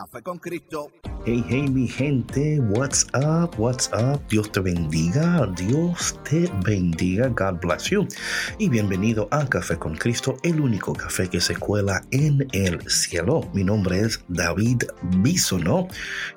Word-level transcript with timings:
Café 0.00 0.22
con 0.22 0.38
Cristo. 0.38 0.90
Hey, 1.26 1.44
hey, 1.50 1.68
mi 1.68 1.86
gente, 1.86 2.58
what's 2.70 3.06
up, 3.12 3.54
what's 3.58 3.90
up? 3.92 4.26
Dios 4.30 4.50
te 4.50 4.60
bendiga, 4.60 5.46
Dios 5.58 6.18
te 6.24 6.50
bendiga, 6.64 7.28
God 7.28 7.60
bless 7.60 7.90
you. 7.90 8.08
Y 8.56 8.70
bienvenido 8.70 9.28
a 9.30 9.46
Café 9.46 9.76
con 9.76 9.94
Cristo, 9.94 10.38
el 10.42 10.58
único 10.58 10.94
café 10.94 11.28
que 11.28 11.38
se 11.38 11.54
cuela 11.54 12.02
en 12.12 12.48
el 12.52 12.80
cielo. 12.90 13.42
Mi 13.52 13.62
nombre 13.62 14.00
es 14.00 14.24
David 14.28 14.84
Bisono 15.18 15.86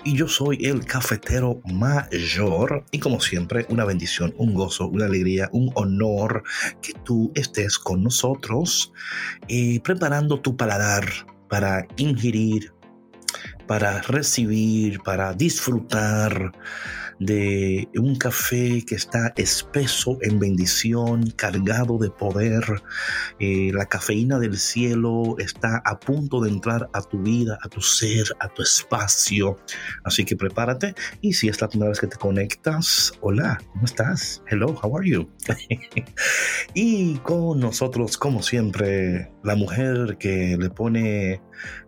y 0.03 0.17
yo 0.17 0.27
soy 0.27 0.57
el 0.65 0.85
cafetero 0.85 1.61
mayor. 1.71 2.83
Y 2.91 2.99
como 2.99 3.21
siempre, 3.21 3.65
una 3.69 3.85
bendición, 3.85 4.33
un 4.37 4.53
gozo, 4.53 4.89
una 4.89 5.05
alegría, 5.05 5.47
un 5.53 5.71
honor 5.75 6.43
que 6.81 6.91
tú 7.05 7.31
estés 7.33 7.79
con 7.79 8.03
nosotros 8.03 8.91
eh, 9.47 9.79
preparando 9.85 10.41
tu 10.41 10.57
paladar 10.57 11.05
para 11.47 11.87
ingerir 11.95 12.73
para 13.67 14.01
recibir, 14.01 14.99
para 15.01 15.33
disfrutar 15.33 16.51
de 17.25 17.87
un 17.95 18.15
café 18.15 18.83
que 18.85 18.95
está 18.95 19.33
espeso 19.35 20.17
en 20.21 20.39
bendición, 20.39 21.31
cargado 21.31 21.97
de 21.97 22.09
poder. 22.09 22.63
Eh, 23.39 23.71
la 23.73 23.85
cafeína 23.85 24.39
del 24.39 24.57
cielo 24.57 25.35
está 25.37 25.81
a 25.85 25.99
punto 25.99 26.41
de 26.41 26.49
entrar 26.49 26.89
a 26.93 27.01
tu 27.01 27.21
vida, 27.21 27.57
a 27.63 27.69
tu 27.69 27.81
ser, 27.81 28.25
a 28.39 28.47
tu 28.49 28.61
espacio. 28.61 29.57
Así 30.03 30.25
que 30.25 30.35
prepárate. 30.35 30.95
Y 31.21 31.33
si 31.33 31.49
es 31.49 31.61
la 31.61 31.69
primera 31.69 31.89
vez 31.89 31.99
que 31.99 32.07
te 32.07 32.17
conectas, 32.17 33.13
hola, 33.21 33.61
¿cómo 33.71 33.85
estás? 33.85 34.43
Hello, 34.47 34.75
how 34.81 34.97
are 34.97 35.09
you? 35.09 35.29
y 36.73 37.15
con 37.19 37.59
nosotros, 37.59 38.17
como 38.17 38.41
siempre, 38.41 39.31
la 39.43 39.55
mujer 39.55 40.17
que 40.19 40.57
le 40.59 40.69
pone 40.69 41.41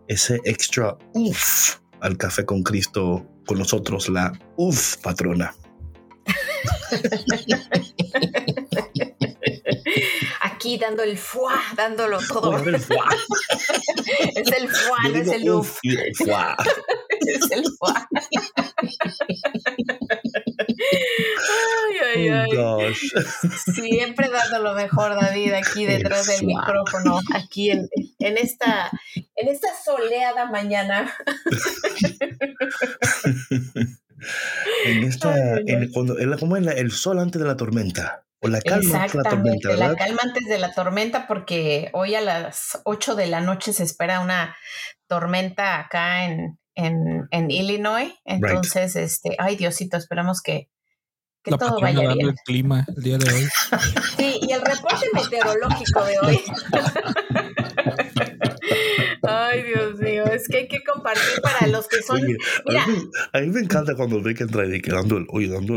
ese 0.08 0.40
extra 0.44 0.96
uff 1.14 1.76
al 2.00 2.16
café 2.16 2.44
con 2.44 2.62
Cristo 2.62 3.26
con 3.46 3.58
nosotros, 3.58 4.08
la 4.08 4.32
uff 4.56 4.96
patrona. 4.98 5.54
Aquí 10.40 10.78
dando 10.78 11.02
el 11.02 11.16
fuá, 11.18 11.62
dándolo 11.76 12.18
todo. 12.28 12.56
el 12.58 12.78
fuá. 12.80 13.08
es 14.34 14.52
el 14.52 14.68
fuá, 14.68 15.08
no 15.08 15.16
es 15.16 15.28
el 15.28 15.50
uff. 15.50 15.78
es 15.82 16.20
el 17.50 17.64
fuá. 17.78 18.08
ay, 21.88 21.98
ay, 22.14 22.28
ay. 22.28 22.56
Oh, 22.56 22.76
gosh. 22.76 23.12
Siempre 23.74 24.28
dando 24.28 24.60
lo 24.60 24.74
mejor, 24.74 25.14
David, 25.20 25.52
aquí 25.52 25.86
detrás 25.86 26.26
del 26.26 26.46
micrófono, 26.46 27.20
aquí 27.34 27.70
en, 27.70 27.88
en, 28.18 28.38
esta, 28.38 28.90
en 29.14 29.48
esta 29.48 29.68
soleada 29.84 30.46
mañana. 30.46 31.14
en 34.90 35.04
esta, 35.04 35.58
en, 35.58 35.90
cuando, 35.92 36.18
en 36.18 36.30
la, 36.30 36.38
como 36.38 36.56
en 36.56 36.64
la, 36.64 36.72
el 36.72 36.90
sol 36.90 37.18
antes 37.18 37.40
de 37.40 37.46
la 37.46 37.56
tormenta. 37.56 38.24
O 38.40 38.48
la 38.48 38.60
calma 38.60 39.02
antes 39.02 39.12
de 39.12 39.22
la 39.22 39.30
tormenta, 39.30 39.68
¿verdad? 39.70 39.90
La 39.92 39.96
calma 39.96 40.20
antes 40.22 40.44
de 40.46 40.58
la 40.58 40.72
tormenta, 40.74 41.26
porque 41.26 41.90
hoy 41.92 42.14
a 42.14 42.20
las 42.20 42.80
8 42.84 43.14
de 43.14 43.26
la 43.28 43.40
noche 43.40 43.72
se 43.72 43.82
espera 43.82 44.20
una 44.20 44.54
tormenta 45.06 45.80
acá 45.80 46.26
en, 46.26 46.58
en, 46.74 47.26
en 47.30 47.50
Illinois. 47.50 48.12
Entonces, 48.24 48.94
right. 48.94 49.04
este, 49.04 49.36
ay 49.38 49.56
Diosito, 49.56 49.96
esperamos 49.96 50.42
que, 50.42 50.68
que 51.42 51.50
la 51.50 51.58
todo 51.58 51.80
vaya 51.80 52.12
bien. 52.12 52.28
el 52.28 52.34
clima 52.44 52.84
el 52.94 53.02
día 53.02 53.18
de 53.18 53.32
hoy. 53.32 53.48
Sí, 54.16 54.38
y 54.42 54.52
el 54.52 54.60
reporte 54.60 55.06
meteorológico 55.14 56.04
de 56.04 56.18
hoy. 56.20 56.40
Ay, 59.28 59.62
Dios 59.62 59.98
mío, 59.98 60.24
es 60.26 60.48
que 60.48 60.58
hay 60.58 60.68
que 60.68 60.82
compartir 60.84 61.40
para 61.42 61.66
los 61.68 61.88
que 61.88 62.02
son. 62.02 62.22
Oye, 62.22 62.36
Mira, 62.66 62.84
a, 62.84 62.86
mí, 62.86 63.10
a, 63.32 63.40
mí, 63.40 63.46
me 63.48 63.60
encanta 63.60 63.94
cuando 63.94 64.22
ve 64.22 64.34
que 64.34 64.44
entra 64.44 64.66
y 64.66 64.80
que 64.80 64.90
dando 64.90 65.16
el. 65.18 65.26
Oye, 65.30 65.48
dando. 65.48 65.74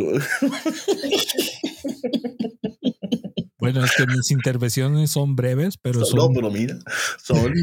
Bueno, 3.59 3.83
es 3.83 3.91
que 3.93 4.07
mis 4.07 4.31
intervenciones 4.31 5.11
son 5.11 5.35
breves, 5.35 5.77
pero 5.77 6.05
son. 6.05 6.17
No, 6.17 6.29
pero 6.33 6.49
mira, 6.49 6.79
son. 7.21 7.53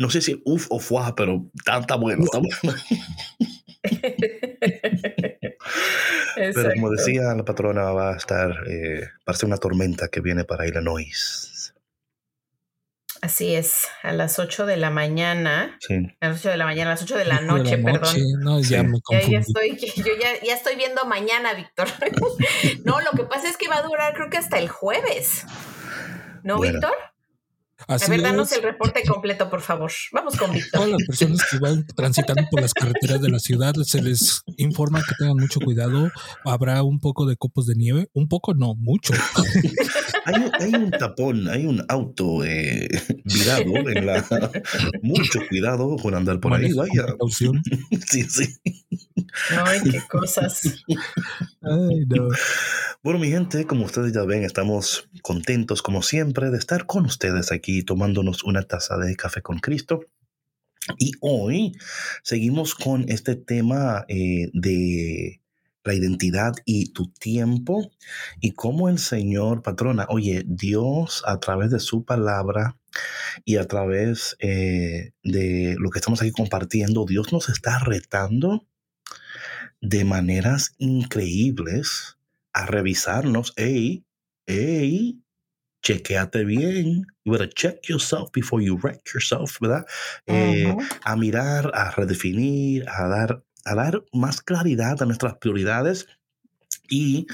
No 0.00 0.10
sé 0.10 0.20
si 0.20 0.42
uff 0.44 0.66
o 0.68 0.80
fuá, 0.80 1.14
pero 1.14 1.48
está 1.80 1.94
bueno, 1.94 2.24
bueno. 2.32 2.76
Pero 6.36 6.70
como 6.74 6.90
decía 6.90 7.34
la 7.34 7.44
patrona, 7.44 7.92
va 7.92 8.14
a 8.14 8.16
estar, 8.16 8.50
eh, 8.68 9.08
ser 9.32 9.46
una 9.46 9.56
tormenta 9.56 10.08
que 10.08 10.20
viene 10.20 10.44
para 10.44 10.66
Illinois. 10.66 11.53
Así 13.24 13.54
es, 13.54 13.86
a 14.02 14.12
las 14.12 14.38
8 14.38 14.66
de 14.66 14.76
la 14.76 14.90
mañana. 14.90 15.78
Sí. 15.80 15.94
A 16.20 16.28
las 16.28 16.40
8 16.40 16.50
de 16.50 16.56
la 16.58 16.66
mañana, 16.66 16.90
a 16.90 16.94
las 16.94 17.02
8 17.04 17.16
de 17.16 17.24
la 17.24 17.40
noche, 17.40 17.78
de 17.78 17.82
la 17.82 17.92
perdón. 17.92 18.00
noche. 18.02 18.20
No, 18.38 18.60
ya 18.60 18.82
Sí. 18.82 18.86
me 18.86 18.98
Ya, 19.30 19.38
estoy, 19.38 19.78
yo 19.78 20.12
ya, 20.20 20.46
ya 20.46 20.52
estoy 20.52 20.76
viendo 20.76 21.06
mañana, 21.06 21.54
Víctor. 21.54 21.88
no, 22.84 23.00
lo 23.00 23.12
que 23.12 23.24
pasa 23.24 23.48
es 23.48 23.56
que 23.56 23.66
va 23.66 23.78
a 23.78 23.82
durar 23.82 24.12
creo 24.12 24.28
que 24.28 24.36
hasta 24.36 24.58
el 24.58 24.68
jueves. 24.68 25.46
¿No, 26.42 26.58
Bueno. 26.58 26.74
Víctor? 26.74 26.94
Así 27.86 28.06
a 28.06 28.08
ver, 28.08 28.22
danos 28.22 28.50
es. 28.52 28.58
el 28.58 28.64
reporte 28.64 29.02
completo, 29.06 29.50
por 29.50 29.60
favor. 29.60 29.90
Vamos 30.12 30.36
con 30.36 30.52
Víctor. 30.52 30.70
Todas 30.72 30.90
las 30.90 31.02
personas 31.06 31.40
que 31.50 31.58
van 31.58 31.86
transitando 31.94 32.42
por 32.50 32.62
las 32.62 32.72
carreteras 32.74 33.20
de 33.20 33.28
la 33.30 33.38
ciudad 33.38 33.74
se 33.84 34.00
les 34.02 34.42
informa 34.56 35.00
que 35.06 35.14
tengan 35.18 35.36
mucho 35.36 35.60
cuidado. 35.60 36.10
Habrá 36.44 36.82
un 36.82 36.98
poco 37.00 37.26
de 37.26 37.36
copos 37.36 37.66
de 37.66 37.74
nieve. 37.74 38.08
Un 38.14 38.28
poco, 38.28 38.54
no, 38.54 38.74
mucho. 38.74 39.12
Hay, 40.26 40.34
un- 40.42 40.50
hay 40.58 40.74
un 40.82 40.90
tapón, 40.90 41.48
hay 41.50 41.66
un 41.66 41.84
auto 41.86 42.42
eh, 42.44 42.88
virado 43.24 43.74
en 43.90 44.06
la. 44.06 44.24
Mucho 45.02 45.40
cuidado 45.50 45.96
con 45.96 46.14
andar 46.14 46.40
por 46.40 46.54
ahí, 46.54 46.62
Manejo 46.62 46.78
con 46.78 46.88
vaya. 46.88 47.06
precaución. 47.08 47.62
Sí, 48.06 48.22
sí. 48.22 48.56
Ay, 49.50 49.80
qué 49.82 50.00
cosas. 50.10 50.62
Ay, 51.62 52.06
no. 52.08 52.28
Bueno, 53.02 53.18
mi 53.18 53.28
gente, 53.28 53.66
como 53.66 53.84
ustedes 53.84 54.12
ya 54.14 54.22
ven, 54.24 54.44
estamos 54.44 55.08
contentos, 55.22 55.82
como 55.82 56.02
siempre, 56.02 56.50
de 56.50 56.56
estar 56.58 56.86
con 56.86 57.04
ustedes 57.04 57.52
aquí 57.52 57.73
tomándonos 57.82 58.44
una 58.44 58.62
taza 58.62 58.96
de 58.98 59.16
café 59.16 59.42
con 59.42 59.58
Cristo. 59.58 60.00
Y 60.98 61.12
hoy 61.20 61.72
seguimos 62.22 62.74
con 62.74 63.08
este 63.08 63.36
tema 63.36 64.04
eh, 64.08 64.50
de 64.52 65.40
la 65.84 65.94
identidad 65.94 66.54
y 66.64 66.92
tu 66.92 67.10
tiempo 67.12 67.90
y 68.40 68.52
cómo 68.52 68.88
el 68.88 68.98
Señor, 68.98 69.62
patrona, 69.62 70.06
oye, 70.08 70.44
Dios 70.46 71.22
a 71.26 71.40
través 71.40 71.70
de 71.70 71.80
su 71.80 72.04
palabra 72.04 72.78
y 73.44 73.56
a 73.56 73.66
través 73.66 74.36
eh, 74.40 75.12
de 75.22 75.76
lo 75.78 75.90
que 75.90 75.98
estamos 75.98 76.22
aquí 76.22 76.32
compartiendo, 76.32 77.04
Dios 77.04 77.32
nos 77.32 77.48
está 77.48 77.78
retando 77.80 78.66
de 79.80 80.04
maneras 80.04 80.74
increíbles 80.78 82.16
a 82.52 82.66
revisarnos. 82.66 83.52
Hey, 83.56 84.04
chequeate 85.82 86.44
bien. 86.44 87.13
You 87.24 87.32
better 87.32 87.48
check 87.48 87.88
yourself 87.88 88.30
before 88.32 88.62
you 88.62 88.76
wreck 88.76 89.00
yourself, 89.14 89.58
¿verdad? 89.60 89.86
Eh, 90.26 90.68
Ujú. 90.68 90.78
a 91.04 91.16
mirar, 91.16 91.70
a 91.74 91.90
redefinir, 91.90 92.86
a 92.88 93.08
dar, 93.08 93.42
a 93.64 93.74
dar 93.74 94.04
más 94.12 94.42
claridad 94.42 95.02
a 95.02 95.06
nuestras 95.06 95.36
prioridades 95.38 96.06
y 96.88 97.26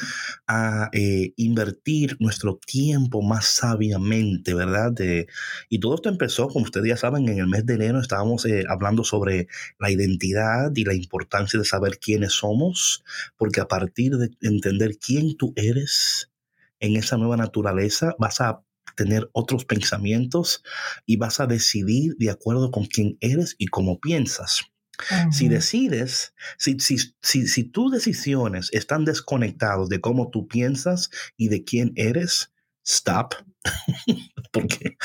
a 0.47 0.91
eh, 0.93 1.33
invertir 1.37 2.17
nuestro 2.21 2.59
tiempo 2.65 3.23
más 3.23 3.47
sabiamente, 3.47 4.55
¿verdad? 4.55 4.93
De, 4.93 5.27
y 5.69 5.81
todo 5.81 5.97
esto 5.97 6.09
empezó, 6.09 6.49
como 6.49 6.65
ustedes 6.65 6.89
ya 6.89 6.97
saben, 6.97 7.29
en 7.29 7.39
el 7.39 7.49
mes 7.49 7.67
de 7.67 7.75
enero 7.75 8.01
estábamos 8.01 8.45
eh, 8.47 8.65
hablando 8.69 9.05
sobre 9.05 9.49
la 9.79 9.91
identidad 9.91 10.71
y 10.75 10.85
la 10.85 10.95
importancia 10.95 11.59
de 11.59 11.65
saber 11.65 11.99
quiénes 11.99 12.33
somos, 12.35 13.05
porque 13.37 13.61
a 13.61 13.69
partir 13.69 14.17
de 14.17 14.31
entender 14.43 14.99
quién 15.05 15.37
tú 15.37 15.53
eres 15.57 16.31
en 16.79 16.97
esa 16.97 17.17
nueva 17.17 17.37
naturaleza, 17.37 18.15
vas 18.19 18.41
a 18.41 18.63
tener 19.00 19.31
otros 19.32 19.64
pensamientos 19.64 20.62
y 21.06 21.17
vas 21.17 21.41
a 21.41 21.47
decidir 21.47 22.17
de 22.19 22.29
acuerdo 22.29 22.70
con 22.70 22.85
quién 22.85 23.17
eres 23.23 23.56
y 23.56 23.69
cómo 23.69 23.99
piensas. 23.99 24.67
Si 25.31 25.49
decides, 25.49 26.35
si, 26.58 26.79
si, 26.79 26.99
si, 27.23 27.47
si, 27.47 27.64
tus 27.64 27.91
decisiones 27.91 28.69
están 28.73 29.06
desconectados 29.06 29.88
de 29.88 30.02
cómo 30.02 30.29
tú 30.29 30.47
piensas 30.47 31.08
y 31.38 31.49
de 31.49 31.64
quién 31.64 31.93
eres, 31.97 32.52
stop. 32.85 33.32
Porque 34.52 34.99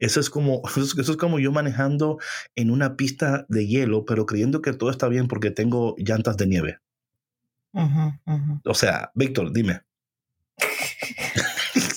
eso 0.00 0.18
es 0.18 0.28
como 0.28 0.62
eso 0.66 1.00
es, 1.12 1.16
como 1.16 1.38
yo 1.38 1.52
manejando 1.52 2.18
en 2.56 2.72
una 2.72 2.96
pista 2.96 3.46
de 3.48 3.68
hielo, 3.68 4.04
pero 4.04 4.26
creyendo 4.26 4.60
que 4.60 4.72
todo 4.72 4.90
está 4.90 5.06
bien 5.06 5.28
porque 5.28 5.52
tengo 5.52 5.94
llantas 5.98 6.36
de 6.36 6.46
nieve. 6.48 6.80
O 8.64 8.74
sea, 8.74 9.12
Víctor, 9.14 9.52
dime. 9.52 9.82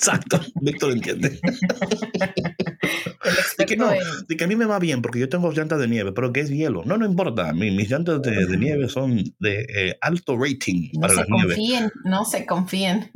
Exacto, 0.00 0.40
Víctor 0.62 0.92
entiende. 0.92 1.38
de, 3.58 3.66
que 3.66 3.76
no, 3.76 3.90
de 4.26 4.36
que 4.36 4.44
a 4.44 4.46
mí 4.46 4.56
me 4.56 4.64
va 4.64 4.78
bien 4.78 5.02
porque 5.02 5.18
yo 5.18 5.28
tengo 5.28 5.52
llantas 5.52 5.78
de 5.78 5.88
nieve, 5.88 6.12
pero 6.12 6.32
que 6.32 6.40
es 6.40 6.48
hielo. 6.48 6.82
No, 6.86 6.96
no 6.96 7.04
importa. 7.04 7.52
mis 7.52 7.90
llantas 7.90 8.22
de, 8.22 8.56
nieve 8.56 8.88
son 8.88 9.22
de 9.40 9.66
eh, 9.68 9.98
alto 10.00 10.38
rating 10.38 10.88
no 10.94 11.02
para 11.02 11.12
se 11.12 11.20
la 11.20 11.26
confíen, 11.26 11.92
No 12.04 12.24
se 12.24 12.46
confíen. 12.46 13.10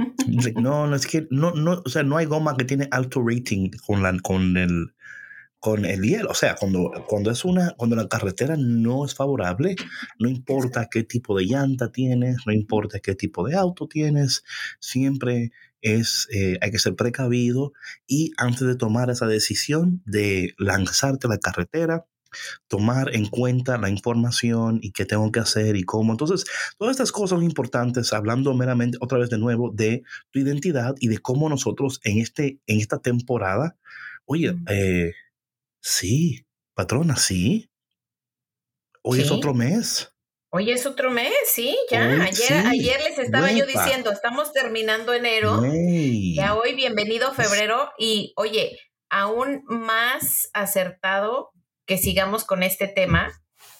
No, 0.56 0.86
no 0.86 0.94
es 0.94 1.06
que 1.06 1.26
no, 1.30 1.52
no, 1.52 1.80
o 1.82 1.88
sea, 1.88 2.02
no 2.02 2.18
hay 2.18 2.26
goma 2.26 2.54
que 2.58 2.66
tiene 2.66 2.86
alto 2.90 3.24
rating 3.26 3.70
con 3.86 4.02
la, 4.02 4.14
con 4.20 4.58
el 4.58 4.88
con 5.58 5.86
el 5.86 6.02
hielo. 6.02 6.28
O 6.28 6.34
sea, 6.34 6.56
cuando, 6.56 6.92
cuando 7.08 7.30
es 7.30 7.46
una, 7.46 7.70
cuando 7.78 7.96
la 7.96 8.06
carretera 8.06 8.56
no 8.58 9.06
es 9.06 9.14
favorable, 9.14 9.74
no 10.18 10.28
importa 10.28 10.88
qué 10.90 11.04
tipo 11.04 11.34
de 11.34 11.46
llanta 11.46 11.90
tienes, 11.90 12.42
no 12.44 12.52
importa 12.52 13.00
qué 13.00 13.14
tipo 13.14 13.48
de 13.48 13.56
auto 13.56 13.88
tienes, 13.88 14.44
siempre 14.78 15.52
es, 15.84 16.26
eh, 16.32 16.58
hay 16.60 16.70
que 16.72 16.78
ser 16.80 16.96
precavido 16.96 17.72
y 18.06 18.32
antes 18.36 18.66
de 18.66 18.74
tomar 18.76 19.10
esa 19.10 19.26
decisión 19.26 20.02
de 20.04 20.54
lanzarte 20.58 21.28
a 21.28 21.30
la 21.30 21.38
carretera, 21.38 22.06
tomar 22.66 23.14
en 23.14 23.26
cuenta 23.26 23.78
la 23.78 23.90
información 23.90 24.80
y 24.82 24.90
qué 24.90 25.04
tengo 25.04 25.30
que 25.30 25.40
hacer 25.40 25.76
y 25.76 25.84
cómo. 25.84 26.12
Entonces, 26.12 26.44
todas 26.78 26.92
estas 26.92 27.12
cosas 27.12 27.30
son 27.30 27.44
importantes, 27.44 28.12
hablando 28.12 28.54
meramente 28.54 28.98
otra 29.00 29.18
vez 29.18 29.30
de 29.30 29.38
nuevo 29.38 29.70
de 29.72 30.02
tu 30.32 30.40
identidad 30.40 30.96
y 30.98 31.08
de 31.08 31.18
cómo 31.18 31.48
nosotros 31.48 32.00
en, 32.02 32.18
este, 32.18 32.58
en 32.66 32.80
esta 32.80 32.98
temporada, 32.98 33.76
oye, 34.26 34.56
eh, 34.68 35.12
Sí, 35.86 36.46
patrona, 36.72 37.14
sí. 37.16 37.70
Hoy 39.02 39.20
es 39.20 39.30
otro 39.30 39.52
mes. 39.52 40.13
Hoy 40.56 40.70
es 40.70 40.86
otro 40.86 41.10
mes, 41.10 41.32
sí, 41.46 41.76
ya. 41.90 42.04
ayer, 42.04 42.64
ayer 42.68 43.00
les 43.02 43.18
estaba 43.18 43.50
yo 43.50 43.66
diciendo, 43.66 44.12
estamos 44.12 44.52
terminando 44.52 45.12
enero. 45.12 45.60
Ya 46.32 46.54
hoy, 46.54 46.76
bienvenido 46.76 47.34
febrero. 47.34 47.90
Y 47.98 48.32
oye, 48.36 48.78
aún 49.10 49.64
más 49.66 50.48
acertado 50.52 51.50
que 51.86 51.98
sigamos 51.98 52.44
con 52.44 52.62
este 52.62 52.86
tema, 52.86 53.32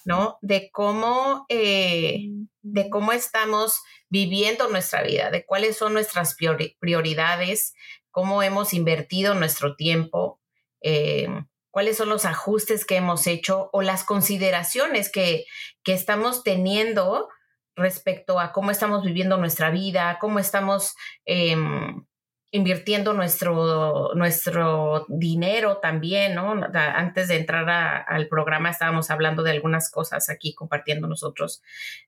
¿no? 0.05 0.37
De 0.43 0.71
cómo, 0.73 1.47
eh, 1.49 2.31
de 2.63 2.91
cómo 2.91 3.13
estamos 3.13 3.81
viviendo 4.09 4.69
nuestra 4.69 5.05
vida, 5.05 5.31
de 5.31 5.47
cuáles 5.47 5.77
son 5.77 5.93
nuestras 5.93 6.35
prioridades, 6.81 7.75
cómo 8.11 8.43
hemos 8.43 8.75
invertido 8.75 9.35
nuestro 9.35 9.77
tiempo. 9.77 10.41
Eh, 10.81 11.29
cuáles 11.75 11.97
son 11.97 12.09
los 12.09 12.25
ajustes 12.25 12.87
que 12.87 12.95
hemos 12.95 13.27
hecho 13.27 13.69
o 13.73 13.83
las 13.83 14.05
consideraciones 14.05 15.11
que, 15.11 15.45
estamos 15.85 16.45
teniendo 16.45 17.29
respecto 17.75 18.39
a 18.39 18.53
cómo 18.53 18.71
estamos 18.71 19.03
viviendo 19.03 19.39
nuestra 19.39 19.71
vida, 19.71 20.19
cómo 20.21 20.39
estamos 20.39 20.95
em, 21.25 22.07
invirtiendo 22.53 23.13
nuestro, 23.13 24.15
nuestro 24.15 25.05
dinero 25.09 25.79
también, 25.79 26.37
¿no? 26.37 26.55
Antes 26.73 27.27
de 27.27 27.39
entrar 27.39 27.69
al 28.07 28.29
programa 28.29 28.71
estábamos 28.71 29.11
hablando 29.11 29.43
de 29.43 29.51
algunas 29.51 29.91
cosas 29.91 30.31
aquí 30.31 30.55
compartiendo 30.55 31.09
nosotros, 31.09 31.61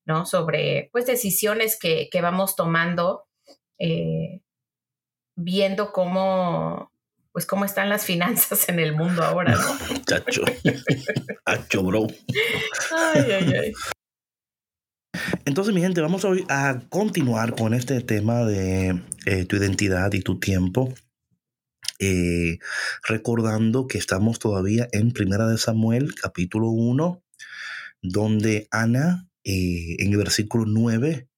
¿no? 0.04 0.26
Sobre, 0.26 0.90
pues, 0.92 1.06
decisiones 1.06 1.76
que, 1.76 2.08
vamos 2.22 2.54
tomando, 2.54 3.26
eh, 3.80 4.42
viendo 5.34 5.90
cómo, 5.92 6.92
pues 7.36 7.44
cómo 7.44 7.66
están 7.66 7.90
las 7.90 8.06
finanzas 8.06 8.66
en 8.70 8.78
el 8.78 8.96
mundo 8.96 9.22
ahora, 9.22 9.54
¿no? 9.56 9.98
Chacho. 10.06 10.40
Chacho, 11.46 11.82
bro. 11.82 12.06
Ay, 12.90 13.30
ay, 13.30 13.52
ay. 13.62 13.72
Entonces, 15.44 15.74
mi 15.74 15.82
gente, 15.82 16.00
vamos 16.00 16.24
hoy 16.24 16.46
a 16.48 16.80
continuar 16.88 17.54
con 17.54 17.74
este 17.74 18.00
tema 18.00 18.46
de 18.46 19.02
eh, 19.26 19.44
tu 19.44 19.56
identidad 19.56 20.14
y 20.14 20.22
tu 20.22 20.40
tiempo. 20.40 20.94
Eh, 21.98 22.58
recordando 23.06 23.86
que 23.86 23.98
estamos 23.98 24.38
todavía 24.38 24.88
en 24.92 25.12
Primera 25.12 25.46
de 25.46 25.58
Samuel, 25.58 26.14
capítulo 26.14 26.70
1, 26.70 27.22
donde 28.00 28.66
Ana, 28.70 29.28
eh, 29.44 29.96
en 29.98 30.10
el 30.10 30.16
versículo 30.16 30.64
9, 30.66 31.28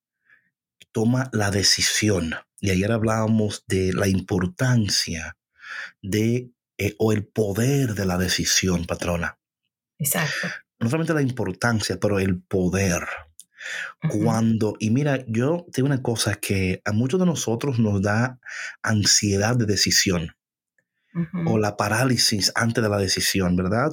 toma 0.92 1.28
la 1.32 1.50
decisión. 1.50 2.36
Y 2.60 2.70
ayer 2.70 2.92
hablábamos 2.92 3.64
de 3.66 3.92
la 3.92 4.06
importancia 4.06 5.37
de, 6.02 6.50
eh, 6.78 6.94
o 6.98 7.12
el 7.12 7.26
poder 7.26 7.94
de 7.94 8.06
la 8.06 8.18
decisión, 8.18 8.86
patrona. 8.86 9.38
Exacto. 9.98 10.48
No 10.78 10.88
solamente 10.88 11.14
la 11.14 11.22
importancia, 11.22 11.98
pero 12.00 12.18
el 12.18 12.40
poder. 12.40 13.06
Cuando, 14.22 14.76
y 14.78 14.90
mira, 14.90 15.24
yo 15.26 15.66
tengo 15.72 15.86
una 15.86 16.02
cosa 16.02 16.36
que 16.36 16.80
a 16.84 16.92
muchos 16.92 17.18
de 17.18 17.26
nosotros 17.26 17.78
nos 17.80 18.00
da 18.00 18.38
ansiedad 18.82 19.56
de 19.56 19.66
decisión 19.66 20.36
o 21.46 21.58
la 21.58 21.76
parálisis 21.76 22.52
antes 22.54 22.82
de 22.82 22.88
la 22.88 22.98
decisión, 22.98 23.56
¿verdad? 23.56 23.90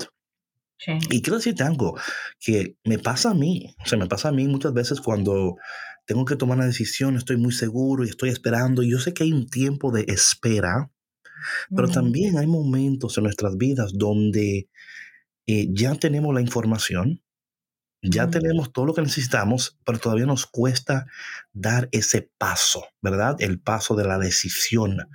Sí. 0.77 0.91
Y 1.09 1.21
quiero 1.23 1.37
decirte 1.37 1.63
algo 1.63 1.99
que 2.39 2.77
me 2.83 2.99
pasa 2.99 3.31
a 3.31 3.33
mí, 3.33 3.75
o 3.83 3.87
sea, 3.87 3.97
me 3.97 4.07
pasa 4.07 4.29
a 4.29 4.31
mí 4.31 4.47
muchas 4.47 4.73
veces 4.73 5.01
cuando 5.01 5.55
tengo 6.05 6.25
que 6.25 6.35
tomar 6.35 6.57
una 6.57 6.67
decisión, 6.67 7.17
estoy 7.17 7.37
muy 7.37 7.51
seguro 7.51 8.05
y 8.05 8.09
estoy 8.09 8.29
esperando. 8.29 8.83
Y 8.83 8.91
yo 8.91 8.99
sé 8.99 9.13
que 9.13 9.23
hay 9.23 9.33
un 9.33 9.47
tiempo 9.47 9.91
de 9.91 10.05
espera 10.07 10.91
pero 11.75 11.87
también 11.87 12.37
hay 12.37 12.47
momentos 12.47 13.17
en 13.17 13.23
nuestras 13.23 13.57
vidas 13.57 13.91
donde 13.93 14.69
eh, 15.47 15.67
ya 15.71 15.95
tenemos 15.95 16.33
la 16.33 16.41
información, 16.41 17.21
ya 18.01 18.29
tenemos 18.29 18.71
todo 18.71 18.85
lo 18.85 18.93
que 18.93 19.01
necesitamos, 19.01 19.79
pero 19.83 19.99
todavía 19.99 20.25
nos 20.25 20.45
cuesta 20.45 21.07
dar 21.53 21.89
ese 21.91 22.29
paso, 22.37 22.85
¿verdad? 23.01 23.35
El 23.39 23.59
paso 23.59 23.95
de 23.95 24.05
la 24.05 24.19
decisión. 24.19 25.09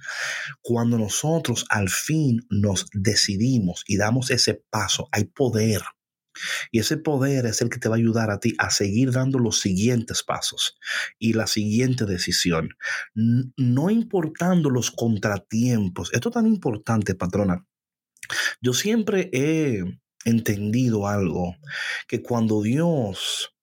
Cuando 0.60 0.98
nosotros 0.98 1.66
al 1.68 1.88
fin 1.88 2.46
nos 2.50 2.86
decidimos 2.92 3.84
y 3.86 3.96
damos 3.96 4.30
ese 4.30 4.64
paso, 4.70 5.08
hay 5.12 5.24
poder 5.24 5.82
y 6.70 6.78
ese 6.78 6.96
poder 6.96 7.46
es 7.46 7.60
el 7.62 7.70
que 7.70 7.78
te 7.78 7.88
va 7.88 7.96
a 7.96 7.98
ayudar 7.98 8.30
a 8.30 8.40
ti 8.40 8.54
a 8.58 8.70
seguir 8.70 9.12
dando 9.12 9.38
los 9.38 9.60
siguientes 9.60 10.22
pasos 10.22 10.76
y 11.18 11.32
la 11.32 11.46
siguiente 11.46 12.06
decisión, 12.06 12.70
no 13.14 13.90
importando 13.90 14.70
los 14.70 14.90
contratiempos. 14.90 16.12
Esto 16.12 16.28
es 16.28 16.34
tan 16.34 16.46
importante, 16.46 17.14
patrona. 17.14 17.66
Yo 18.60 18.72
siempre 18.72 19.30
he 19.32 19.82
entendido 20.24 21.08
algo, 21.08 21.56
que 22.06 22.22
cuando 22.22 22.62
Dios 22.62 23.54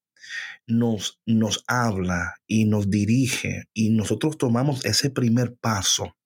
nos, 0.66 1.20
nos 1.24 1.64
habla 1.66 2.34
y 2.46 2.64
nos 2.64 2.90
dirige 2.90 3.64
y 3.72 3.90
nosotros 3.90 4.36
tomamos 4.36 4.84
ese 4.84 5.10
primer 5.10 5.56
paso, 5.56 6.16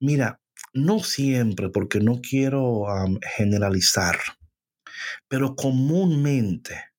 mira, 0.00 0.40
no 0.72 1.00
siempre, 1.00 1.68
porque 1.68 2.00
no 2.00 2.20
quiero 2.20 2.84
generalizar, 3.36 4.18
pero 5.28 5.54
comúnmente, 5.56 6.92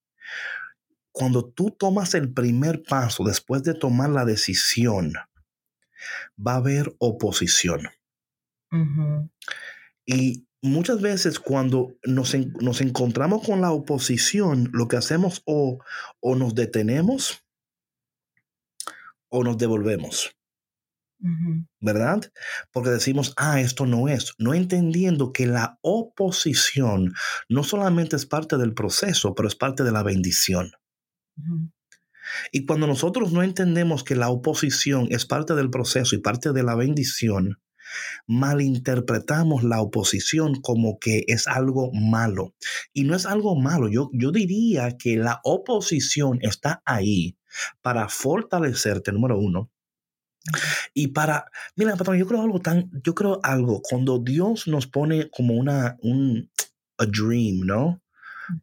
cuando 1.12 1.46
tú 1.46 1.72
tomas 1.72 2.14
el 2.14 2.34
primer 2.34 2.84
paso 2.84 3.24
después 3.24 3.64
de 3.64 3.74
tomar 3.74 4.10
la 4.10 4.26
decisión, 4.26 5.14
va 6.38 6.54
a 6.54 6.58
haber 6.58 6.94
oposición. 7.00 7.88
Y 10.06 10.48
muchas 10.62 11.02
veces 11.02 11.40
cuando 11.40 11.96
nos, 12.04 12.36
nos, 12.62 12.82
encontramos 12.82 13.46
con 13.46 13.62
la 13.62 13.72
oposición, 13.72 14.70
lo 14.74 14.88
que 14.88 14.98
hacemos 14.98 15.42
o, 15.46 15.80
o 16.20 16.36
nos 16.36 16.54
detenemos 16.56 17.46
o 19.30 19.44
nos 19.44 19.58
devolvemos. 19.58 20.36
¿Verdad? 21.80 22.22
Porque 22.72 22.90
decimos, 22.90 23.34
ah, 23.38 23.62
esto 23.62 23.86
no 23.86 24.08
es, 24.08 24.34
no 24.38 24.54
entendiendo 24.54 25.32
que 25.32 25.48
la 25.48 25.80
oposición 25.82 27.14
no 27.50 27.64
solamente 27.64 28.16
es 28.16 28.26
parte 28.26 28.58
del 28.58 28.74
proceso, 28.74 29.34
pero 29.34 29.48
es 29.48 29.56
parte 29.56 29.84
de 29.84 29.92
la 29.92 30.04
bendición. 30.04 30.72
Y 32.52 32.66
cuando 32.66 32.88
nosotros 32.88 33.32
no 33.32 33.44
entendemos 33.44 34.04
que 34.04 34.16
la 34.16 34.30
oposición 34.30 35.08
es 35.12 35.26
parte 35.26 35.54
del 35.56 35.70
proceso 35.70 36.16
y 36.16 36.20
parte 36.20 36.52
de 36.54 36.64
la 36.64 36.76
bendición, 36.76 37.60
malinterpretamos 38.28 39.64
la 39.64 39.82
oposición 39.82 40.56
como 40.62 40.98
que 41.00 41.24
es 41.28 41.48
algo 41.48 41.92
malo. 41.94 42.56
Y 42.94 43.04
no 43.04 43.16
es 43.16 43.26
algo 43.26 43.56
malo. 43.56 43.90
Yo, 43.90 44.10
yo 44.14 44.32
diría 44.32 44.98
que 44.98 45.18
la 45.18 45.40
oposición 45.44 46.40
está 46.42 46.82
ahí 46.86 47.38
para 47.82 48.10
fortalecerte, 48.10 49.12
número 49.12 49.40
uno, 49.40 49.72
Y 50.94 51.08
para, 51.08 51.46
mira, 51.76 51.96
patrón, 51.96 52.18
yo 52.18 52.28
creo 52.28 52.42
algo 52.42 52.60
tan, 52.60 52.90
yo 53.04 53.16
creo 53.16 53.40
algo, 53.44 53.82
cuando 53.82 54.20
Dios 54.20 54.68
nos 54.68 54.88
pone 54.88 55.30
como 55.30 55.56
una, 55.56 55.98
un, 56.02 56.50
a 56.98 57.06
dream, 57.06 57.66
¿no? 57.66 58.02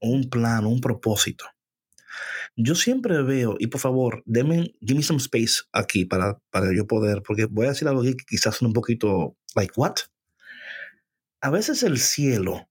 Un 0.01 0.31
plan, 0.31 0.65
un 0.67 0.81
propósito. 0.81 1.45
Yo 2.55 2.75
siempre 2.75 3.23
veo, 3.23 3.57
y 3.59 3.69
por 3.69 3.81
favor, 3.81 4.23
denme, 4.27 4.75
give 4.81 4.95
me 4.95 5.03
some 5.03 5.19
space 5.19 5.63
aquí 5.73 6.05
para, 6.05 6.39
para 6.51 6.75
yo 6.75 6.87
poder, 6.87 7.23
porque 7.23 7.47
voy 7.47 7.67
a 7.67 7.71
decir 7.71 7.89
algo 7.89 8.03
que 8.03 8.15
quizás 8.29 8.61
un 8.63 8.73
poquito, 8.73 9.37
like, 9.57 9.73
what? 9.77 9.97
A 11.41 11.51
veces 11.51 11.83
el 11.83 11.99
cielo 11.99 12.69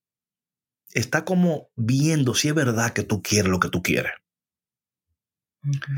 está 0.93 1.25
como 1.25 1.69
viendo 1.75 2.35
si 2.35 2.49
es 2.49 2.53
verdad 2.53 2.93
que 2.93 3.03
tú 3.03 3.21
quieres 3.21 3.51
lo 3.51 3.59
que 3.59 3.69
tú 3.69 3.81
quieres. 3.81 4.11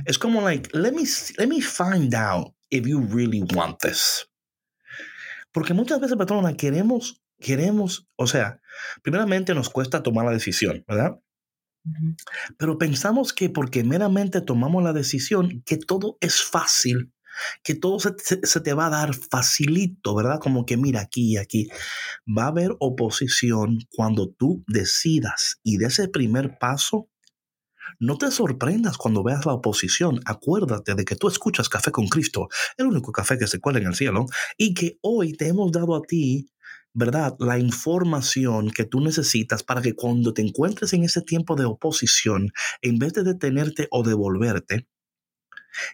Es 0.06 0.18
como 0.18 0.42
like, 0.42 0.70
let 0.78 0.92
me, 0.92 1.04
let 1.38 1.48
me 1.48 1.62
find 1.62 2.14
out 2.16 2.54
if 2.74 2.88
you 2.88 3.02
really 3.02 3.44
want 3.56 3.80
this. 3.80 4.28
Porque 5.52 5.74
muchas 5.74 6.00
veces, 6.02 6.18
patrona, 6.18 6.58
queremos, 6.58 7.22
queremos, 7.40 8.08
o 8.16 8.26
sea, 8.26 8.60
primeramente 9.04 9.54
nos 9.54 9.70
cuesta 9.70 10.02
tomar 10.02 10.26
la 10.26 10.32
decisión, 10.32 10.84
¿verdad? 10.88 11.20
Pero 12.58 12.78
pensamos 12.78 13.34
que 13.34 13.50
porque 13.50 13.84
meramente 13.84 14.42
tomamos 14.42 14.84
la 14.84 14.94
decisión, 14.94 15.62
que 15.66 15.78
todo 15.78 16.18
es 16.22 16.42
fácil, 16.42 17.14
que 17.64 17.76
todo 17.76 18.00
se, 18.00 18.16
se, 18.18 18.62
te 18.62 18.74
va 18.74 18.88
a 18.88 18.90
dar 18.90 19.14
facilito, 19.14 20.16
¿verdad? 20.16 20.40
Como 20.40 20.66
que 20.66 20.78
mira 20.78 21.02
aquí 21.02 21.34
y 21.34 21.38
aquí. 21.38 21.68
Va 22.26 22.46
a 22.46 22.48
haber 22.48 22.72
oposición 22.80 23.80
cuando 23.96 24.32
tú 24.32 24.64
decidas 24.68 25.60
y 25.62 25.78
de 25.78 25.88
ese 25.88 26.08
primer 26.08 26.58
paso 26.58 27.10
no 28.04 28.18
te 28.18 28.32
sorprendas 28.32 28.98
cuando 28.98 29.24
veas 29.24 29.46
la 29.46 29.54
oposición. 29.54 30.20
Acuérdate 30.26 30.94
de 30.94 31.06
que 31.06 31.16
tú 31.16 31.30
escuchas 31.30 31.70
Café 31.70 31.90
con 31.92 32.08
Cristo, 32.08 32.50
el 32.78 32.88
único 32.88 33.14
café 33.14 33.38
que 33.38 33.48
se 33.48 33.62
cuela 33.62 33.80
en 33.80 33.88
el 33.88 33.96
cielo, 33.96 34.26
y 34.58 34.74
que 34.74 34.98
hoy 35.02 35.32
te 35.32 35.48
hemos 35.48 35.72
dado 35.72 35.96
a 35.96 36.02
ti, 36.02 36.50
¿verdad? 36.94 37.36
La 37.40 37.58
información 37.60 38.72
que 38.72 38.84
tú 38.84 39.00
necesitas 39.00 39.64
para 39.64 39.82
que 39.82 39.96
cuando 39.96 40.34
te 40.34 40.42
encuentres 40.42 40.92
en 40.92 41.06
ese 41.06 41.22
tiempo 41.22 41.56
de 41.56 41.64
oposición, 41.64 42.52
en 42.82 43.00
vez 43.00 43.14
de 43.14 43.24
detenerte 43.24 43.88
o 43.90 44.04
devolverte, 44.04 44.86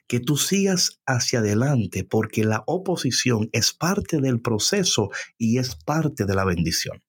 que 0.07 0.19
tú 0.19 0.35
sigas 0.35 0.99
hacia 1.05 1.39
adelante 1.39 2.03
porque 2.03 2.43
la 2.43 2.63
oposición 2.65 3.49
es 3.51 3.71
parte 3.71 4.19
del 4.19 4.41
proceso 4.41 5.09
y 5.37 5.59
es 5.59 5.75
parte 5.75 6.25
de 6.25 6.33
la 6.33 6.43
bendición. 6.43 7.03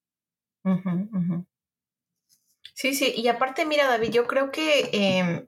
Sí, 2.80 2.94
sí, 2.94 3.12
y 3.14 3.28
aparte, 3.28 3.66
mira, 3.66 3.86
David, 3.88 4.08
yo 4.08 4.26
creo 4.26 4.50
que 4.50 4.88
em, 4.94 5.46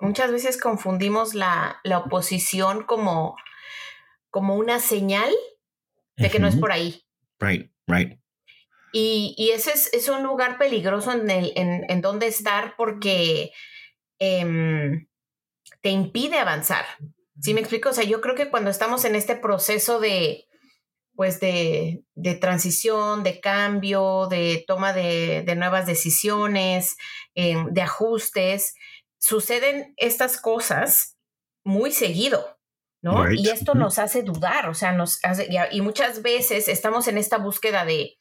muchas 0.00 0.32
veces 0.32 0.60
confundimos 0.60 1.34
la, 1.34 1.80
oposición 2.04 2.82
como, 2.82 3.36
como 4.28 4.56
una 4.56 4.80
señal 4.80 5.32
de 6.16 6.30
que 6.30 6.40
no 6.40 6.48
es 6.48 6.56
por 6.56 6.72
ahí. 6.72 7.04
Right, 7.38 7.70
right. 7.86 8.18
Y, 8.92 9.52
ese 9.54 9.70
es, 9.96 10.08
un 10.08 10.24
lugar 10.24 10.58
peligroso 10.58 11.12
en, 11.12 11.30
el, 11.30 11.52
en, 11.54 12.00
donde 12.00 12.26
estar 12.26 12.74
porque 12.76 13.52
em, 14.18 15.06
te 15.80 15.90
impide 15.90 16.38
avanzar. 16.38 16.84
¿Sí 17.40 17.54
me 17.54 17.60
explico? 17.60 17.90
O 17.90 17.92
sea, 17.92 18.02
yo 18.02 18.20
creo 18.20 18.34
que 18.34 18.50
cuando 18.50 18.68
estamos 18.68 19.04
en 19.04 19.14
este 19.14 19.36
proceso 19.36 20.00
de, 20.00 20.48
pues 21.14 21.40
de, 21.40 22.04
transición, 22.40 23.22
de 23.22 23.40
cambio, 23.40 24.26
de 24.28 24.64
toma 24.66 24.92
de, 24.92 25.44
nuevas 25.56 25.86
decisiones, 25.86 26.96
em, 27.34 27.72
de 27.72 27.82
ajustes. 27.82 28.74
Suceden 29.18 29.94
estas 29.96 30.40
cosas 30.40 31.16
muy 31.64 31.92
seguido, 31.92 32.58
¿no? 33.02 33.30
Y 33.30 33.48
esto 33.48 33.74
nos 33.74 33.98
hace 33.98 34.22
dudar, 34.22 34.68
o 34.68 34.74
sea, 34.74 34.92
nos 34.92 35.24
hace, 35.24 35.48
y, 35.70 35.80
muchas 35.80 36.22
veces 36.22 36.68
estamos 36.68 37.06
en 37.08 37.18
esta 37.18 37.38
búsqueda 37.38 37.84
de, 37.84 38.16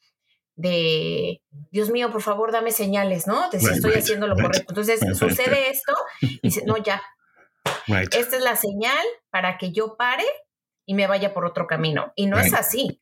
de, 0.56 1.42
Dios 1.72 1.90
mío, 1.90 2.12
por 2.12 2.22
favor, 2.22 2.52
dame 2.52 2.72
señales, 2.72 3.26
¿no? 3.26 3.50
De 3.50 3.60
si 3.60 3.68
estoy 3.68 3.94
haciendo 3.94 4.28
lo 4.28 4.36
correcto. 4.36 4.66
Entonces, 4.70 5.00
sucede 5.18 5.70
esto 5.70 5.96
y 6.22 6.40
dice, 6.44 6.64
no, 6.66 6.78
ya. 6.78 7.02
Esta 8.12 8.38
es 8.38 8.44
la 8.44 8.56
señal 8.56 9.06
para 9.30 9.58
que 9.58 9.72
yo 9.72 9.96
pare 9.98 10.26
y 10.86 10.94
me 10.94 11.08
vaya 11.08 11.34
por 11.34 11.46
otro 11.46 11.68
camino. 11.68 12.14
Y 12.16 12.28
no 12.28 12.40
es 12.40 12.54
así. 12.54 13.02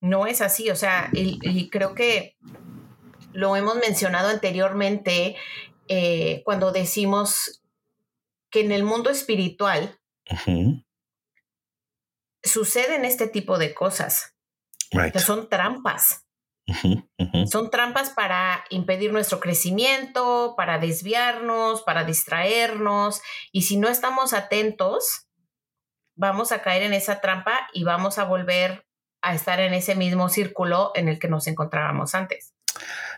No 0.00 0.26
es 0.26 0.40
así. 0.40 0.70
O 0.70 0.76
sea, 0.76 1.10
y, 1.12 1.70
creo 1.70 1.94
que 1.94 2.36
lo 3.32 3.56
hemos 3.56 3.76
mencionado 3.76 4.28
anteriormente 4.28 5.36
eh, 5.88 6.42
cuando 6.44 6.72
decimos 6.72 7.62
que 8.50 8.60
en 8.60 8.72
el 8.72 8.84
mundo 8.84 9.10
espiritual 9.10 9.98
suceden 12.42 13.04
este 13.04 13.28
tipo 13.28 13.58
de 13.58 13.74
cosas. 13.74 14.34
Que 15.12 15.18
son 15.18 15.48
trampas. 15.48 16.24
Son 17.50 17.70
trampas 17.70 18.10
para 18.10 18.64
impedir 18.70 19.12
nuestro 19.12 19.40
crecimiento, 19.40 20.54
para 20.56 20.78
desviarnos, 20.78 21.82
para 21.82 22.04
distraernos. 22.04 23.20
Y 23.52 23.62
si 23.62 23.76
no 23.76 23.88
estamos 23.88 24.32
atentos, 24.32 25.26
vamos 26.16 26.52
a 26.52 26.62
caer 26.62 26.82
en 26.82 26.94
esa 26.94 27.20
trampa 27.20 27.68
y 27.72 27.84
vamos 27.84 28.18
a 28.18 28.24
volver 28.24 28.86
a 29.22 29.34
estar 29.34 29.60
en 29.60 29.74
ese 29.74 29.94
mismo 29.94 30.28
círculo 30.28 30.92
en 30.94 31.08
el 31.08 31.18
que 31.18 31.28
nos 31.28 31.46
encontrábamos 31.46 32.14
antes. 32.14 32.54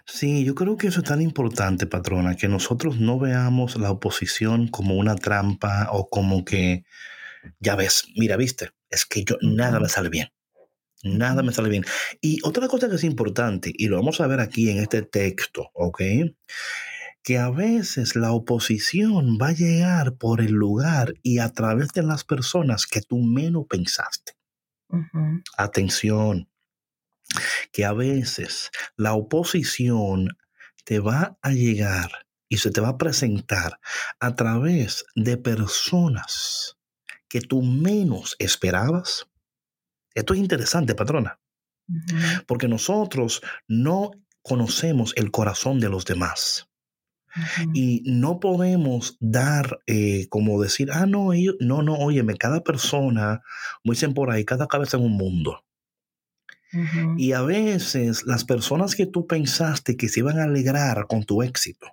Sí, 0.04 0.44
yo 0.44 0.54
creo 0.54 0.76
que 0.76 0.86
eso 0.86 1.00
es 1.00 1.06
tan 1.06 1.20
importante, 1.20 1.86
patrona, 1.86 2.36
que 2.36 2.48
nosotros 2.48 3.00
no 3.00 3.18
veamos 3.18 3.76
la 3.76 3.90
oposición 3.90 4.68
como 4.68 4.94
una 4.94 5.16
trampa 5.16 5.88
o 5.90 6.08
como 6.08 6.44
que, 6.44 6.84
ya 7.58 7.74
ves, 7.74 8.04
mira, 8.16 8.36
viste, 8.36 8.70
es 8.88 9.04
que 9.04 9.24
yo 9.24 9.36
nada 9.40 9.80
me 9.80 9.88
sale 9.88 10.08
bien. 10.08 10.28
Nada 11.02 11.42
me 11.42 11.52
sale 11.52 11.68
bien. 11.68 11.84
Y 12.20 12.38
otra 12.44 12.68
cosa 12.68 12.88
que 12.88 12.96
es 12.96 13.04
importante, 13.04 13.72
y 13.74 13.88
lo 13.88 13.96
vamos 13.96 14.20
a 14.20 14.26
ver 14.26 14.40
aquí 14.40 14.70
en 14.70 14.78
este 14.78 15.02
texto, 15.02 15.70
¿ok? 15.74 16.00
Que 17.26 17.38
a 17.38 17.50
veces 17.50 18.14
la 18.14 18.30
oposición 18.30 19.36
va 19.36 19.48
a 19.48 19.52
llegar 19.52 20.14
por 20.14 20.40
el 20.40 20.52
lugar 20.52 21.14
y 21.24 21.40
a 21.40 21.48
través 21.48 21.88
de 21.88 22.04
las 22.04 22.22
personas 22.22 22.86
que 22.86 23.02
tú 23.02 23.18
menos 23.18 23.66
pensaste. 23.68 24.34
Atención, 25.58 26.48
que 27.72 27.84
a 27.84 27.92
veces 27.92 28.70
la 28.96 29.14
oposición 29.14 30.38
te 30.84 31.00
va 31.00 31.36
a 31.42 31.50
llegar 31.50 32.12
y 32.48 32.58
se 32.58 32.70
te 32.70 32.80
va 32.80 32.90
a 32.90 32.96
presentar 32.96 33.80
a 34.20 34.36
través 34.36 35.04
de 35.16 35.36
personas 35.36 36.76
que 37.28 37.40
tú 37.40 37.60
menos 37.60 38.36
esperabas. 38.38 39.26
Esto 40.14 40.32
es 40.32 40.38
interesante, 40.38 40.94
patrona, 40.94 41.40
porque 42.46 42.68
nosotros 42.68 43.42
no 43.66 44.12
conocemos 44.42 45.12
el 45.16 45.32
corazón 45.32 45.80
de 45.80 45.88
los 45.88 46.04
demás. 46.04 46.68
Y 47.74 48.02
no 48.06 48.40
podemos 48.40 49.16
dar, 49.20 49.80
eh, 49.86 50.26
como 50.28 50.60
decir, 50.62 50.90
ah, 50.92 51.06
no, 51.06 51.30
no, 51.60 51.82
no, 51.82 51.94
óyeme, 51.94 52.36
cada 52.36 52.62
persona, 52.62 53.42
muy 53.84 53.94
dicen 53.94 54.14
por 54.14 54.30
ahí, 54.30 54.44
cada 54.44 54.66
cabeza 54.66 54.96
en 54.96 55.04
un 55.04 55.16
mundo. 55.16 55.62
Y 57.16 57.32
a 57.32 57.42
veces 57.42 58.24
las 58.26 58.44
personas 58.44 58.94
que 58.94 59.06
tú 59.06 59.26
pensaste 59.26 59.96
que 59.96 60.08
se 60.08 60.20
iban 60.20 60.38
a 60.38 60.44
alegrar 60.44 61.06
con 61.06 61.24
tu 61.24 61.42
éxito, 61.42 61.86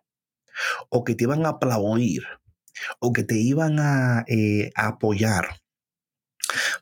o 0.90 1.04
que 1.04 1.16
te 1.16 1.24
iban 1.24 1.46
a 1.46 1.50
aplaudir, 1.50 2.24
o 3.00 3.14
que 3.14 3.24
te 3.24 3.38
iban 3.38 3.80
a, 3.80 4.26
eh, 4.28 4.72
a 4.76 4.88
apoyar, 4.88 5.62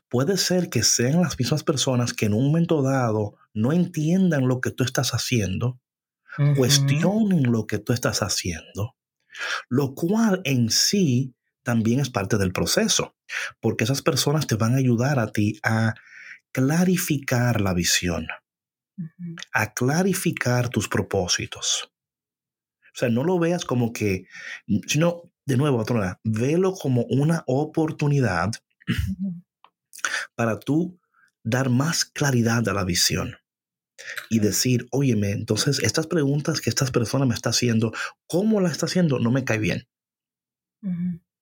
puede 0.08 0.36
ser 0.36 0.68
que 0.68 0.82
sean 0.82 1.22
las 1.22 1.38
mismas 1.38 1.62
personas 1.62 2.12
que 2.12 2.26
en 2.26 2.34
un 2.34 2.46
momento 2.46 2.82
dado 2.82 3.36
no 3.54 3.72
entiendan 3.72 4.48
lo 4.48 4.60
que 4.60 4.70
tú 4.70 4.84
estás 4.84 5.12
haciendo 5.12 5.78
cuestionen 6.56 7.50
lo 7.50 7.66
que 7.66 7.78
tú 7.78 7.92
estás 7.92 8.22
haciendo, 8.22 8.96
lo 9.68 9.94
cual 9.94 10.40
en 10.44 10.70
sí 10.70 11.34
también 11.62 12.00
es 12.00 12.10
parte 12.10 12.38
del 12.38 12.52
proceso, 12.52 13.16
porque 13.60 13.84
esas 13.84 14.02
personas 14.02 14.46
te 14.46 14.56
van 14.56 14.74
a 14.74 14.78
ayudar 14.78 15.18
a 15.18 15.32
ti 15.32 15.58
a 15.62 15.94
clarificar 16.52 17.60
la 17.60 17.74
visión, 17.74 18.26
a 19.52 19.72
clarificar 19.72 20.68
tus 20.68 20.88
propósitos. 20.88 21.92
O 22.94 22.94
sea, 22.94 23.08
no 23.08 23.24
lo 23.24 23.38
veas 23.38 23.64
como 23.64 23.92
que, 23.92 24.26
sino, 24.86 25.22
de 25.46 25.56
nuevo, 25.56 25.78
otra 25.78 26.20
velo 26.24 26.74
como 26.74 27.04
una 27.04 27.42
oportunidad 27.46 28.50
para 30.34 30.58
tú 30.58 31.00
dar 31.42 31.70
más 31.70 32.04
claridad 32.04 32.68
a 32.68 32.74
la 32.74 32.84
visión 32.84 33.36
y 34.28 34.38
decir, 34.38 34.86
óyeme, 34.90 35.30
entonces 35.30 35.80
estas 35.82 36.06
preguntas 36.06 36.60
que 36.60 36.70
esta 36.70 36.86
persona 36.86 37.26
me 37.26 37.34
está 37.34 37.50
haciendo, 37.50 37.92
¿cómo 38.26 38.60
la 38.60 38.70
está 38.70 38.86
haciendo? 38.86 39.18
No 39.18 39.30
me 39.30 39.44
cae 39.44 39.58
bien. 39.58 39.88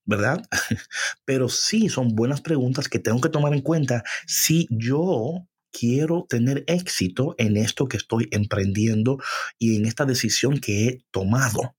¿Verdad? 0.05 0.43
Pero 1.25 1.49
sí 1.49 1.89
son 1.89 2.15
buenas 2.15 2.41
preguntas 2.41 2.89
que 2.89 2.99
tengo 2.99 3.21
que 3.21 3.29
tomar 3.29 3.55
en 3.55 3.63
cuenta 3.63 4.03
si 4.27 4.67
yo 4.71 5.47
quiero 5.73 6.27
tener 6.29 6.65
éxito 6.67 7.35
en 7.39 7.57
esto 7.57 7.87
que 7.87 7.97
estoy 7.97 8.29
emprendiendo 8.33 9.19
y 9.59 9.77
en 9.77 9.87
esta 9.87 10.05
decisión 10.05 10.59
que 10.59 10.87
he 10.87 11.05
tomado. 11.11 11.77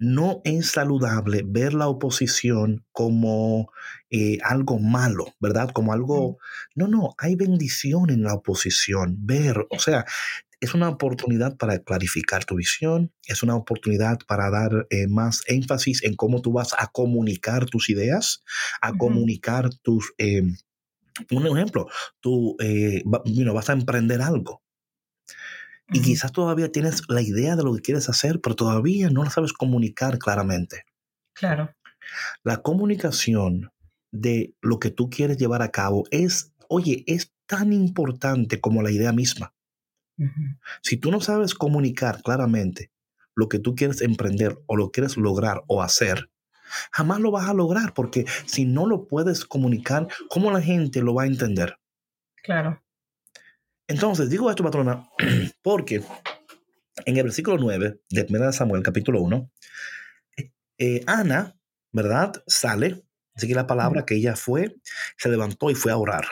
No 0.00 0.40
es 0.44 0.70
saludable 0.70 1.42
ver 1.46 1.74
la 1.74 1.88
oposición 1.88 2.84
como 2.92 3.70
eh, 4.10 4.38
algo 4.42 4.78
malo, 4.78 5.26
¿verdad? 5.40 5.70
Como 5.70 5.92
algo... 5.92 6.38
No, 6.74 6.88
no, 6.88 7.14
hay 7.18 7.36
bendición 7.36 8.10
en 8.10 8.22
la 8.22 8.34
oposición. 8.34 9.16
Ver, 9.20 9.66
o 9.70 9.78
sea, 9.78 10.04
es 10.60 10.74
una 10.74 10.88
oportunidad 10.88 11.56
para 11.56 11.78
clarificar 11.78 12.44
tu 12.44 12.56
visión, 12.56 13.12
es 13.26 13.42
una 13.42 13.56
oportunidad 13.56 14.18
para 14.26 14.50
dar 14.50 14.86
eh, 14.90 15.06
más 15.06 15.42
énfasis 15.46 16.02
en 16.04 16.16
cómo 16.16 16.40
tú 16.40 16.52
vas 16.52 16.74
a 16.78 16.86
comunicar 16.88 17.66
tus 17.66 17.90
ideas, 17.90 18.42
a 18.80 18.92
comunicar 18.92 19.70
tus... 19.82 20.12
Eh, 20.18 20.42
un 21.30 21.46
ejemplo, 21.46 21.86
tú 22.18 22.56
vas 23.52 23.70
a 23.70 23.72
emprender 23.72 24.20
algo 24.20 24.63
y 25.92 26.00
quizás 26.00 26.32
todavía 26.32 26.72
tienes 26.72 27.02
la 27.08 27.20
idea 27.20 27.56
de 27.56 27.62
lo 27.62 27.74
que 27.74 27.82
quieres 27.82 28.08
hacer, 28.08 28.40
pero 28.40 28.56
todavía 28.56 29.10
no 29.10 29.22
la 29.22 29.30
sabes 29.30 29.52
comunicar 29.52 30.18
claramente. 30.18 30.84
Claro. 31.34 31.74
La 32.42 32.58
comunicación 32.58 33.70
de 34.10 34.54
lo 34.60 34.78
que 34.78 34.90
tú 34.90 35.10
quieres 35.10 35.36
llevar 35.36 35.62
a 35.62 35.70
cabo 35.70 36.04
es, 36.10 36.52
oye, 36.68 37.04
es 37.06 37.32
tan 37.46 37.72
importante 37.72 38.60
como 38.60 38.82
la 38.82 38.90
idea 38.90 39.12
misma. 39.12 39.52
Si 40.80 40.96
tú 40.96 41.10
no 41.10 41.20
sabes 41.20 41.54
comunicar 41.54 42.22
claramente 42.22 42.92
lo 43.34 43.48
que 43.48 43.58
tú 43.58 43.74
quieres 43.74 44.00
emprender 44.00 44.56
o 44.66 44.76
lo 44.76 44.92
quieres 44.92 45.16
lograr 45.16 45.62
o 45.66 45.82
hacer, 45.82 46.30
jamás 46.92 47.18
lo 47.18 47.32
vas 47.32 47.48
a 47.48 47.54
lograr 47.54 47.94
porque 47.94 48.24
si 48.46 48.64
no 48.64 48.86
lo 48.86 49.08
puedes 49.08 49.44
comunicar, 49.44 50.06
¿cómo 50.30 50.52
la 50.52 50.60
gente 50.62 51.02
lo 51.02 51.14
va 51.14 51.24
a 51.24 51.26
entender? 51.26 51.78
Claro. 52.36 52.83
Entonces, 53.86 54.30
digo 54.30 54.50
esto, 54.50 54.62
patrona, 54.62 55.08
porque 55.62 56.02
en 57.04 57.16
el 57.16 57.24
versículo 57.24 57.58
9 57.58 58.00
de 58.10 58.26
1 58.28 58.52
Samuel, 58.52 58.82
capítulo 58.82 59.20
1, 59.22 59.50
eh, 60.78 61.02
Ana, 61.06 61.56
¿verdad? 61.92 62.32
Sale, 62.46 63.04
dice 63.34 63.48
que 63.48 63.54
la 63.54 63.66
palabra 63.66 64.04
que 64.04 64.16
ella 64.16 64.36
fue, 64.36 64.74
se 65.16 65.28
levantó 65.28 65.70
y 65.70 65.74
fue 65.74 65.92
a 65.92 65.96
orar. 65.96 66.24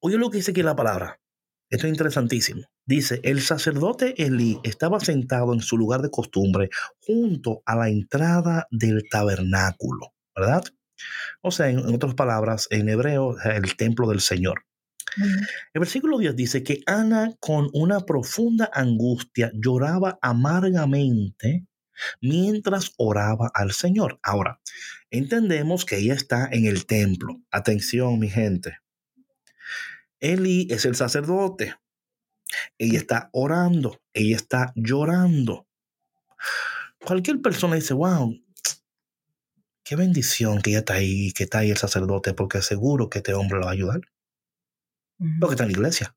Oye 0.00 0.18
lo 0.18 0.30
que 0.30 0.38
dice 0.38 0.50
aquí 0.50 0.62
la 0.62 0.76
palabra. 0.76 1.20
Esto 1.70 1.86
es 1.86 1.92
interesantísimo. 1.92 2.62
Dice, 2.86 3.20
el 3.24 3.40
sacerdote 3.40 4.22
Elí 4.22 4.60
estaba 4.62 5.00
sentado 5.00 5.54
en 5.54 5.60
su 5.60 5.78
lugar 5.78 6.02
de 6.02 6.10
costumbre 6.10 6.68
junto 7.00 7.62
a 7.64 7.74
la 7.76 7.88
entrada 7.88 8.68
del 8.70 9.08
tabernáculo, 9.10 10.12
¿verdad? 10.36 10.62
O 11.40 11.50
sea, 11.50 11.70
en 11.70 11.78
otras 11.78 12.14
palabras, 12.14 12.68
en 12.70 12.88
hebreo, 12.88 13.36
el 13.42 13.76
templo 13.76 14.08
del 14.08 14.20
Señor. 14.20 14.64
El 15.16 15.80
versículo 15.80 16.18
10 16.18 16.36
dice 16.36 16.62
que 16.62 16.82
Ana 16.86 17.34
con 17.40 17.68
una 17.72 18.00
profunda 18.00 18.70
angustia 18.72 19.50
lloraba 19.54 20.18
amargamente 20.22 21.66
mientras 22.20 22.92
oraba 22.96 23.50
al 23.54 23.72
Señor. 23.72 24.18
Ahora, 24.22 24.60
entendemos 25.10 25.84
que 25.84 25.98
ella 25.98 26.14
está 26.14 26.48
en 26.50 26.66
el 26.66 26.86
templo. 26.86 27.40
Atención, 27.50 28.18
mi 28.18 28.28
gente. 28.28 28.78
Eli 30.20 30.66
es 30.70 30.84
el 30.84 30.96
sacerdote. 30.96 31.74
Ella 32.78 32.98
está 32.98 33.30
orando, 33.32 34.00
ella 34.12 34.36
está 34.36 34.72
llorando. 34.76 35.66
Cualquier 37.04 37.42
persona 37.42 37.74
dice, 37.74 37.94
wow, 37.94 38.34
qué 39.82 39.96
bendición 39.96 40.62
que 40.62 40.70
ella 40.70 40.78
está 40.80 40.94
ahí, 40.94 41.32
que 41.32 41.44
está 41.44 41.58
ahí 41.58 41.70
el 41.70 41.76
sacerdote, 41.76 42.32
porque 42.32 42.62
seguro 42.62 43.10
que 43.10 43.18
este 43.18 43.34
hombre 43.34 43.58
lo 43.58 43.64
va 43.64 43.70
a 43.70 43.74
ayudar. 43.74 44.00
Lo 45.18 45.48
que 45.48 45.54
está 45.54 45.64
en 45.64 45.72
la 45.72 45.78
iglesia. 45.78 46.16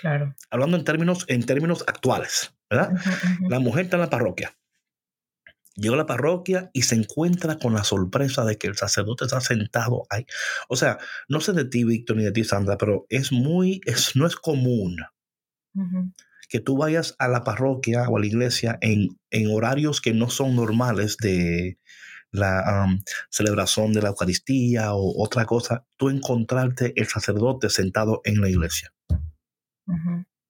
Claro. 0.00 0.34
Hablando 0.50 0.76
en 0.76 0.84
términos, 0.84 1.24
en 1.28 1.44
términos 1.44 1.84
actuales, 1.86 2.54
¿verdad? 2.68 2.92
La 3.48 3.60
mujer 3.60 3.84
está 3.84 3.96
en 3.96 4.02
la 4.02 4.10
parroquia. 4.10 4.56
Llegó 5.76 5.94
a 5.94 5.98
la 5.98 6.06
parroquia 6.06 6.70
y 6.72 6.82
se 6.82 6.94
encuentra 6.94 7.58
con 7.58 7.74
la 7.74 7.82
sorpresa 7.82 8.44
de 8.44 8.58
que 8.58 8.68
el 8.68 8.76
sacerdote 8.76 9.24
está 9.24 9.40
sentado 9.40 10.04
ahí. 10.08 10.24
O 10.68 10.76
sea, 10.76 10.98
no 11.28 11.40
sé 11.40 11.52
de 11.52 11.64
ti, 11.64 11.84
Víctor, 11.84 12.16
ni 12.16 12.24
de 12.24 12.32
ti, 12.32 12.44
Sandra, 12.44 12.78
pero 12.78 13.06
es 13.08 13.32
muy, 13.32 13.80
es, 13.84 14.14
no 14.14 14.26
es 14.26 14.36
común 14.36 14.96
que 16.48 16.60
tú 16.60 16.76
vayas 16.76 17.16
a 17.18 17.26
la 17.26 17.42
parroquia 17.42 18.08
o 18.08 18.16
a 18.16 18.20
la 18.20 18.26
iglesia 18.26 18.78
en, 18.80 19.18
en 19.30 19.50
horarios 19.50 20.00
que 20.00 20.14
no 20.14 20.30
son 20.30 20.54
normales 20.54 21.16
de, 21.16 21.78
la 22.34 22.86
celebración 23.30 23.92
de 23.92 24.02
la 24.02 24.08
Eucaristía 24.08 24.94
o 24.94 25.22
otra 25.22 25.46
cosa, 25.46 25.86
tú 25.96 26.10
encontrarte 26.10 26.92
el 26.96 27.06
sacerdote 27.06 27.70
sentado 27.70 28.20
en 28.24 28.40
la 28.40 28.48
iglesia. 28.48 28.92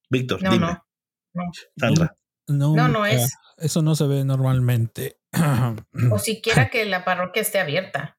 Víctor, 0.08 0.40
dime. 0.40 0.78
No, 1.34 1.44
Sandra. 1.76 2.16
No, 2.48 2.88
no, 2.88 3.06
es. 3.06 3.34
Eso 3.58 3.82
no 3.82 3.94
se 3.94 4.06
ve 4.06 4.24
normalmente. 4.24 5.18
o 6.10 6.18
siquiera 6.18 6.70
que 6.70 6.84
la 6.86 7.04
parroquia 7.04 7.42
esté 7.42 7.60
abierta. 7.60 8.18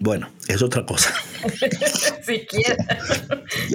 Bueno, 0.00 0.30
es 0.48 0.62
otra 0.62 0.84
cosa. 0.86 1.12
Siquiera. 2.22 2.76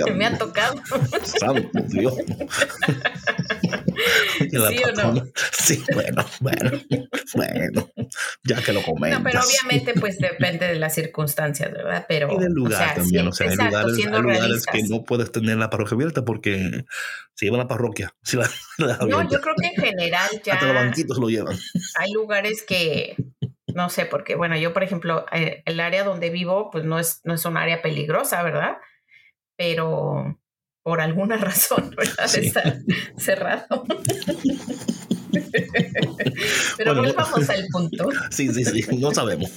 que 0.05 0.11
me 0.11 0.25
ha 0.25 0.37
tocado. 0.37 0.75
Santo 1.23 1.79
Dios. 1.87 2.15
¿Sí 4.39 4.57
o 4.57 4.91
no? 4.91 5.23
Sí, 5.51 5.83
bueno, 5.93 6.25
bueno, 6.39 6.71
bueno, 7.33 7.91
ya 8.43 8.61
que 8.61 8.73
lo 8.73 8.81
comentas. 8.83 9.19
No, 9.19 9.23
pero 9.23 9.39
obviamente 9.41 9.93
pues 9.99 10.17
depende 10.19 10.67
de 10.67 10.75
las 10.75 10.93
circunstancias, 10.93 11.71
¿verdad? 11.71 12.05
Pero, 12.07 12.31
y 12.33 12.39
del 12.39 12.53
lugar 12.53 12.95
también, 12.95 13.27
o 13.27 13.31
sea, 13.31 13.49
hay 13.49 13.55
lugares, 13.55 14.05
hay 14.05 14.21
lugares 14.21 14.65
que 14.65 14.83
no 14.83 15.03
puedes 15.03 15.31
tener 15.31 15.57
la 15.57 15.69
parroquia 15.69 15.95
abierta 15.95 16.25
porque 16.25 16.85
se 17.33 17.45
lleva 17.45 17.57
la 17.57 17.67
parroquia. 17.67 18.13
Si 18.23 18.37
la, 18.37 18.49
no, 18.77 19.29
yo 19.29 19.41
creo 19.41 19.53
que 19.59 19.67
en 19.67 19.75
general 19.75 20.29
ya... 20.43 20.53
Hasta 20.53 20.65
los 20.65 20.75
banquitos 20.75 21.17
lo 21.19 21.29
llevan. 21.29 21.55
Hay 21.99 22.11
lugares 22.11 22.63
que 22.63 23.15
no 23.73 23.89
sé, 23.89 24.05
porque 24.05 24.35
bueno, 24.35 24.57
yo 24.57 24.73
por 24.73 24.83
ejemplo, 24.83 25.25
eh, 25.31 25.61
el 25.65 25.79
área 25.79 26.03
donde 26.03 26.29
vivo, 26.29 26.69
pues 26.71 26.85
no 26.85 26.99
es, 26.99 27.21
no 27.23 27.33
es 27.33 27.45
un 27.45 27.57
área 27.57 27.81
peligrosa, 27.81 28.43
¿verdad? 28.43 28.77
Pero 29.55 30.39
por 30.83 31.01
alguna 31.01 31.37
razón, 31.37 31.95
¿verdad? 31.97 32.35
Está 32.35 32.79
cerrado. 33.17 33.85
Pero 36.77 36.95
volvamos 36.95 37.49
al 37.49 37.65
punto. 37.71 38.09
Sí, 38.29 38.53
sí, 38.53 38.65
sí, 38.65 38.85
no 38.97 39.13
sabemos. 39.13 39.51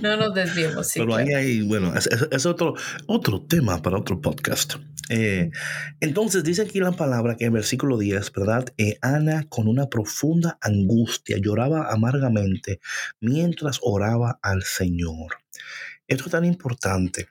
No 0.00 0.16
nos 0.16 0.34
desviemos. 0.34 0.90
Pero 0.94 1.14
ahí 1.14 1.32
hay, 1.32 1.62
bueno, 1.62 1.92
es, 1.96 2.46
otro, 2.46 2.74
otro 3.06 3.42
tema 3.42 3.80
para 3.82 3.98
otro 3.98 4.20
podcast. 4.20 4.74
Eh, 5.08 5.50
entonces 6.00 6.44
dice 6.44 6.62
aquí 6.62 6.80
la 6.80 6.92
palabra 6.92 7.36
que 7.36 7.46
en 7.46 7.52
versículo 7.52 7.98
10, 7.98 8.32
¿verdad? 8.32 8.72
Eh, 8.76 8.98
Ana 9.02 9.46
con 9.48 9.68
una 9.68 9.88
profunda 9.88 10.58
angustia 10.60 11.38
lloraba 11.38 11.90
amargamente 11.90 12.80
mientras 13.20 13.78
oraba 13.82 14.38
al 14.42 14.62
Señor. 14.62 15.38
Esto 16.06 16.24
es 16.26 16.30
tan 16.30 16.44
importante 16.44 17.28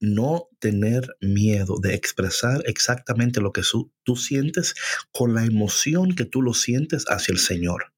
no 0.00 0.48
tener 0.58 1.16
miedo 1.20 1.78
de 1.80 1.94
expresar 1.94 2.62
exactamente 2.66 3.40
lo 3.40 3.52
que 3.52 3.62
tú 4.02 4.16
sientes 4.16 4.74
con 5.12 5.34
la 5.34 5.44
emoción 5.44 6.14
que 6.14 6.24
tú 6.24 6.42
lo 6.42 6.54
sientes 6.54 7.04
hacia 7.08 7.32
el 7.32 7.38
Señor. 7.38 7.92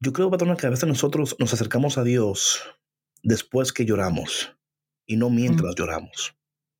Yo 0.00 0.12
creo, 0.12 0.30
patrona, 0.30 0.56
que 0.56 0.66
a 0.66 0.70
veces 0.70 0.88
nosotros 0.88 1.36
nos 1.38 1.52
acercamos 1.54 1.96
a 1.96 2.04
Dios 2.04 2.62
después 3.22 3.72
que 3.72 3.86
lloramos 3.86 4.54
y 5.06 5.16
no 5.16 5.30
mientras 5.30 5.74
lloramos. 5.74 6.36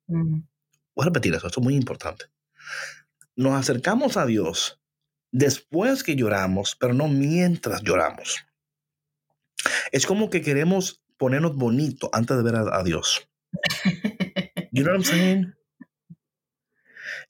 Voy 0.07 0.43
a 1.01 1.05
repetir 1.05 1.33
eso, 1.33 1.47
esto 1.47 1.59
es 1.59 1.63
muy 1.63 1.75
importante. 1.75 2.25
Nos 3.35 3.53
acercamos 3.53 4.17
a 4.17 4.25
Dios 4.25 4.79
después 5.31 6.03
que 6.03 6.15
lloramos, 6.15 6.75
pero 6.79 6.93
no 6.93 7.07
mientras 7.07 7.81
lloramos. 7.81 8.45
Es 9.91 10.05
como 10.05 10.29
que 10.29 10.41
queremos 10.41 11.01
ponernos 11.17 11.55
bonito 11.55 12.09
antes 12.13 12.37
de 12.37 12.43
ver 12.43 12.55
a, 12.55 12.83
Dios. 12.83 13.27
You 14.71 14.83
know 14.83 14.91
what 14.91 14.97
I'm 14.97 15.03
saying? 15.05 15.55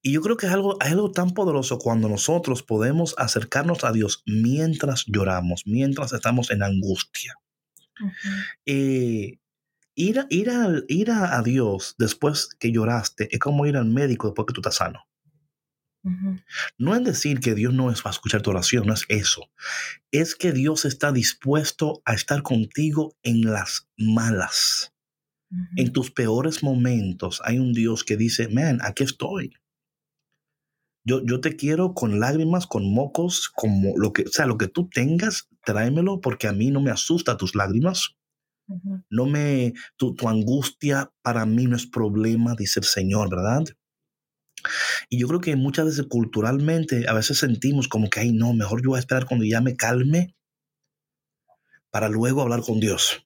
Y 0.01 0.13
yo 0.13 0.21
creo 0.21 0.37
que 0.37 0.47
es 0.47 0.51
algo, 0.51 0.77
algo 0.81 1.11
tan 1.11 1.31
poderoso 1.31 1.77
cuando 1.77 2.09
nosotros 2.09 2.63
podemos 2.63 3.15
acercarnos 3.17 3.83
a 3.83 3.91
Dios 3.91 4.23
mientras 4.25 5.05
lloramos, 5.07 5.63
mientras 5.65 6.13
estamos 6.13 6.51
en 6.51 6.63
angustia. 6.63 7.35
Eh, 8.65 9.39
ir, 9.95 10.19
a, 10.19 10.27
ir, 10.29 10.49
a, 10.49 10.67
ir 10.87 11.11
a, 11.11 11.41
Dios 11.41 11.95
después 11.97 12.49
que 12.59 12.71
lloraste 12.71 13.29
es 13.31 13.39
como 13.39 13.65
ir 13.65 13.77
al 13.77 13.85
médico 13.85 14.27
después 14.27 14.45
que 14.47 14.53
tú 14.53 14.61
estás 14.61 14.75
sano. 14.75 15.05
No 16.77 16.95
es 16.95 17.03
decir 17.03 17.39
que 17.39 17.55
Dios 17.55 17.73
no 17.73 17.91
es 17.91 18.01
para 18.01 18.13
escuchar 18.13 18.41
tu 18.41 18.51
oración, 18.51 18.85
no 18.85 18.93
es 18.93 19.05
eso. 19.09 19.49
Es 20.11 20.35
que 20.35 20.51
Dios 20.51 20.85
está 20.85 21.11
dispuesto 21.11 22.01
a 22.05 22.13
estar 22.13 22.43
contigo 22.43 23.15
en 23.23 23.41
las 23.41 23.87
malas. 23.97 24.93
En 25.77 25.93
tus 25.93 26.11
peores 26.11 26.63
momentos 26.63 27.41
hay 27.43 27.59
un 27.59 27.73
Dios 27.73 28.03
que 28.03 28.17
dice, 28.17 28.49
man, 28.49 28.79
aquí 28.81 29.03
estoy. 29.03 29.53
Yo, 31.07 31.23
yo 31.23 31.39
te 31.39 31.55
quiero 31.55 31.93
con 31.93 32.19
lágrimas, 32.19 32.65
con 32.65 32.91
mocos, 32.91 33.49
como 33.49 33.93
lo 33.95 34.11
que, 34.11 34.23
o 34.23 34.31
sea, 34.31 34.47
lo 34.47 34.57
que 34.57 34.67
tú 34.67 34.89
tengas, 34.89 35.47
tráemelo 35.63 36.19
porque 36.19 36.47
a 36.47 36.53
mí 36.53 36.71
no 36.71 36.81
me 36.81 36.91
asusta 36.91 37.37
tus 37.37 37.55
lágrimas. 37.55 38.15
No 39.11 39.27
me, 39.27 39.73
tu, 39.95 40.15
tu 40.15 40.27
angustia 40.27 41.11
para 41.21 41.45
mí 41.45 41.67
no 41.67 41.75
es 41.75 41.85
problema, 41.85 42.55
dice 42.55 42.79
el 42.79 42.85
Señor, 42.85 43.29
¿verdad? 43.29 43.63
Y 45.09 45.19
yo 45.19 45.27
creo 45.27 45.41
que 45.41 45.55
muchas 45.55 45.85
veces 45.85 46.05
culturalmente 46.07 47.05
a 47.07 47.13
veces 47.13 47.37
sentimos 47.37 47.87
como 47.87 48.09
que, 48.09 48.21
ay, 48.21 48.31
no, 48.31 48.53
mejor 48.53 48.81
yo 48.81 48.89
voy 48.89 48.97
a 48.97 48.99
esperar 48.99 49.25
cuando 49.25 49.45
ya 49.45 49.61
me 49.61 49.75
calme 49.75 50.35
para 51.91 52.09
luego 52.09 52.41
hablar 52.41 52.61
con 52.61 52.79
Dios. 52.79 53.25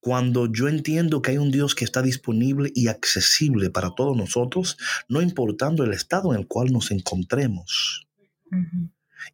Cuando 0.00 0.50
yo 0.50 0.68
entiendo 0.68 1.22
que 1.22 1.32
hay 1.32 1.38
un 1.38 1.50
Dios 1.50 1.74
que 1.74 1.84
está 1.84 2.02
disponible 2.02 2.72
y 2.74 2.88
accesible 2.88 3.70
para 3.70 3.94
todos 3.94 4.16
nosotros, 4.16 4.76
no 5.08 5.22
importando 5.22 5.84
el 5.84 5.92
estado 5.92 6.32
en 6.32 6.40
el 6.40 6.48
cual 6.48 6.72
nos 6.72 6.90
encontremos. 6.90 8.08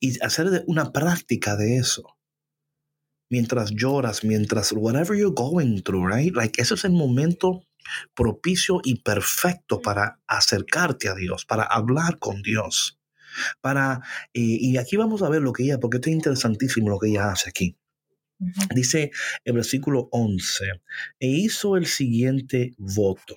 Y 0.01 0.21
hacer 0.21 0.65
una 0.67 0.93
práctica 0.93 1.57
de 1.57 1.79
eso. 1.79 2.19
Mientras 3.31 3.71
lloras, 3.71 4.25
mientras 4.25 4.73
whatever 4.73 5.17
you're 5.17 5.35
going 5.35 5.81
through, 5.83 6.07
right? 6.07 6.35
Like 6.35 6.61
ese 6.61 6.75
es 6.75 6.85
el 6.85 6.93
momento 6.93 7.63
propicio 8.15 8.81
y 8.85 9.03
perfecto 9.03 9.81
para 9.81 10.21
acercarte 10.27 11.09
a 11.09 11.15
Dios, 11.15 11.45
para 11.45 11.65
hablar 11.65 12.19
con 12.19 12.43
Dios. 12.43 12.99
Para, 13.61 14.01
eh, 14.33 14.41
y 14.41 14.77
aquí 14.79 14.97
vamos 14.97 15.23
a 15.23 15.29
ver 15.29 15.43
lo 15.43 15.53
que 15.53 15.65
ella, 15.65 15.79
porque 15.79 15.99
esto 15.99 16.11
es 16.11 16.17
interesantísimo 16.17 16.89
lo 16.89 16.99
que 16.99 17.11
ella 17.11 17.31
hace 17.31 17.51
aquí. 17.51 17.77
Dice 18.75 19.11
el 19.45 19.55
versículo 19.55 20.09
11, 20.13 20.65
e 21.19 21.27
hizo 21.27 21.77
el 21.77 21.87
siguiente 21.87 22.75
voto. 22.79 23.35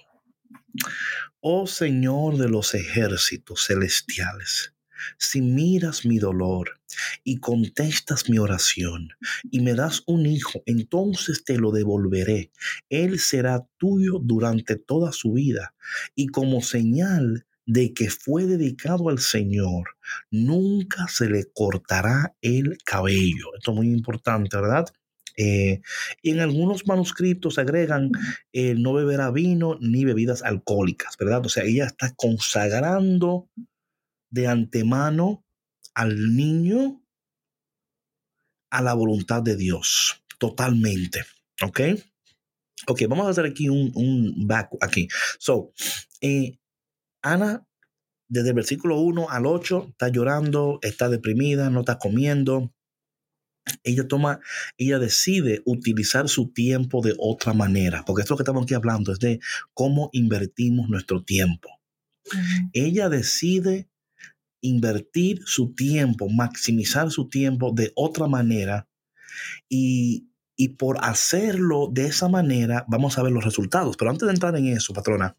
Oh 1.40 1.66
Señor 1.66 2.38
de 2.38 2.48
los 2.48 2.76
ejércitos 2.76 3.66
celestiales, 3.66 4.76
si 5.18 5.42
miras 5.42 6.06
mi 6.06 6.20
dolor 6.20 6.80
y 7.24 7.38
contestas 7.38 8.30
mi 8.30 8.38
oración 8.38 9.10
y 9.50 9.62
me 9.62 9.74
das 9.74 10.04
un 10.06 10.26
hijo, 10.26 10.64
entonces 10.66 11.44
te 11.44 11.58
lo 11.58 11.72
devolveré. 11.72 12.52
Él 12.90 13.20
será 13.20 13.66
tuyo 13.78 14.20
durante 14.22 14.76
toda 14.76 15.12
su 15.12 15.34
vida 15.34 15.74
y 16.16 16.28
como 16.28 16.62
señal 16.62 17.46
de 17.66 17.94
que 17.94 18.10
fue 18.10 18.48
dedicado 18.48 19.10
al 19.10 19.20
Señor, 19.20 19.96
nunca 20.30 21.08
se 21.08 21.30
le 21.30 21.46
cortará 21.54 22.36
el 22.42 22.78
cabello. 22.84 23.56
Esto 23.56 23.72
es 23.72 23.78
muy 23.78 23.88
importante, 23.88 24.58
¿verdad? 24.58 24.88
Eh, 25.38 25.82
y 26.22 26.32
en 26.32 26.40
algunos 26.40 26.86
manuscritos 26.88 27.58
agregan, 27.58 28.12
eh, 28.52 28.76
no 28.78 28.94
beberá 28.94 29.32
vino 29.32 29.78
ni 29.80 30.06
bebidas 30.06 30.44
alcohólicas, 30.44 31.16
¿verdad? 31.18 31.46
O 31.46 31.50
sea, 31.50 31.64
ella 31.64 31.86
está 31.86 32.14
consagrando 32.16 33.48
de 34.32 34.48
antemano 34.48 35.46
al 35.94 36.36
niño 36.36 37.04
a 38.72 38.82
la 38.82 38.94
voluntad 38.94 39.44
de 39.44 39.58
Dios, 39.58 40.24
totalmente, 40.40 41.26
¿ok? 41.62 41.82
Ok, 42.88 43.04
vamos 43.08 43.28
a 43.28 43.30
hacer 43.30 43.46
aquí 43.46 43.70
un, 43.70 43.92
un 43.94 44.48
back 44.48 44.72
aquí. 44.82 45.08
So, 45.38 45.74
eh, 46.22 46.58
Ana, 47.22 47.68
desde 48.28 48.50
el 48.50 48.56
versículo 48.56 49.00
1 49.02 49.30
al 49.30 49.46
8, 49.46 49.88
está 49.92 50.08
llorando, 50.08 50.80
está 50.82 51.10
deprimida, 51.10 51.70
no 51.70 51.82
está 51.82 52.00
comiendo. 52.00 52.74
Ella 53.84 54.08
toma, 54.08 54.40
ella 54.78 54.98
decide 54.98 55.62
utilizar 55.66 56.28
su 56.30 56.52
tiempo 56.52 57.02
de 57.02 57.14
otra 57.20 57.54
manera, 57.54 58.04
porque 58.06 58.24
esto 58.24 58.36
que 58.36 58.42
estamos 58.42 58.64
aquí 58.64 58.74
hablando 58.74 59.12
es 59.12 59.20
de 59.20 59.40
cómo 59.74 60.10
invertimos 60.14 60.90
nuestro 60.90 61.24
tiempo. 61.24 61.70
Ella 62.74 63.10
decide 63.10 63.91
invertir 64.62 65.42
su 65.46 65.74
tiempo, 65.74 66.30
maximizar 66.30 67.12
su 67.12 67.28
tiempo 67.30 67.72
de 67.74 67.92
otra 67.96 68.28
manera 68.28 68.88
y, 69.68 70.30
y 70.56 70.70
por 70.70 71.04
hacerlo 71.04 71.90
de 71.92 72.06
esa 72.06 72.30
manera 72.30 72.86
vamos 72.88 73.18
a 73.18 73.24
ver 73.24 73.32
los 73.32 73.44
resultados. 73.44 73.98
Pero 73.98 74.12
antes 74.12 74.28
de 74.28 74.34
entrar 74.34 74.56
en 74.56 74.68
eso, 74.68 74.94
patrona, 74.94 75.36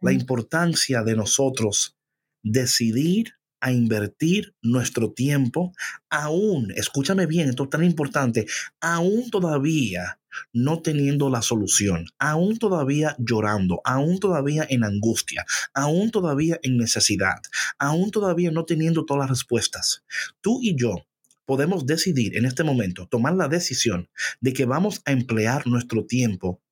la 0.00 0.12
importancia 0.12 1.02
de 1.02 1.16
nosotros 1.16 1.96
decidir 2.42 3.34
a 3.60 3.72
invertir 3.72 4.54
nuestro 4.62 5.12
tiempo, 5.12 5.72
aún, 6.08 6.72
escúchame 6.76 7.26
bien, 7.26 7.48
esto 7.48 7.64
es 7.64 7.70
tan 7.70 7.84
importante, 7.84 8.46
aún 8.80 9.30
todavía 9.30 10.19
no 10.52 10.82
teniendo 10.82 11.30
la 11.30 11.42
solución, 11.42 12.06
aún 12.18 12.58
todavía 12.58 13.16
llorando, 13.18 13.80
aún 13.84 14.18
todavía 14.18 14.66
en 14.68 14.84
angustia, 14.84 15.44
aún 15.74 16.10
todavía 16.10 16.58
en 16.62 16.76
necesidad, 16.76 17.40
aún 17.78 18.10
todavía 18.10 18.50
no 18.50 18.64
teniendo 18.64 19.04
todas 19.04 19.22
las 19.22 19.30
respuestas. 19.30 20.04
Tú 20.40 20.60
y 20.62 20.76
yo 20.76 21.06
podemos 21.44 21.84
decidir 21.84 22.36
en 22.36 22.44
este 22.44 22.62
momento, 22.62 23.08
tomar 23.08 23.34
la 23.34 23.48
decisión 23.48 24.08
de 24.40 24.52
que 24.52 24.66
vamos 24.66 25.02
a 25.04 25.10
emplear 25.10 25.66
nuestro 25.66 26.06
tiempo 26.06 26.62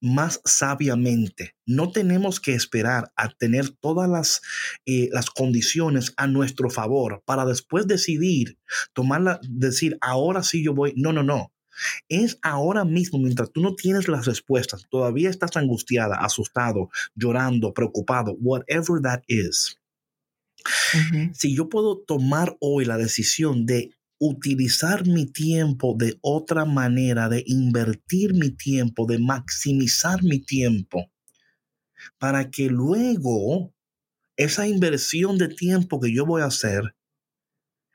más 0.00 0.40
sabiamente. 0.44 1.54
No 1.66 1.92
tenemos 1.92 2.40
que 2.40 2.54
esperar 2.54 3.12
a 3.16 3.28
tener 3.28 3.68
todas 3.68 4.08
las, 4.08 4.40
eh, 4.86 5.08
las 5.12 5.30
condiciones 5.30 6.14
a 6.16 6.26
nuestro 6.26 6.70
favor 6.70 7.22
para 7.26 7.44
después 7.44 7.86
decidir, 7.86 8.58
tomarla, 8.94 9.38
decir, 9.42 9.98
ahora 10.00 10.42
sí 10.42 10.64
yo 10.64 10.74
voy. 10.74 10.94
No, 10.96 11.12
no, 11.12 11.22
no. 11.22 11.52
Es 12.08 12.38
ahora 12.42 12.84
mismo, 12.84 13.18
mientras 13.18 13.52
tú 13.52 13.60
no 13.60 13.74
tienes 13.74 14.08
las 14.08 14.26
respuestas, 14.26 14.86
todavía 14.90 15.30
estás 15.30 15.56
angustiada, 15.56 16.16
asustado, 16.16 16.90
llorando, 17.14 17.72
preocupado, 17.72 18.36
whatever 18.40 19.00
that 19.02 19.22
is. 19.26 19.76
Si 21.32 21.54
yo 21.54 21.68
puedo 21.68 21.98
tomar 21.98 22.56
hoy 22.60 22.84
la 22.84 22.96
decisión 22.96 23.64
de 23.64 23.94
utilizar 24.18 25.06
mi 25.06 25.24
tiempo 25.26 25.94
de 25.96 26.18
otra 26.20 26.66
manera, 26.66 27.28
de 27.28 27.42
invertir 27.46 28.34
mi 28.34 28.50
tiempo, 28.50 29.06
de 29.06 29.18
maximizar 29.18 30.22
mi 30.22 30.40
tiempo, 30.40 31.10
para 32.18 32.50
que 32.50 32.68
luego 32.68 33.72
esa 34.36 34.66
inversión 34.66 35.38
de 35.38 35.48
tiempo 35.48 36.00
que 36.00 36.12
yo 36.12 36.26
voy 36.26 36.42
a 36.42 36.46
hacer 36.46 36.94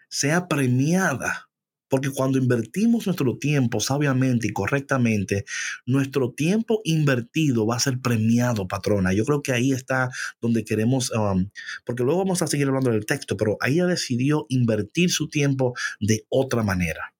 sea 0.09 0.47
premiada 0.47 1.49
porque 1.87 2.09
cuando 2.09 2.37
invertimos 2.37 3.05
nuestro 3.05 3.37
tiempo 3.37 3.79
sabiamente 3.79 4.47
y 4.47 4.53
correctamente, 4.53 5.45
nuestro 5.85 6.33
tiempo 6.33 6.81
invertido 6.83 7.67
va 7.67 7.75
a 7.75 7.79
ser 7.79 7.99
premiado, 8.01 8.67
patrona. 8.67 9.13
Yo 9.13 9.25
creo 9.25 9.41
que 9.41 9.51
ahí 9.51 9.71
está 9.71 10.09
donde 10.41 10.65
queremos, 10.65 11.11
um, 11.11 11.49
porque 11.85 12.03
luego 12.03 12.19
vamos 12.19 12.41
a 12.41 12.47
seguir 12.47 12.67
hablando 12.67 12.91
del 12.91 13.05
texto, 13.05 13.37
pero 13.37 13.57
ahí 13.59 13.75
ella 13.75 13.85
decidió 13.85 14.45
invertir 14.49 15.11
su 15.11 15.29
tiempo 15.29 15.73
de 15.99 16.25
otra 16.29 16.63
manera. 16.63 17.13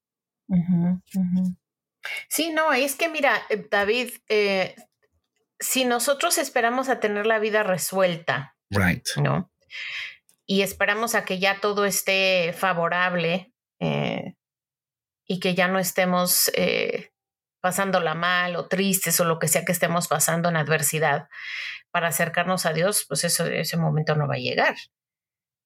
Sí, 2.30 2.52
no, 2.52 2.74
es 2.74 2.96
que 2.96 3.10
mira, 3.10 3.42
eh, 3.50 3.68
David, 3.70 4.10
eh, 4.30 4.76
si 5.60 5.86
nosotros 5.86 6.38
esperamos 6.38 6.90
a 6.90 7.00
tener 7.00 7.26
la 7.26 7.40
vida 7.40 7.64
resuelta, 7.64 8.56
right. 8.70 9.06
¿no? 9.22 9.52
Y 10.46 10.62
esperamos 10.62 11.16
a 11.16 11.26
que 11.26 11.40
ya 11.40 11.60
todo 11.60 11.86
esté 11.86 12.54
favorable, 12.54 13.54
eh, 13.80 14.36
y 15.28 15.40
que 15.40 15.56
ya 15.56 15.68
no 15.68 15.80
estemos 15.80 16.52
eh, 16.56 17.12
pasándola 17.62 18.14
mal 18.14 18.56
o 18.56 18.68
tristes 18.68 19.20
o 19.20 19.26
lo 19.26 19.40
que 19.40 19.48
sea 19.48 19.66
que 19.66 19.72
estemos 19.72 20.08
pasando 20.08 20.50
en 20.50 20.58
adversidad 20.58 21.28
para 21.92 22.10
acercarnos 22.10 22.66
a 22.66 22.74
Dios, 22.74 23.06
pues 23.08 23.24
eso, 23.24 23.46
ese 23.46 23.78
momento 23.78 24.16
no 24.16 24.28
va 24.28 24.36
a 24.36 24.40
llegar. 24.40 24.76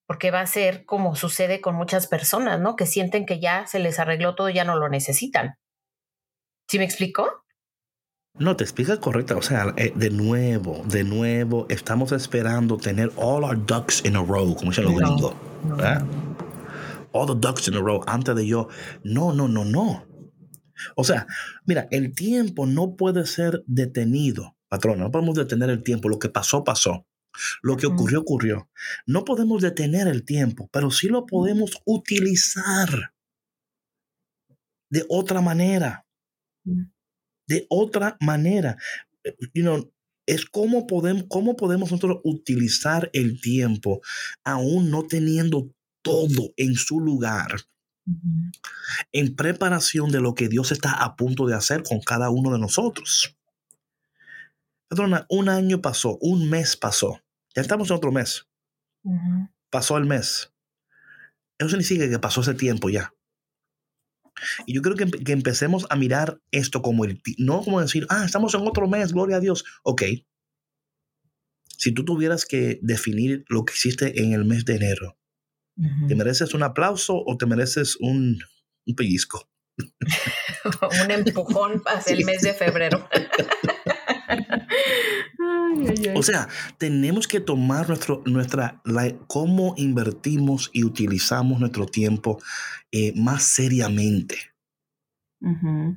Porque 0.08 0.32
va 0.32 0.41
a 0.41 0.48
ser 0.48 0.86
como 0.86 1.15
sucede 1.15 1.60
con 1.60 1.76
muchas 1.76 2.08
personas, 2.08 2.60
¿no? 2.60 2.76
Que 2.76 2.86
sienten 2.86 3.26
que 3.26 3.39
ya 3.39 3.67
se 3.67 3.80
les 3.80 4.00
arregló 4.00 4.36
todo, 4.36 4.50
ya 4.50 4.63
no 4.63 4.78
lo 4.78 4.89
necesitan. 4.89 5.58
¿Sí 6.67 6.78
me 6.78 6.86
explico? 6.86 7.43
No, 8.36 8.56
te 8.56 8.63
explica 8.63 9.00
correcta. 9.00 9.36
O 9.36 9.41
sea, 9.41 9.74
eh, 9.76 9.91
de 9.95 10.10
nuevo, 10.10 10.84
de 10.86 11.04
nuevo, 11.04 11.65
estamos 11.69 12.12
esperando 12.12 12.78
tener 12.78 13.12
all 13.17 13.43
our 13.43 13.58
ducks 13.65 14.06
in 14.06 14.15
a 14.15 14.24
row, 14.24 14.56
como 14.56 14.72
se 14.72 14.82
lo 14.84 14.93
gringos 14.93 15.36
all 17.12 17.28
the 17.28 17.36
ducks 17.36 17.67
in 17.67 17.76
a 17.76 17.82
row 17.82 18.04
antes 18.08 18.36
de 18.36 18.48
yo. 18.48 18.67
No, 19.04 19.34
no, 19.34 19.48
no, 19.48 19.65
no. 19.65 20.06
O 20.95 21.04
sea, 21.04 21.28
mira, 21.65 21.88
el 21.91 22.13
tiempo 22.13 22.65
no 22.65 22.95
puede 22.95 23.26
ser 23.26 23.63
detenido, 23.67 24.56
patrona. 24.69 25.04
No 25.04 25.12
podemos 25.12 25.36
detener 25.36 25.69
el 25.69 25.84
tiempo. 25.84 26.10
Lo 26.10 26.19
que 26.19 26.30
pasó, 26.30 26.63
pasó. 26.63 27.06
Lo 27.62 27.78
que 27.78 27.88
ocurrió, 27.88 28.22
ocurrió. 28.22 28.69
No 29.06 29.24
podemos 29.24 29.62
detener 29.62 30.08
el 30.08 30.26
tiempo, 30.26 30.69
pero 30.72 30.91
sí 30.91 31.08
lo 31.08 31.26
podemos 31.26 31.82
utilizar 31.86 33.13
de 34.89 35.06
otra 35.10 35.41
manera. 35.41 36.06
De 37.48 37.65
otra 37.69 38.17
manera. 38.19 38.78
You 39.54 39.63
know, 39.63 39.91
es 40.26 40.45
cómo 40.45 40.88
podemos, 40.88 41.26
cómo 41.28 41.56
podemos 41.56 41.91
nosotros 41.91 42.19
utilizar 42.24 43.10
el 43.13 43.41
tiempo 43.41 44.02
aún 44.43 44.91
no 44.91 45.04
teniendo 45.08 45.74
todo 46.10 46.54
en 46.58 46.76
su 46.76 47.00
lugar 47.00 47.56
en 49.12 49.36
preparación 49.36 50.12
de 50.12 50.22
lo 50.22 50.36
que 50.36 50.50
Dios 50.50 50.72
está 50.72 51.04
a 51.04 51.15
punto 51.15 51.45
de 51.45 51.56
hacer 51.56 51.84
con 51.84 52.00
cada 52.02 52.30
uno 52.30 52.52
de 52.52 52.60
nosotros. 52.60 53.38
Perdona, 54.88 55.26
un 55.30 55.50
año 55.50 55.82
pasó, 55.82 56.17
un 56.19 56.50
mes 56.50 56.76
pasó, 56.76 57.22
ya 57.56 57.62
estamos 57.62 57.89
en 57.89 57.98
otro 57.98 58.12
mes. 58.12 58.48
Pasó 59.69 59.98
el 59.98 60.06
mes. 60.06 60.52
Eso 61.60 61.69
significa 61.69 62.10
que 62.10 62.19
pasó 62.19 62.41
ese 62.41 62.56
tiempo 62.56 62.89
ya. 62.89 63.13
Y 64.65 64.74
yo 64.74 64.82
creo 64.82 64.95
que, 64.95 65.06
que, 65.06 65.34
empecemos 65.34 65.86
a 65.89 65.95
mirar 65.98 66.41
esto 66.52 66.82
como 66.82 67.04
el, 67.04 67.22
no 67.38 67.62
como 67.62 67.82
decir, 67.82 68.08
ah, 68.10 68.24
estamos 68.26 68.54
en 68.54 68.65
otro 68.65 68.88
mes, 68.88 69.12
gloria 69.12 69.38
a 69.38 69.41
Dios. 69.41 69.65
Ok. 69.84 70.04
si 71.78 71.93
tú 71.93 72.04
tuvieras 72.04 72.45
que 72.45 72.80
definir 72.82 73.45
lo 73.50 73.65
que 73.65 73.74
hiciste 73.74 74.22
en 74.22 74.34
el 74.34 74.45
mes 74.45 74.65
de 74.65 74.76
enero, 74.76 75.19
¿te 76.08 76.15
mereces 76.15 76.54
un 76.54 76.63
aplauso 76.63 77.22
o 77.26 77.38
te 77.38 77.46
mereces 77.46 77.98
un, 78.00 78.39
un 78.86 78.96
pellizco? 78.96 79.50
un 81.04 81.12
empujón 81.12 81.82
hacia 81.86 82.15
el 82.15 82.26
mes 82.26 82.42
de 82.42 82.54
febrero. 82.54 83.08
O 86.15 86.24
sea, 86.24 86.50
tenemos 86.78 87.28
que 87.28 87.39
tomar 87.39 87.88
nuestro, 87.88 88.24
nuestra, 88.26 88.82
cómo 89.28 89.76
invertimos 89.78 90.72
y 90.74 90.84
utilizamos 90.84 91.60
nuestro 91.60 91.86
tiempo 91.86 92.42
eh, 92.92 93.13
más 93.15 93.44
seriamente 93.44 94.49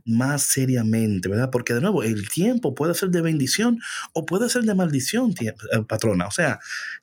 más 0.05 0.43
seriamente, 0.43 1.29
¿verdad? 1.29 1.51
Porque 1.51 1.75
de 1.75 1.81
nuevo, 1.81 2.03
el 2.03 2.29
tiempo 2.29 2.75
puede 2.75 2.95
ser 2.95 3.11
de 3.11 3.23
bendición 3.23 3.79
o 4.13 4.25
puede 4.25 4.49
ser 4.49 4.63
de 4.63 4.75
maldición, 4.75 5.35
eh, 5.41 5.53
patrona. 5.89 6.27
O 6.27 6.31
sea, 6.31 6.61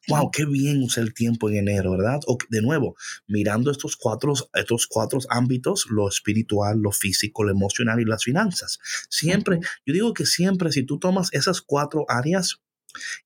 wow, 0.07 0.31
qué 0.31 0.45
bien 0.45 0.81
usa 0.81 1.03
el 1.03 1.13
tiempo 1.13 1.49
en 1.49 1.57
enero, 1.57 1.91
¿verdad? 1.91 2.19
O 2.27 2.37
de 2.49 2.61
nuevo, 2.61 2.95
mirando 3.27 3.71
estos 3.71 3.97
cuatro, 3.97 4.33
estos 4.53 4.87
cuatro 4.87 5.19
ámbitos, 5.29 5.87
lo 5.89 6.07
espiritual, 6.07 6.79
lo 6.79 6.91
físico, 6.91 7.43
lo 7.43 7.51
emocional 7.51 7.99
y 7.99 8.05
las 8.05 8.23
finanzas. 8.23 8.79
Siempre, 9.09 9.59
yo 9.85 9.93
digo 9.93 10.13
que 10.13 10.25
siempre 10.25 10.71
si 10.71 10.83
tú 10.83 10.97
tomas 10.99 11.29
esas 11.33 11.61
cuatro 11.61 12.05
áreas, 12.07 12.61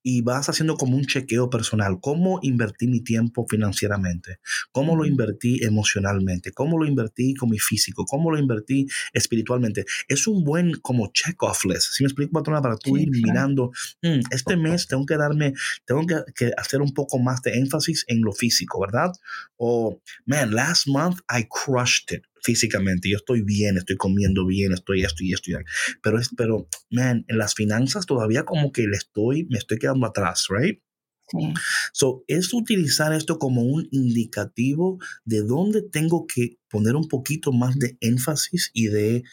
y 0.02 0.22
vas 0.22 0.50
haciendo 0.50 0.76
como 0.76 0.98
un 0.98 1.06
chequeo 1.06 1.50
personal. 1.50 2.00
¿Cómo 2.02 2.40
invertí 2.42 2.88
mi 2.88 3.02
tiempo 3.02 3.46
financieramente? 3.50 4.40
¿Cómo 4.72 4.96
lo 4.96 5.06
invertí 5.06 5.64
emocionalmente? 5.64 6.52
¿Cómo 6.52 6.78
lo 6.78 6.86
invertí 6.86 7.34
con 7.36 7.50
mi 7.50 7.60
físico? 7.60 8.06
¿Cómo 8.06 8.32
lo 8.32 8.38
invertí 8.38 8.88
espiritualmente? 9.14 9.86
Es 10.08 10.28
un 10.28 10.44
buen 10.44 10.76
como 10.82 11.12
check-off 11.14 11.66
list. 11.66 11.94
Si 11.94 12.04
me 12.04 12.08
explico, 12.08 12.32
patrona, 12.32 12.62
para 12.62 12.78
tú 12.78 12.98
ir 12.98 13.10
mirando, 13.10 13.72
mm, 14.02 14.20
este 14.32 14.58
mes 14.58 14.88
tengo 14.88 15.06
que 15.06 15.18
darme, 15.18 15.54
tengo 15.86 16.06
que, 16.06 16.16
que, 16.36 16.52
hacer 16.58 16.82
un 16.82 16.94
poco 16.94 17.20
más 17.20 17.42
de 17.42 17.58
énfasis 17.58 18.06
en 18.08 18.22
lo 18.22 18.34
físico, 18.34 18.80
¿verdad? 18.82 19.12
O, 19.58 20.02
man, 20.26 20.54
last 20.54 20.88
month 20.88 21.20
I 21.30 21.48
crushed 21.50 22.16
it 22.18 22.24
físicamente, 22.44 23.10
yo 23.10 23.18
estoy 23.18 23.42
bien, 23.42 23.78
estoy 23.78 23.96
comiendo 23.96 24.46
bien, 24.46 24.74
estoy 24.74 25.04
esto 25.04 25.24
y 25.24 25.34
esto 25.34 25.52
y 25.52 25.56
Pero, 26.02 26.20
es, 26.20 26.30
pero, 26.36 26.68
man, 26.92 27.26
en 27.28 27.38
las 27.38 27.56
finanzas 27.56 28.06
todavía 28.06 28.44
como 28.44 28.72
que 28.72 28.84
le 28.84 28.98
estoy, 28.98 29.46
me 29.50 29.58
estoy 29.58 29.80
quedando 29.80 30.06
atrás, 30.06 30.48
right? 30.50 30.80
Sí. 31.30 31.54
So, 31.94 32.26
es 32.28 32.54
utilizar 32.54 33.14
esto 33.14 33.40
como 33.40 33.64
un 33.64 33.88
indicativo 33.92 35.00
de 35.24 35.42
dónde 35.42 35.82
tengo 35.82 36.28
que 36.28 36.58
poner 36.70 36.96
un 36.96 37.08
poquito 37.08 37.54
más 37.54 37.80
de 37.80 37.98
énfasis 38.02 38.72
y 38.74 38.88
de, 38.88 39.24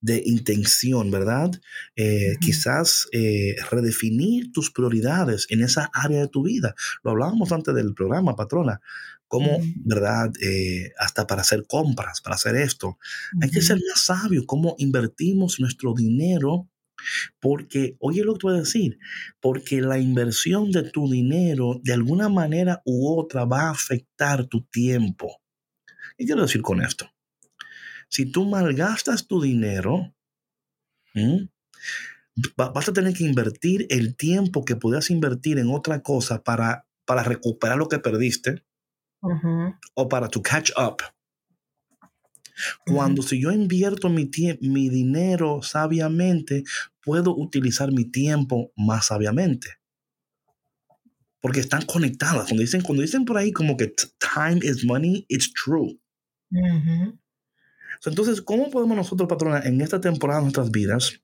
de 0.00 0.22
intención, 0.24 1.10
¿verdad? 1.10 1.50
Eh, 1.96 2.36
quizás 2.40 3.08
eh, 3.12 3.56
redefinir 3.70 4.52
tus 4.52 4.70
prioridades 4.70 5.46
en 5.50 5.62
esa 5.62 5.90
área 5.92 6.20
de 6.20 6.28
tu 6.28 6.44
vida. 6.44 6.76
Lo 7.02 7.10
hablábamos 7.10 7.50
antes 7.50 7.74
del 7.74 7.92
programa, 7.92 8.36
patrona 8.36 8.80
cómo, 9.28 9.58
¿verdad? 9.84 10.30
Eh, 10.42 10.92
hasta 10.98 11.26
para 11.26 11.42
hacer 11.42 11.66
compras, 11.66 12.20
para 12.20 12.36
hacer 12.36 12.56
esto. 12.56 12.98
Hay 13.40 13.50
que 13.50 13.62
ser 13.62 13.78
más 13.88 14.00
sabios, 14.00 14.44
cómo 14.46 14.74
invertimos 14.78 15.60
nuestro 15.60 15.94
dinero, 15.94 16.68
porque, 17.40 17.96
oye 18.00 18.24
lo 18.24 18.34
que 18.34 18.38
te 18.38 18.46
voy 18.46 18.56
a 18.56 18.60
decir, 18.60 18.98
porque 19.40 19.80
la 19.80 19.98
inversión 19.98 20.70
de 20.70 20.82
tu 20.90 21.10
dinero 21.10 21.80
de 21.82 21.92
alguna 21.92 22.28
manera 22.28 22.82
u 22.84 23.08
otra 23.18 23.44
va 23.44 23.68
a 23.68 23.70
afectar 23.70 24.46
tu 24.46 24.62
tiempo. 24.66 25.40
¿Qué 26.16 26.24
quiero 26.24 26.42
decir 26.42 26.62
con 26.62 26.82
esto? 26.82 27.10
Si 28.08 28.26
tú 28.26 28.46
malgastas 28.46 29.26
tu 29.26 29.40
dinero, 29.42 30.14
vas 32.56 32.88
a 32.88 32.92
tener 32.92 33.14
que 33.14 33.24
invertir 33.24 33.86
el 33.90 34.16
tiempo 34.16 34.64
que 34.64 34.76
puedas 34.76 35.10
invertir 35.10 35.58
en 35.58 35.70
otra 35.70 36.02
cosa 36.02 36.42
para, 36.42 36.86
para 37.04 37.22
recuperar 37.24 37.76
lo 37.76 37.88
que 37.88 37.98
perdiste 37.98 38.64
o 39.94 40.08
para 40.08 40.28
to 40.28 40.42
catch 40.42 40.70
up. 40.76 41.02
Cuando 42.86 43.22
si 43.22 43.40
yo 43.40 43.52
invierto 43.52 44.08
mi, 44.08 44.30
mi 44.60 44.88
dinero 44.88 45.60
sabiamente, 45.62 46.64
puedo 47.02 47.36
utilizar 47.36 47.92
mi 47.92 48.04
tiempo 48.04 48.72
más 48.76 49.06
sabiamente. 49.06 49.68
Porque 51.40 51.60
están 51.60 51.84
conectadas. 51.84 52.46
Cuando 52.46 52.62
dicen, 52.62 52.80
cuando 52.80 53.02
dicen 53.02 53.24
por 53.24 53.36
ahí 53.36 53.52
como 53.52 53.76
que 53.76 53.92
time 54.18 54.60
is 54.62 54.84
money, 54.84 55.26
it's 55.28 55.52
true. 55.52 56.00
Entonces, 58.04 58.40
¿cómo 58.40 58.70
podemos 58.70 58.96
nosotros, 58.96 59.28
patrona, 59.28 59.60
en 59.60 59.80
esta 59.80 60.00
temporada 60.00 60.40
de 60.40 60.44
nuestras 60.44 60.70
vidas, 60.70 61.20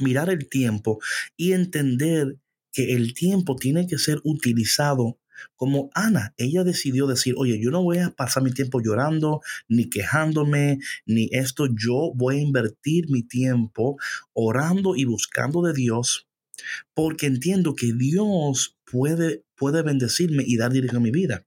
mirar 0.00 0.30
el 0.30 0.48
tiempo 0.48 0.98
y 1.36 1.52
entender 1.52 2.38
que 2.72 2.94
el 2.94 3.14
tiempo 3.14 3.56
tiene 3.56 3.86
que 3.86 3.98
ser 3.98 4.20
utilizado 4.24 5.18
como 5.56 5.90
Ana, 5.94 6.34
ella 6.36 6.64
decidió 6.64 7.06
decir, 7.06 7.34
oye, 7.36 7.60
yo 7.60 7.70
no 7.70 7.82
voy 7.82 7.98
a 7.98 8.10
pasar 8.10 8.42
mi 8.42 8.52
tiempo 8.52 8.80
llorando, 8.80 9.40
ni 9.68 9.88
quejándome, 9.88 10.78
ni 11.06 11.28
esto, 11.32 11.66
yo 11.66 12.12
voy 12.14 12.36
a 12.36 12.42
invertir 12.42 13.10
mi 13.10 13.22
tiempo 13.22 13.96
orando 14.32 14.96
y 14.96 15.04
buscando 15.04 15.62
de 15.62 15.72
Dios, 15.72 16.28
porque 16.94 17.26
entiendo 17.26 17.74
que 17.74 17.92
Dios 17.92 18.78
puede, 18.84 19.44
puede 19.56 19.82
bendecirme 19.82 20.44
y 20.46 20.56
dar 20.56 20.72
dirección 20.72 21.02
a 21.02 21.04
mi 21.04 21.10
vida. 21.10 21.46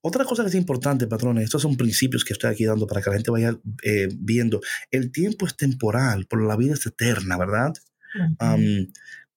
otra 0.00 0.24
cosa 0.24 0.42
que 0.42 0.48
es 0.48 0.54
importante, 0.54 1.06
patrones, 1.06 1.44
estos 1.44 1.62
son 1.62 1.76
principios 1.76 2.24
que 2.24 2.32
estoy 2.32 2.50
aquí 2.50 2.64
dando 2.64 2.86
para 2.86 3.02
que 3.02 3.10
la 3.10 3.16
gente 3.16 3.30
vaya 3.30 3.58
eh, 3.82 4.08
viendo. 4.16 4.60
El 4.90 5.10
tiempo 5.10 5.46
es 5.46 5.56
temporal, 5.56 6.26
pero 6.28 6.46
la 6.46 6.56
vida 6.56 6.74
es 6.74 6.86
eterna, 6.86 7.36
¿verdad? 7.36 7.74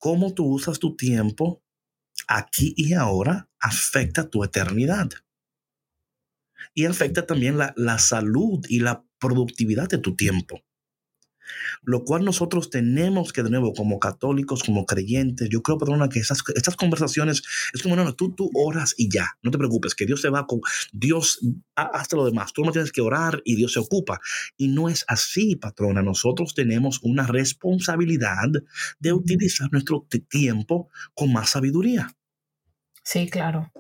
Cómo 0.02 0.34
tú 0.34 0.48
usas 0.48 0.80
tu 0.80 0.96
tiempo 0.96 1.64
aquí 2.28 2.74
y 2.76 2.94
ahora 2.94 3.50
afecta 3.60 4.30
tu 4.30 4.44
eternidad. 4.44 5.10
Y 6.74 6.86
afecta 6.86 7.28
también 7.28 7.60
la, 7.60 7.74
la 7.78 8.00
salud 8.00 8.66
y 8.68 8.80
la 8.80 9.06
productividad 9.20 9.88
de 9.88 10.00
tu 10.00 10.16
tiempo. 10.16 10.60
Lo 11.84 12.04
cual 12.04 12.26
nosotros 12.26 12.70
tenemos 12.70 13.34
que, 13.34 13.44
de 13.44 13.50
nuevo, 13.50 13.74
como 13.74 14.00
católicos, 14.00 14.64
como 14.64 14.86
creyentes, 14.86 15.50
yo 15.50 15.62
creo, 15.62 15.78
perdona, 15.78 16.10
que 16.10 16.20
esas, 16.20 16.44
estas 16.56 16.76
conversaciones 16.76 17.44
es 17.74 17.82
como, 17.82 17.96
no, 17.96 18.04
no, 18.04 18.16
tú, 18.16 18.34
tú 18.34 18.50
oras 18.54 18.94
y 18.98 19.10
ya, 19.10 19.38
no 19.42 19.52
te 19.52 19.58
preocupes, 19.58 19.96
que 19.96 20.06
Dios 20.06 20.22
se 20.22 20.30
va 20.30 20.46
con, 20.46 20.62
Dios, 20.92 21.40
hasta 21.76 22.16
lo 22.16 22.26
demás, 22.26 22.54
tú 22.54 22.64
no 22.64 22.72
tienes 22.72 22.92
que 22.92 23.02
orar 23.02 23.42
y 23.46 23.56
Dios 23.56 23.74
se 23.74 23.80
ocupa. 23.80 24.20
Y 24.58 24.68
no 24.68 24.90
es 24.90 25.06
así, 25.08 25.56
patrona, 25.56 26.02
nosotros 26.02 26.54
tenemos 26.54 27.00
una 27.04 27.28
responsabilidad 27.28 28.50
de 29.00 29.14
utilizar 29.14 29.70
nuestro 29.72 30.08
tiempo 30.30 30.90
con 31.14 31.32
más 31.34 31.52
sabiduría. 31.52 32.16
Sí, 33.04 33.30
claro. 33.30 33.72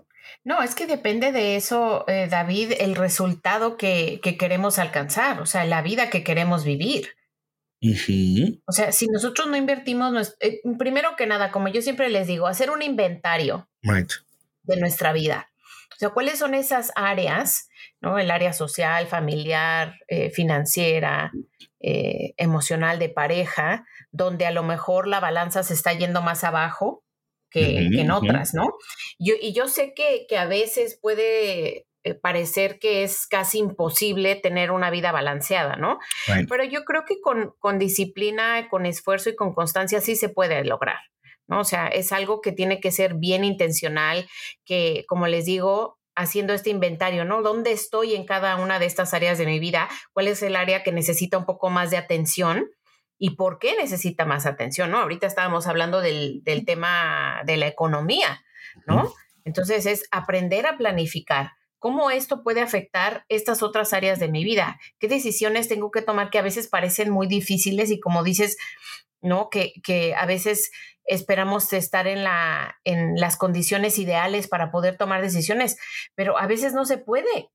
No, 0.43 0.63
es 0.63 0.73
que 0.73 0.88
depende 0.88 1.31
de 1.31 1.55
eso, 1.55 2.05
eh, 2.07 2.27
David, 2.29 2.73
el 2.79 2.95
resultado 2.95 3.77
que, 3.77 4.19
que, 4.23 4.38
queremos 4.38 4.79
alcanzar, 4.79 5.39
o 5.41 5.45
sea, 5.45 5.65
la 5.65 5.81
vida 5.81 6.10
que 6.10 6.23
queremos 6.23 6.63
vivir. 6.63 7.10
O 8.67 8.71
sea, 8.71 8.91
si 8.91 9.07
nosotros 9.07 9.47
no 9.47 9.57
invertimos, 9.57 10.35
eh, 10.39 10.61
primero 10.77 11.15
que 11.17 11.25
nada, 11.25 11.51
como 11.51 11.67
yo 11.67 11.81
siempre 11.81 12.09
les 12.09 12.27
digo, 12.27 12.47
hacer 12.47 12.69
un 12.69 12.83
inventario 12.83 13.67
de 14.63 14.79
nuestra 14.79 15.13
vida. 15.13 15.51
O 15.91 15.95
sea, 15.97 16.09
¿cuáles 16.09 16.37
son 16.39 16.53
esas 16.53 16.91
áreas, 16.95 17.69
¿no? 17.99 18.19
El 18.19 18.29
área 18.29 18.53
social, 18.53 19.07
familiar, 19.07 19.95
eh, 20.07 20.29
financiera, 20.29 21.31
eh, 21.79 22.33
emocional 22.37 22.99
de 22.99 23.09
pareja, 23.09 23.85
donde 24.11 24.45
a 24.45 24.51
lo 24.51 24.63
mejor 24.63 25.07
la 25.07 25.19
balanza 25.19 25.63
se 25.63 25.73
está 25.73 25.93
yendo 25.93 26.21
más 26.21 26.43
abajo 26.43 27.03
que, 27.49 27.79
en 27.79 28.11
otras, 28.11 28.53
¿no? 28.53 28.63
Yo, 29.19 29.33
y 29.41 29.53
yo 29.53 29.67
sé 29.67 29.93
que, 29.95 30.25
que 30.29 30.37
a 30.37 30.45
veces 30.45 30.97
puede 31.01 31.87
eh, 32.03 32.13
parecer 32.15 32.79
que 32.79 33.03
es 33.03 33.27
casi 33.27 33.59
imposible 33.59 34.35
tener 34.35 34.71
una 34.71 34.89
vida 34.89 35.11
balanceada, 35.11 35.75
¿no? 35.75 35.99
Pero 36.49 36.63
yo 36.63 36.83
creo 36.83 37.05
que 37.05 37.21
con, 37.21 37.53
con, 37.59 37.79
disciplina, 37.79 38.67
con 38.69 38.85
esfuerzo 38.85 39.29
y 39.29 39.35
con 39.35 39.53
constancia 39.53 40.01
sí 40.01 40.15
se 40.15 40.29
puede 40.29 40.63
lograr, 40.65 40.99
¿no? 41.47 41.59
O 41.59 41.63
sea, 41.63 41.87
es 41.87 42.11
algo 42.11 42.41
que 42.41 42.51
tiene 42.51 42.79
que 42.79 42.91
ser 42.91 43.13
bien 43.15 43.43
intencional, 43.43 44.27
que 44.65 45.05
como 45.07 45.27
les 45.27 45.45
digo, 45.45 45.99
haciendo 46.15 46.53
este 46.53 46.69
inventario, 46.69 47.25
¿no? 47.25 47.41
¿Dónde 47.41 47.71
estoy 47.71 48.15
en 48.15 48.25
cada 48.25 48.55
una 48.57 48.79
de 48.79 48.85
estas 48.85 49.13
áreas 49.13 49.37
de 49.37 49.45
mi 49.45 49.59
vida? 49.59 49.89
¿Cuál 50.13 50.27
es 50.27 50.41
el 50.43 50.55
área 50.55 50.83
que 50.83 50.91
necesita 50.91 51.37
un 51.37 51.45
poco 51.45 51.69
más 51.69 51.91
de 51.91 51.97
atención? 51.97 52.69
¿Y 53.17 53.35
por 53.35 53.59
qué 53.59 53.75
necesita 53.77 54.25
más 54.25 54.45
atención? 54.45 54.89
¿no? 54.89 54.97
Ahorita 54.97 55.27
estábamos 55.27 55.67
hablando 55.67 56.01
del, 56.01 56.41
del 56.43 56.65
tema 56.65 57.41
de 57.45 57.57
la 57.57 57.67
economía, 57.67 58.43
¿no? 58.87 59.13
Entonces 59.45 59.85
es 59.85 60.05
aprender 60.11 60.65
a 60.65 60.77
planificar, 60.77 61.51
cómo 61.81 62.11
esto 62.11 62.43
puede 62.43 62.61
afectar 62.61 63.25
estas 63.27 63.63
otras 63.63 63.91
áreas 63.91 64.19
de 64.19 64.27
mi 64.27 64.43
vida, 64.43 64.79
qué 64.99 65.07
decisiones 65.07 65.67
tengo 65.67 65.89
que 65.89 66.03
tomar 66.03 66.29
que 66.29 66.37
a 66.37 66.43
veces 66.43 66.67
parecen 66.67 67.09
muy 67.09 67.25
difíciles 67.25 67.89
y 67.89 67.99
como 67.99 68.23
dices, 68.23 68.55
¿no? 69.19 69.49
Que, 69.49 69.73
que 69.83 70.13
a 70.13 70.27
veces 70.27 70.71
esperamos 71.05 71.73
estar 71.73 72.05
en, 72.05 72.23
la, 72.23 72.79
en 72.83 73.15
las 73.15 73.35
condiciones 73.35 73.97
ideales 73.97 74.47
para 74.47 74.69
poder 74.69 74.95
tomar 74.95 75.23
decisiones, 75.23 75.75
pero 76.13 76.37
a 76.37 76.45
veces 76.45 76.73
no 76.73 76.85
se 76.85 76.99
puede. 76.99 77.49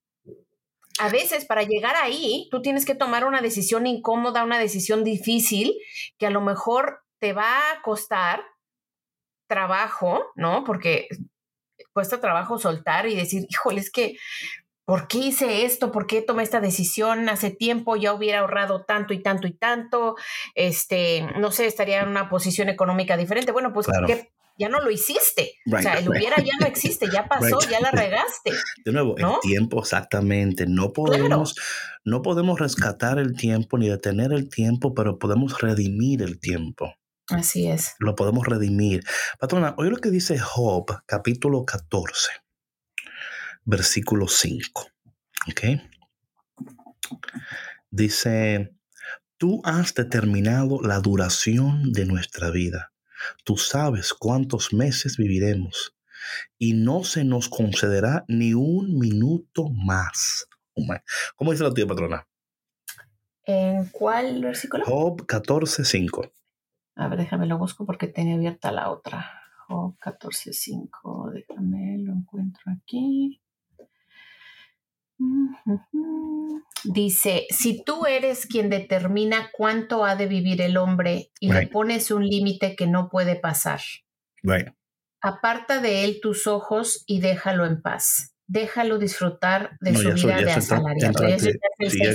A 0.98 1.08
veces 1.08 1.44
para 1.44 1.62
llegar 1.62 1.94
ahí, 1.94 2.48
tú 2.50 2.62
tienes 2.62 2.84
que 2.84 2.96
tomar 2.96 3.24
una 3.26 3.40
decisión 3.40 3.86
incómoda, 3.86 4.42
una 4.42 4.58
decisión 4.58 5.04
difícil, 5.04 5.72
que 6.18 6.26
a 6.26 6.30
lo 6.30 6.40
mejor 6.40 7.04
te 7.20 7.32
va 7.32 7.70
a 7.70 7.80
costar 7.82 8.42
trabajo, 9.46 10.24
¿no? 10.34 10.64
Porque 10.64 11.06
cuesta 11.92 12.20
trabajo 12.20 12.58
soltar 12.58 13.06
y 13.06 13.16
decir, 13.16 13.46
híjole, 13.48 13.80
es 13.80 13.90
que, 13.90 14.16
¿por 14.84 15.08
qué 15.08 15.18
hice 15.18 15.64
esto? 15.64 15.92
¿Por 15.92 16.06
qué 16.06 16.22
tomé 16.22 16.42
esta 16.42 16.60
decisión 16.60 17.28
hace 17.28 17.50
tiempo? 17.50 17.96
Ya 17.96 18.12
hubiera 18.12 18.40
ahorrado 18.40 18.84
tanto 18.84 19.14
y 19.14 19.22
tanto 19.22 19.46
y 19.46 19.52
tanto, 19.52 20.16
este, 20.54 21.26
no 21.38 21.50
sé, 21.50 21.66
estaría 21.66 22.02
en 22.02 22.08
una 22.08 22.28
posición 22.28 22.68
económica 22.68 23.16
diferente. 23.16 23.52
Bueno, 23.52 23.72
pues 23.72 23.86
ya 24.58 24.68
no 24.68 24.80
lo 24.80 24.90
hiciste. 24.90 25.52
o 25.72 25.78
sea, 25.80 25.98
el 25.98 26.08
hubiera 26.08 26.36
ya 26.36 26.52
no 26.60 26.66
existe, 26.66 27.06
ya 27.12 27.26
pasó, 27.26 27.58
ya 27.70 27.80
la 27.80 27.90
regaste. 27.92 28.52
De 28.84 28.92
nuevo, 28.92 29.16
el 29.16 29.26
tiempo, 29.42 29.80
exactamente. 29.80 30.66
No 30.66 30.92
podemos, 30.92 31.54
no 32.04 32.22
podemos 32.22 32.58
rescatar 32.58 33.18
el 33.18 33.36
tiempo 33.36 33.78
ni 33.78 33.88
detener 33.88 34.32
el 34.32 34.48
tiempo, 34.48 34.94
pero 34.94 35.18
podemos 35.18 35.60
redimir 35.60 36.22
el 36.22 36.40
tiempo. 36.40 36.94
Así 37.28 37.66
es. 37.68 37.96
Lo 37.98 38.14
podemos 38.14 38.46
redimir. 38.46 39.02
Patrona, 39.38 39.74
oye 39.78 39.90
lo 39.90 39.96
que 39.96 40.10
dice 40.10 40.38
Job, 40.38 41.02
capítulo 41.06 41.64
14, 41.64 42.30
versículo 43.64 44.28
5. 44.28 44.86
¿Ok? 45.50 45.60
Dice, 47.90 48.74
tú 49.36 49.60
has 49.64 49.94
determinado 49.94 50.80
la 50.82 51.00
duración 51.00 51.92
de 51.92 52.06
nuestra 52.06 52.50
vida. 52.50 52.92
Tú 53.44 53.56
sabes 53.56 54.12
cuántos 54.12 54.72
meses 54.72 55.16
viviremos 55.16 55.96
y 56.58 56.74
no 56.74 57.04
se 57.04 57.24
nos 57.24 57.48
concederá 57.48 58.24
ni 58.28 58.54
un 58.54 58.98
minuto 58.98 59.68
más. 59.70 60.46
¿Cómo 61.34 61.52
dice 61.52 61.64
la 61.64 61.72
tía 61.72 61.86
patrona? 61.86 62.26
¿En 63.44 63.86
cuál 63.86 64.42
versículo? 64.42 64.84
Job 64.84 65.24
14, 65.26 65.84
5. 65.84 66.32
A 66.96 67.08
ver, 67.08 67.18
déjame 67.18 67.46
lo 67.46 67.58
busco 67.58 67.84
porque 67.84 68.08
tenía 68.08 68.36
abierta 68.36 68.72
la 68.72 68.90
otra. 68.90 69.42
Job 69.68 69.96
14.5. 69.98 71.32
Déjame 71.32 71.98
lo 71.98 72.12
encuentro 72.12 72.72
aquí. 72.72 73.40
Dice, 76.84 77.46
si 77.50 77.82
tú 77.84 78.06
eres 78.06 78.46
quien 78.46 78.70
determina 78.70 79.50
cuánto 79.52 80.04
ha 80.04 80.16
de 80.16 80.26
vivir 80.26 80.60
el 80.62 80.76
hombre 80.76 81.30
y 81.40 81.52
le 81.52 81.66
pones 81.68 82.10
un 82.10 82.26
límite 82.26 82.76
que 82.76 82.86
no 82.86 83.08
puede 83.08 83.36
pasar, 83.36 83.80
aparta 85.20 85.80
de 85.80 86.04
él 86.04 86.20
tus 86.22 86.46
ojos 86.46 87.04
y 87.06 87.20
déjalo 87.20 87.66
en 87.66 87.82
paz 87.82 88.35
déjalo 88.48 88.98
disfrutar 88.98 89.76
de 89.80 89.94
su 89.94 90.12
vida 90.12 90.36
de 90.36 90.52
asalariado. 90.52 91.14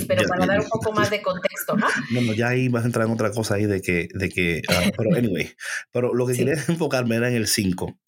pero 0.08 0.28
para 0.28 0.46
dar 0.46 0.60
un 0.60 0.68
poco 0.68 0.92
más 0.92 1.10
de 1.10 1.22
contexto, 1.22 1.76
¿no? 1.76 1.86
No, 2.12 2.20
no, 2.22 2.32
ya 2.32 2.48
ahí 2.48 2.68
vas 2.68 2.84
a 2.84 2.86
entrar 2.86 3.06
en 3.06 3.12
otra 3.12 3.30
cosa 3.32 3.56
ahí 3.56 3.66
de 3.66 3.80
que, 3.82 4.08
de 4.14 4.28
que 4.28 4.62
ah, 4.68 4.90
pero 4.96 5.10
anyway, 5.16 5.50
pero 5.92 6.14
lo 6.14 6.26
que 6.26 6.34
quería 6.34 6.54
enfocarme 6.68 7.16
era 7.16 7.28
en 7.28 7.36
el 7.36 7.46
5. 7.46 7.98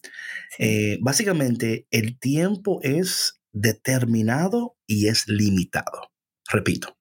Eh, 0.59 0.99
básicamente, 1.01 1.87
el 1.91 2.19
tiempo 2.19 2.81
es 2.83 3.41
determinado 3.53 4.77
y 4.87 5.09
es 5.09 5.29
limitado. 5.29 6.13
Repito, 6.51 6.97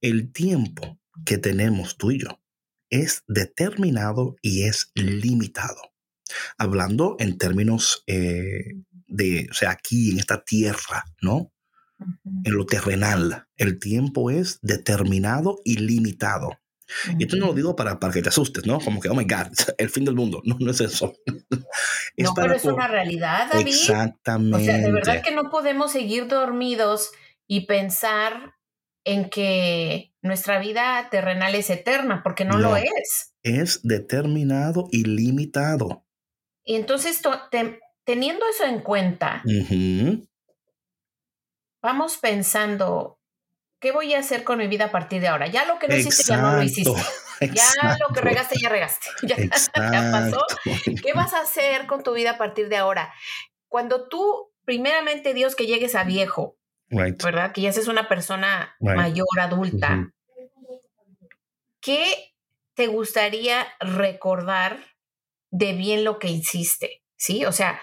el 0.00 0.32
tiempo 0.32 0.98
que 1.24 1.38
tenemos 1.38 1.96
tú 1.96 2.10
y 2.10 2.20
yo 2.20 2.40
es 2.90 3.22
determinado 3.26 4.36
y 4.42 4.64
es 4.64 4.90
limitado. 4.94 5.80
Hablando 6.58 7.16
en 7.18 7.38
términos 7.38 8.04
eh, 8.06 8.82
de, 9.12 9.48
o 9.50 9.54
sea, 9.54 9.70
aquí 9.70 10.10
en 10.10 10.18
esta 10.18 10.42
tierra, 10.42 11.04
¿no? 11.20 11.52
En 12.44 12.54
lo 12.54 12.66
terrenal, 12.66 13.46
el 13.56 13.78
tiempo 13.78 14.30
es 14.30 14.58
determinado 14.62 15.60
y 15.64 15.76
limitado. 15.76 16.58
Y 17.18 17.24
esto 17.24 17.36
no 17.36 17.46
lo 17.46 17.54
digo 17.54 17.76
para, 17.76 17.98
para 17.98 18.12
que 18.12 18.22
te 18.22 18.28
asustes, 18.28 18.66
¿no? 18.66 18.80
Como 18.80 19.00
que, 19.00 19.08
oh 19.08 19.14
my 19.14 19.24
God, 19.24 19.46
el 19.78 19.90
fin 19.90 20.04
del 20.04 20.14
mundo. 20.14 20.42
No, 20.44 20.56
no 20.58 20.70
es 20.70 20.80
eso. 20.80 21.14
no, 22.16 22.34
pero 22.34 22.54
es 22.54 22.64
una 22.64 22.88
realidad, 22.88 23.48
David. 23.52 23.68
Exactamente. 23.68 24.56
O 24.56 24.64
sea, 24.64 24.78
de 24.78 24.92
verdad 24.92 25.22
que 25.22 25.34
no 25.34 25.50
podemos 25.50 25.92
seguir 25.92 26.26
dormidos 26.28 27.10
y 27.46 27.66
pensar 27.66 28.54
en 29.04 29.30
que 29.30 30.14
nuestra 30.22 30.58
vida 30.58 31.08
terrenal 31.10 31.54
es 31.54 31.70
eterna, 31.70 32.22
porque 32.22 32.44
no, 32.44 32.58
lo 32.58 32.76
es. 32.76 33.34
Es 33.42 33.80
determinado 33.82 34.88
y 34.92 35.04
limitado. 35.04 36.04
Y 36.64 36.76
entonces 36.76 37.20
te, 37.50 37.80
teniendo 38.04 38.44
eso 38.48 38.64
en 38.64 38.80
cuenta, 38.80 39.42
vamos 41.82 42.16
pensando, 42.18 43.18
¿qué 43.80 43.92
voy 43.92 44.14
a 44.14 44.20
hacer 44.20 44.44
con 44.44 44.58
mi 44.58 44.68
vida 44.68 44.86
a 44.86 44.90
partir 44.90 45.20
de 45.20 45.28
ahora? 45.28 45.48
Ya 45.48 45.64
lo 45.64 45.78
que 45.78 45.88
no 45.88 45.96
hiciste, 45.96 46.24
ya 46.24 46.36
no 46.36 46.56
lo 46.56 46.62
hiciste. 46.62 46.92
Ya 47.42 47.96
lo 47.98 48.14
que 48.14 48.20
regaste, 48.20 48.56
ya 48.60 48.68
regaste. 48.68 49.08
Ya, 49.22 50.10
pasó. 50.12 50.46
¿Qué 51.02 51.12
vas 51.12 51.34
a 51.34 51.40
hacer 51.40 51.88
con 51.88 52.04
tu 52.04 52.12
vida 52.12 52.32
a 52.32 52.38
partir 52.38 52.68
de 52.68 52.76
ahora? 52.76 53.12
Cuando 53.66 54.06
tú, 54.06 54.52
primeramente, 54.64 55.34
Dios, 55.34 55.56
que 55.56 55.66
llegues 55.66 55.96
a 55.96 56.04
viejo, 56.04 56.56
¿verdad? 56.88 57.50
Que 57.50 57.62
ya 57.62 57.72
seas 57.72 57.88
una 57.88 58.08
persona 58.08 58.76
mayor, 58.78 59.26
adulta. 59.40 60.12
¿Qué 61.80 62.32
te 62.74 62.86
gustaría 62.86 63.66
recordar 63.80 64.78
de 65.50 65.72
bien 65.72 66.04
lo 66.04 66.20
que 66.20 66.28
hiciste? 66.28 67.02
¿Sí? 67.16 67.44
O 67.44 67.50
sea, 67.50 67.80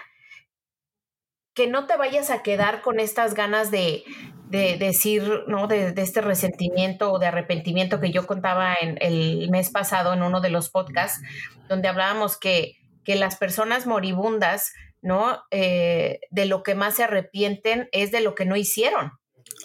que 1.60 1.66
no 1.66 1.86
te 1.86 1.98
vayas 1.98 2.30
a 2.30 2.42
quedar 2.42 2.80
con 2.80 3.00
estas 3.00 3.34
ganas 3.34 3.70
de, 3.70 4.02
decir, 4.48 5.42
¿no? 5.46 5.66
De, 5.66 5.92
este 5.94 6.22
resentimiento 6.22 7.12
o 7.12 7.18
de 7.18 7.26
arrepentimiento 7.26 8.00
que 8.00 8.10
yo 8.10 8.26
contaba 8.26 8.74
en 8.80 8.96
el 9.02 9.50
mes 9.50 9.68
pasado 9.68 10.14
en 10.14 10.22
uno 10.22 10.40
de 10.40 10.48
los 10.48 10.70
podcasts, 10.70 11.20
donde 11.68 11.88
hablábamos 11.88 12.38
que, 12.38 12.78
que 13.04 13.14
las 13.14 13.36
personas 13.36 13.86
moribundas, 13.86 14.72
¿no? 15.02 15.42
Eh, 15.50 16.20
de 16.30 16.46
lo 16.46 16.62
que 16.62 16.74
más 16.74 16.94
se 16.94 17.04
arrepienten 17.04 17.90
es 17.92 18.10
de 18.10 18.22
lo 18.22 18.34
que 18.34 18.46
no 18.46 18.56
hicieron. 18.56 19.12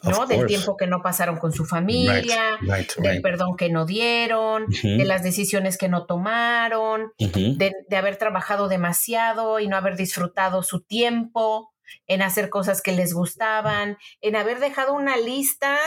¿no? 0.03 0.25
Del 0.25 0.45
tiempo 0.45 0.75
que 0.75 0.87
no 0.87 1.01
pasaron 1.01 1.37
con 1.37 1.53
su 1.53 1.63
familia, 1.63 2.59
del 2.97 3.21
perdón 3.21 3.55
que 3.55 3.69
no 3.69 3.85
dieron, 3.85 4.65
de 4.83 5.05
las 5.05 5.23
decisiones 5.23 5.77
que 5.77 5.87
no 5.87 6.05
tomaron, 6.05 7.13
de, 7.17 7.71
de, 7.87 7.97
haber 7.97 8.17
trabajado 8.17 8.67
demasiado 8.67 9.61
y 9.61 9.69
no 9.69 9.77
haber 9.77 9.95
disfrutado 9.95 10.61
su 10.61 10.81
tiempo, 10.81 11.71
en 12.07 12.21
hacer 12.21 12.49
cosas 12.49 12.81
que 12.81 12.91
les 12.91 13.13
gustaban, 13.13 13.97
en 14.21 14.35
haber 14.35 14.59
dejado 14.59 14.93
una 14.93 15.17
lista 15.17 15.77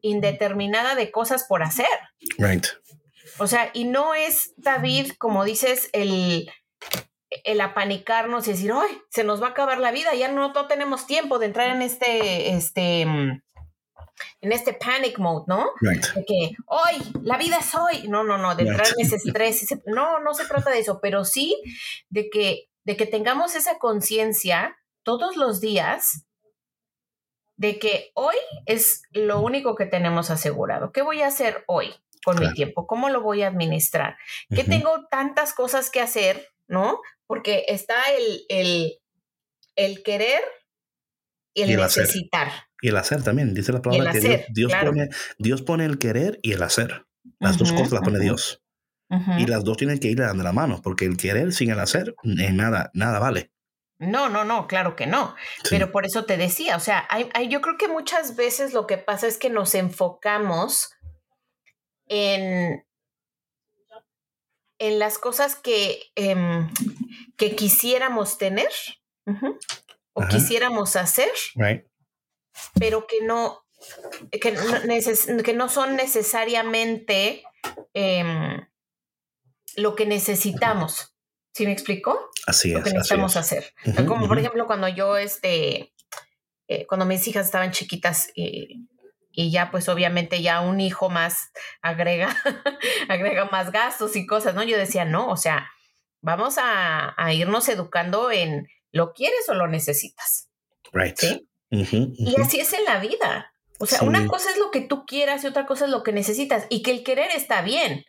indeterminada 0.00 0.94
de 0.94 1.10
cosas 1.10 1.44
por 1.44 1.62
hacer. 1.62 1.86
Right. 2.38 2.66
O 3.38 3.46
sea, 3.46 3.70
y 3.72 3.84
no 3.84 4.14
es, 4.14 4.54
David, 4.56 5.12
como 5.18 5.44
dices, 5.44 5.90
el, 5.92 6.50
el 7.44 7.60
apanicarnos 7.60 8.46
y 8.46 8.52
decir, 8.52 8.72
¡ay! 8.72 9.00
Se 9.10 9.24
nos 9.24 9.42
va 9.42 9.48
a 9.48 9.50
acabar 9.50 9.78
la 9.78 9.92
vida, 9.92 10.14
ya 10.14 10.28
no, 10.28 10.52
tenemos 10.66 11.06
tiempo 11.06 11.38
de 11.38 11.46
entrar 11.46 11.74
en 11.74 11.82
este, 11.82 12.50
este, 12.54 13.02
en 13.02 13.42
este 14.40 14.72
panic 14.72 15.18
mode, 15.18 15.44
¿no? 15.46 15.72
Right. 15.80 16.04
De 16.14 16.24
que 16.24 16.56
hoy, 16.66 17.12
la 17.22 17.38
vida 17.38 17.58
es 17.58 17.74
hoy. 17.74 18.08
No, 18.08 18.24
no, 18.24 18.38
no, 18.38 18.54
de 18.56 18.64
entrar 18.64 18.86
en 18.96 19.06
ese 19.06 19.16
estrés. 19.24 19.66
no, 19.86 20.20
no 20.20 20.34
se 20.34 20.46
trata 20.46 20.70
de 20.70 20.80
eso, 20.80 21.00
pero 21.00 21.24
sí 21.24 21.60
de 22.08 22.30
que, 22.30 22.68
de 22.84 22.96
que 22.96 23.06
tengamos 23.06 23.54
esa 23.54 23.78
conciencia 23.78 24.77
todos 25.08 25.38
los 25.38 25.62
días 25.62 26.26
de 27.56 27.78
que 27.78 28.10
hoy 28.12 28.34
es 28.66 29.04
lo 29.12 29.40
único 29.40 29.74
que 29.74 29.86
tenemos 29.86 30.30
asegurado. 30.30 30.92
¿Qué 30.92 31.00
voy 31.00 31.22
a 31.22 31.28
hacer 31.28 31.64
hoy 31.66 31.94
con 32.26 32.38
mi 32.38 32.52
tiempo? 32.52 32.86
¿Cómo 32.86 33.08
lo 33.08 33.22
voy 33.22 33.40
a 33.40 33.48
administrar? 33.48 34.18
¿Qué 34.54 34.64
tengo 34.64 35.06
tantas 35.10 35.54
cosas 35.54 35.88
que 35.88 36.02
hacer, 36.02 36.48
¿no? 36.66 37.00
Porque 37.26 37.64
está 37.68 37.96
el, 38.18 38.42
el, 38.50 39.00
el 39.76 40.02
querer 40.02 40.42
y 41.54 41.62
el, 41.62 41.76
necesitar. 41.78 42.52
Y 42.82 42.88
el 42.88 42.96
hacer 42.98 43.22
también, 43.24 43.54
dice 43.54 43.72
la 43.72 43.80
palabra 43.80 44.12
que 44.12 44.44
Dios, 44.50 44.74
pone, 44.74 45.08
Dios 45.38 45.62
pone 45.62 45.86
el 45.86 45.96
querer 45.96 46.38
y 46.42 46.52
el 46.52 46.62
hacer. 46.62 47.06
Las 47.38 47.56
dos 47.56 47.72
cosas 47.72 47.92
las 47.92 48.02
pone 48.02 48.18
Dios. 48.18 48.62
Y 49.38 49.46
las 49.46 49.64
dos 49.64 49.78
tienen 49.78 50.00
que 50.00 50.08
ir 50.08 50.18
de 50.18 50.34
la 50.34 50.52
mano, 50.52 50.82
porque 50.82 51.06
el 51.06 51.16
querer 51.16 51.54
sin 51.54 51.70
el 51.70 51.80
hacer, 51.80 52.14
nada, 52.24 52.90
nada 52.92 53.18
vale. 53.20 53.52
No, 53.98 54.28
no, 54.28 54.44
no, 54.44 54.68
claro 54.68 54.94
que 54.94 55.06
no. 55.06 55.34
Pero 55.70 55.90
por 55.90 56.06
eso 56.06 56.24
te 56.24 56.36
decía, 56.36 56.76
o 56.76 56.80
sea, 56.80 57.06
hay, 57.10 57.48
yo 57.48 57.60
creo 57.60 57.76
que 57.76 57.88
muchas 57.88 58.36
veces 58.36 58.72
lo 58.72 58.86
que 58.86 58.96
pasa 58.96 59.26
es 59.26 59.38
que 59.38 59.50
nos 59.50 59.74
enfocamos 59.74 60.92
en, 62.06 62.86
en 64.78 64.98
las 64.98 65.18
cosas 65.18 65.56
que, 65.56 66.00
em, 66.14 66.70
que 67.36 67.56
quisiéramos 67.56 68.38
tener 68.38 68.70
o 70.12 70.26
quisiéramos 70.28 70.96
hacer, 70.96 71.30
pero 72.78 73.06
que 73.06 73.20
no, 73.22 73.64
que 74.40 74.52
no, 74.52 75.42
que 75.42 75.54
no 75.54 75.68
son 75.68 75.96
necesariamente 75.96 77.42
em, 77.94 78.64
lo 79.74 79.96
que 79.96 80.06
necesitamos. 80.06 81.14
¿Sí 81.52 81.66
me 81.66 81.72
explico? 81.72 82.30
Así 82.46 82.70
es. 82.70 82.78
Lo 82.78 82.84
que 82.84 82.92
necesitamos 82.92 83.36
hacer. 83.36 83.72
Como 84.06 84.28
por 84.28 84.38
ejemplo 84.38 84.66
cuando 84.66 84.88
yo, 84.88 85.16
este, 85.16 85.92
eh, 86.68 86.86
cuando 86.86 87.06
mis 87.06 87.26
hijas 87.28 87.46
estaban 87.46 87.72
chiquitas 87.72 88.30
y, 88.34 88.88
y 89.32 89.50
ya 89.50 89.70
pues 89.70 89.88
obviamente 89.88 90.42
ya 90.42 90.60
un 90.60 90.80
hijo 90.80 91.10
más 91.10 91.52
agrega, 91.80 92.36
agrega 93.08 93.44
más 93.46 93.70
gastos 93.70 94.16
y 94.16 94.26
cosas, 94.26 94.54
¿no? 94.54 94.64
Yo 94.64 94.76
decía, 94.76 95.04
no, 95.04 95.28
o 95.28 95.36
sea, 95.36 95.70
vamos 96.20 96.56
a, 96.58 97.14
irnos 97.32 97.68
educando 97.68 98.30
en 98.30 98.66
lo 98.90 99.12
quieres 99.12 99.48
o 99.48 99.54
lo 99.54 99.68
necesitas. 99.68 100.48
Right. 100.92 101.16
¿Sí? 101.16 101.48
Y 101.70 102.40
así 102.40 102.58
es 102.58 102.72
en 102.72 102.84
la 102.84 102.98
vida. 102.98 103.52
O 103.78 103.86
sea, 103.86 104.02
una 104.02 104.26
cosa 104.26 104.50
es 104.50 104.58
lo 104.58 104.72
que 104.72 104.80
tú 104.80 105.06
quieras 105.06 105.44
y 105.44 105.46
otra 105.46 105.66
cosa 105.66 105.84
es 105.84 105.90
lo 105.92 106.02
que 106.02 106.12
necesitas 106.12 106.66
y 106.68 106.82
que 106.82 106.90
el 106.90 107.04
querer 107.04 107.30
está 107.30 107.62
bien, 107.62 108.06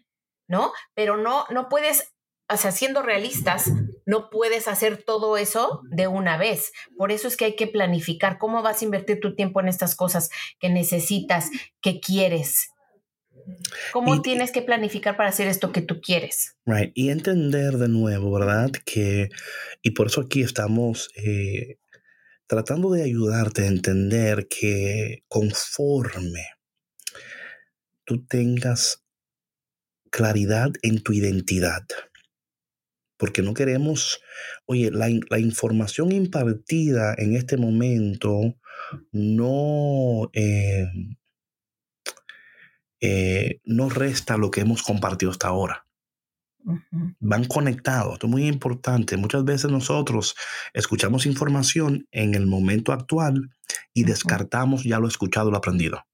¿no? 0.48 0.74
Pero 0.96 1.18
no, 1.18 1.46
no 1.52 1.70
puedes, 1.70 2.12
o 2.48 2.58
sea, 2.58 2.72
siendo 2.72 3.04
realistas, 3.04 3.72
no 4.10 4.32
puedes 4.32 4.68
hacer 4.68 5.04
todo 5.04 5.38
eso 5.38 5.84
de 5.92 6.08
una 6.08 6.36
vez. 6.36 6.72
Por 6.98 7.12
eso 7.12 7.28
es 7.28 7.38
que 7.38 7.46
hay 7.46 7.56
que 7.56 7.68
planificar 7.68 8.40
cómo 8.40 8.64
vas 8.64 8.82
a 8.82 8.86
invertir 8.86 9.20
tu 9.20 9.36
tiempo 9.36 9.60
en 9.60 9.68
estas 9.68 9.96
cosas 9.96 10.32
que 10.60 10.68
necesitas, 10.68 11.52
que 11.80 12.00
quieres. 12.00 12.70
¿Cómo 13.94 14.24
tienes 14.24 14.52
que 14.52 14.64
planificar 14.64 15.16
para 15.16 15.30
hacer 15.30 15.48
esto 15.48 15.72
que 15.72 15.84
tú 15.84 16.02
quieres? 16.02 16.56
Right. 16.66 16.92
Y 16.96 17.10
entender 17.12 17.78
de 17.78 17.88
nuevo, 17.88 18.32
¿verdad? 18.32 18.72
Que, 18.84 19.30
y 19.84 19.92
por 19.92 20.08
eso 20.08 20.22
aquí 20.22 20.42
estamos 20.42 21.12
eh, 21.16 21.78
tratando 22.48 22.90
de 22.90 23.04
ayudarte 23.04 23.62
a 23.62 23.68
entender 23.68 24.48
que 24.48 25.24
conforme 25.28 26.48
tú 28.06 28.26
tengas 28.26 29.04
claridad 30.10 30.72
en 30.82 31.04
tu 31.04 31.14
identidad, 31.14 31.86
porque 33.20 33.42
no 33.42 33.54
queremos, 33.54 34.22
oye, 34.66 34.90
la, 34.92 35.40
información 35.40 36.14
impartida 36.14 37.14
en 37.18 37.36
este 37.36 37.58
momento 37.58 38.56
no, 39.12 40.30
eh, 40.34 40.88
eh, 43.02 43.60
no 43.66 43.90
resta 43.90 44.38
lo 44.38 44.50
que 44.50 44.62
hemos 44.62 44.82
compartido 44.84 45.32
hasta 45.32 45.50
ahora. 45.50 45.86
Van 47.20 47.46
conectados, 47.46 48.14
esto 48.14 48.28
es 48.28 48.32
muy 48.32 48.48
importante. 48.48 49.18
Muchas 49.18 49.44
veces 49.44 49.70
nosotros 49.70 50.36
escuchamos 50.74 51.26
información 51.26 52.08
en 52.12 52.36
el 52.36 52.48
momento 52.48 52.94
actual 52.94 53.50
y 53.94 54.06
descartamos 54.06 54.84
ya 54.86 55.00
lo 55.00 55.08
escuchado, 55.10 55.52
lo 55.52 55.58
aprendido. 55.58 56.06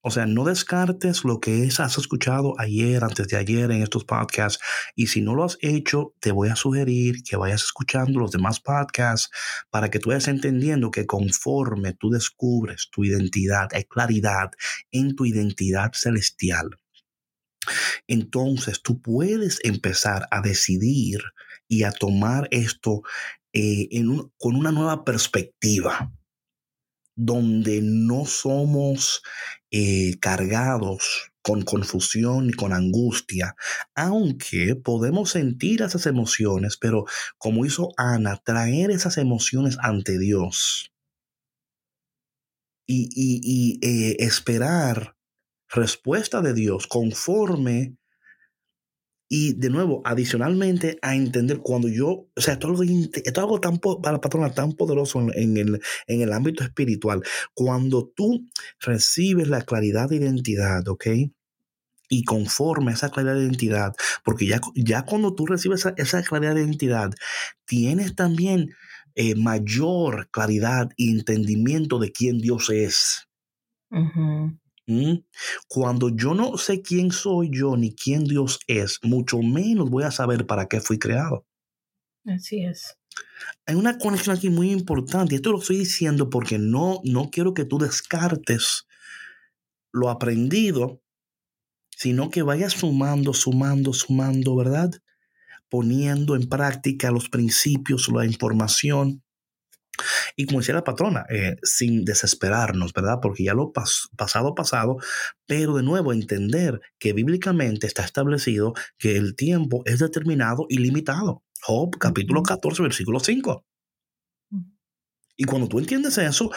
O 0.00 0.10
sea, 0.10 0.26
no 0.26 0.44
descartes 0.44 1.24
lo 1.24 1.40
que 1.40 1.64
es, 1.64 1.80
has 1.80 1.98
escuchado 1.98 2.54
ayer, 2.58 3.02
antes 3.02 3.26
de 3.28 3.36
ayer 3.36 3.70
en 3.70 3.82
estos 3.82 4.04
podcasts. 4.04 4.62
Y 4.94 5.08
si 5.08 5.20
no 5.20 5.34
lo 5.34 5.44
has 5.44 5.58
hecho, 5.60 6.14
te 6.20 6.30
voy 6.30 6.48
a 6.48 6.56
sugerir 6.56 7.22
que 7.24 7.36
vayas 7.36 7.64
escuchando 7.64 8.20
los 8.20 8.30
demás 8.30 8.60
podcasts 8.60 9.30
para 9.70 9.90
que 9.90 9.98
tú 9.98 10.10
vayas 10.10 10.28
entendiendo 10.28 10.90
que 10.90 11.06
conforme 11.06 11.94
tú 11.94 12.10
descubres 12.10 12.88
tu 12.92 13.04
identidad, 13.04 13.68
hay 13.72 13.84
claridad 13.84 14.50
en 14.92 15.16
tu 15.16 15.26
identidad 15.26 15.90
celestial. 15.94 16.78
Entonces 18.06 18.82
tú 18.82 19.02
puedes 19.02 19.58
empezar 19.64 20.26
a 20.30 20.40
decidir 20.40 21.20
y 21.66 21.82
a 21.82 21.90
tomar 21.90 22.48
esto 22.50 23.02
eh, 23.52 23.88
con 24.38 24.54
una 24.54 24.72
nueva 24.72 25.04
perspectiva 25.04 26.12
donde 27.18 27.80
no 27.82 28.26
somos 28.26 29.22
eh, 29.72 30.14
cargados 30.20 31.32
con 31.42 31.62
confusión 31.62 32.50
y 32.50 32.52
con 32.52 32.72
angustia, 32.72 33.56
aunque 33.94 34.76
podemos 34.76 35.30
sentir 35.30 35.82
esas 35.82 36.06
emociones, 36.06 36.76
pero 36.76 37.06
como 37.36 37.66
hizo 37.66 37.90
Ana, 37.96 38.40
traer 38.44 38.92
esas 38.92 39.18
emociones 39.18 39.78
ante 39.80 40.16
Dios 40.18 40.92
y, 42.86 43.78
eh, 43.82 44.16
esperar 44.20 45.16
respuesta 45.68 46.40
de 46.40 46.54
Dios 46.54 46.86
conforme 46.86 47.97
y 49.28 49.52
de 49.54 49.68
nuevo, 49.68 50.00
adicionalmente 50.04 50.98
a 51.02 51.14
entender 51.14 51.58
cuando 51.58 51.88
yo, 51.88 52.28
o 52.34 52.40
sea, 52.40 52.54
esto 52.54 52.72
es 52.82 53.38
algo, 53.38 53.60
tan, 53.60 53.78
para 53.78 54.20
patrona 54.20 54.54
tan 54.54 54.72
poderoso 54.72 55.20
en, 55.34 55.56
el, 55.56 55.80
en 56.06 56.22
el 56.22 56.32
ámbito 56.32 56.64
espiritual. 56.64 57.22
Cuando 57.52 58.06
tú 58.08 58.48
recibes 58.80 59.48
la 59.48 59.62
claridad 59.62 60.08
de 60.08 60.16
identidad, 60.16 60.86
¿ok? 60.88 61.06
y 62.10 62.24
conforme 62.24 62.90
a 62.90 62.94
esa 62.94 63.10
claridad 63.10 63.34
de 63.34 63.42
identidad, 63.42 63.94
porque 64.24 64.46
ya, 64.46 64.60
ya 64.74 65.02
cuando 65.02 65.34
tú 65.34 65.44
recibes 65.44 65.86
esa, 65.96 66.22
claridad 66.22 66.54
de 66.54 66.62
identidad, 66.62 67.10
tienes 67.66 68.14
también 68.14 68.70
eh, 69.14 69.34
mayor 69.34 70.30
claridad 70.30 70.88
y 70.96 71.10
entendimiento 71.10 71.98
de 71.98 72.10
quién 72.10 72.38
Dios 72.38 72.70
es. 72.70 73.28
¿Mm? 74.88 75.18
Cuando 75.68 76.08
yo 76.08 76.32
no 76.32 76.56
sé 76.56 76.80
quién 76.80 77.12
soy 77.12 77.50
yo 77.52 77.76
ni 77.76 77.94
quién 77.94 78.24
Dios 78.24 78.58
es, 78.66 78.98
mucho 79.02 79.38
menos 79.40 79.90
voy 79.90 80.04
a 80.04 80.10
saber 80.10 80.46
para 80.46 80.66
qué 80.66 80.80
fui 80.80 80.98
creado. 80.98 81.44
Así 82.24 82.64
es. 82.64 82.96
Hay 83.66 83.74
una 83.74 83.98
conexión 83.98 84.34
aquí 84.34 84.48
muy 84.48 84.70
importante. 84.70 85.34
Esto 85.34 85.52
lo 85.52 85.58
estoy 85.58 85.76
diciendo 85.76 86.30
porque 86.30 86.58
no, 86.58 87.00
no 87.04 87.28
quiero 87.30 87.52
que 87.52 87.66
tú 87.66 87.78
descartes 87.78 88.86
lo 89.92 90.08
aprendido, 90.08 91.02
sino 91.90 92.30
que 92.30 92.40
vayas 92.40 92.72
sumando, 92.72 93.34
sumando, 93.34 93.92
sumando, 93.92 94.56
¿verdad? 94.56 94.90
Poniendo 95.68 96.34
en 96.34 96.48
práctica 96.48 97.10
los 97.10 97.28
principios, 97.28 98.08
la 98.08 98.24
información 98.24 99.22
y 100.36 100.46
como 100.46 100.60
decía 100.60 100.74
la 100.74 100.84
patrona, 100.84 101.24
eh, 101.28 101.56
sin 101.62 102.04
desesperarnos, 102.04 102.92
¿verdad? 102.92 103.18
Porque 103.20 103.44
ya 103.44 103.54
lo 103.54 103.72
pasado, 103.72 104.54
pasado, 104.54 104.98
pero 105.46 105.76
de 105.76 105.82
nuevo 105.82 106.12
entender 106.12 106.80
que 106.98 107.12
bíblicamente 107.12 107.86
está 107.86 108.04
establecido 108.04 108.74
que 108.98 109.16
el 109.16 109.36
tiempo 109.36 109.82
es 109.84 109.98
determinado 109.98 110.66
y 110.68 110.78
limitado. 110.78 111.42
Job 111.60 111.96
capítulo 111.98 112.42
14, 112.42 112.82
versículo 112.82 113.20
5. 113.20 113.64
Y 115.36 115.44
cuando 115.44 115.68
tú 115.68 115.78
entiendes 115.78 116.18
eso, 116.18 116.50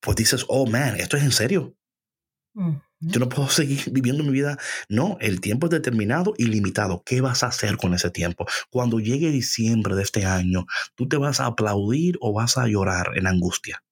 pues 0.00 0.16
dices, 0.16 0.44
oh 0.48 0.66
man, 0.66 0.96
esto 0.96 1.16
es 1.16 1.24
en 1.24 1.32
serio. 1.32 1.74
Yo 3.00 3.18
no 3.18 3.28
puedo 3.28 3.48
seguir 3.50 3.90
viviendo 3.90 4.22
mi 4.22 4.30
vida. 4.30 4.58
No, 4.88 5.16
el 5.20 5.40
tiempo 5.40 5.66
es 5.66 5.70
determinado 5.70 6.34
y 6.36 6.44
limitado. 6.44 7.02
¿Qué 7.04 7.20
vas 7.20 7.42
a 7.42 7.48
hacer 7.48 7.76
con 7.76 7.94
ese 7.94 8.10
tiempo? 8.10 8.46
Cuando 8.70 9.00
llegue 9.00 9.30
diciembre 9.30 9.96
de 9.96 10.02
este 10.02 10.26
año, 10.26 10.66
¿tú 10.94 11.08
te 11.08 11.16
vas 11.16 11.40
a 11.40 11.46
aplaudir 11.46 12.16
o 12.20 12.32
vas 12.32 12.58
a 12.58 12.66
llorar 12.66 13.12
en 13.16 13.26
angustia? 13.26 13.82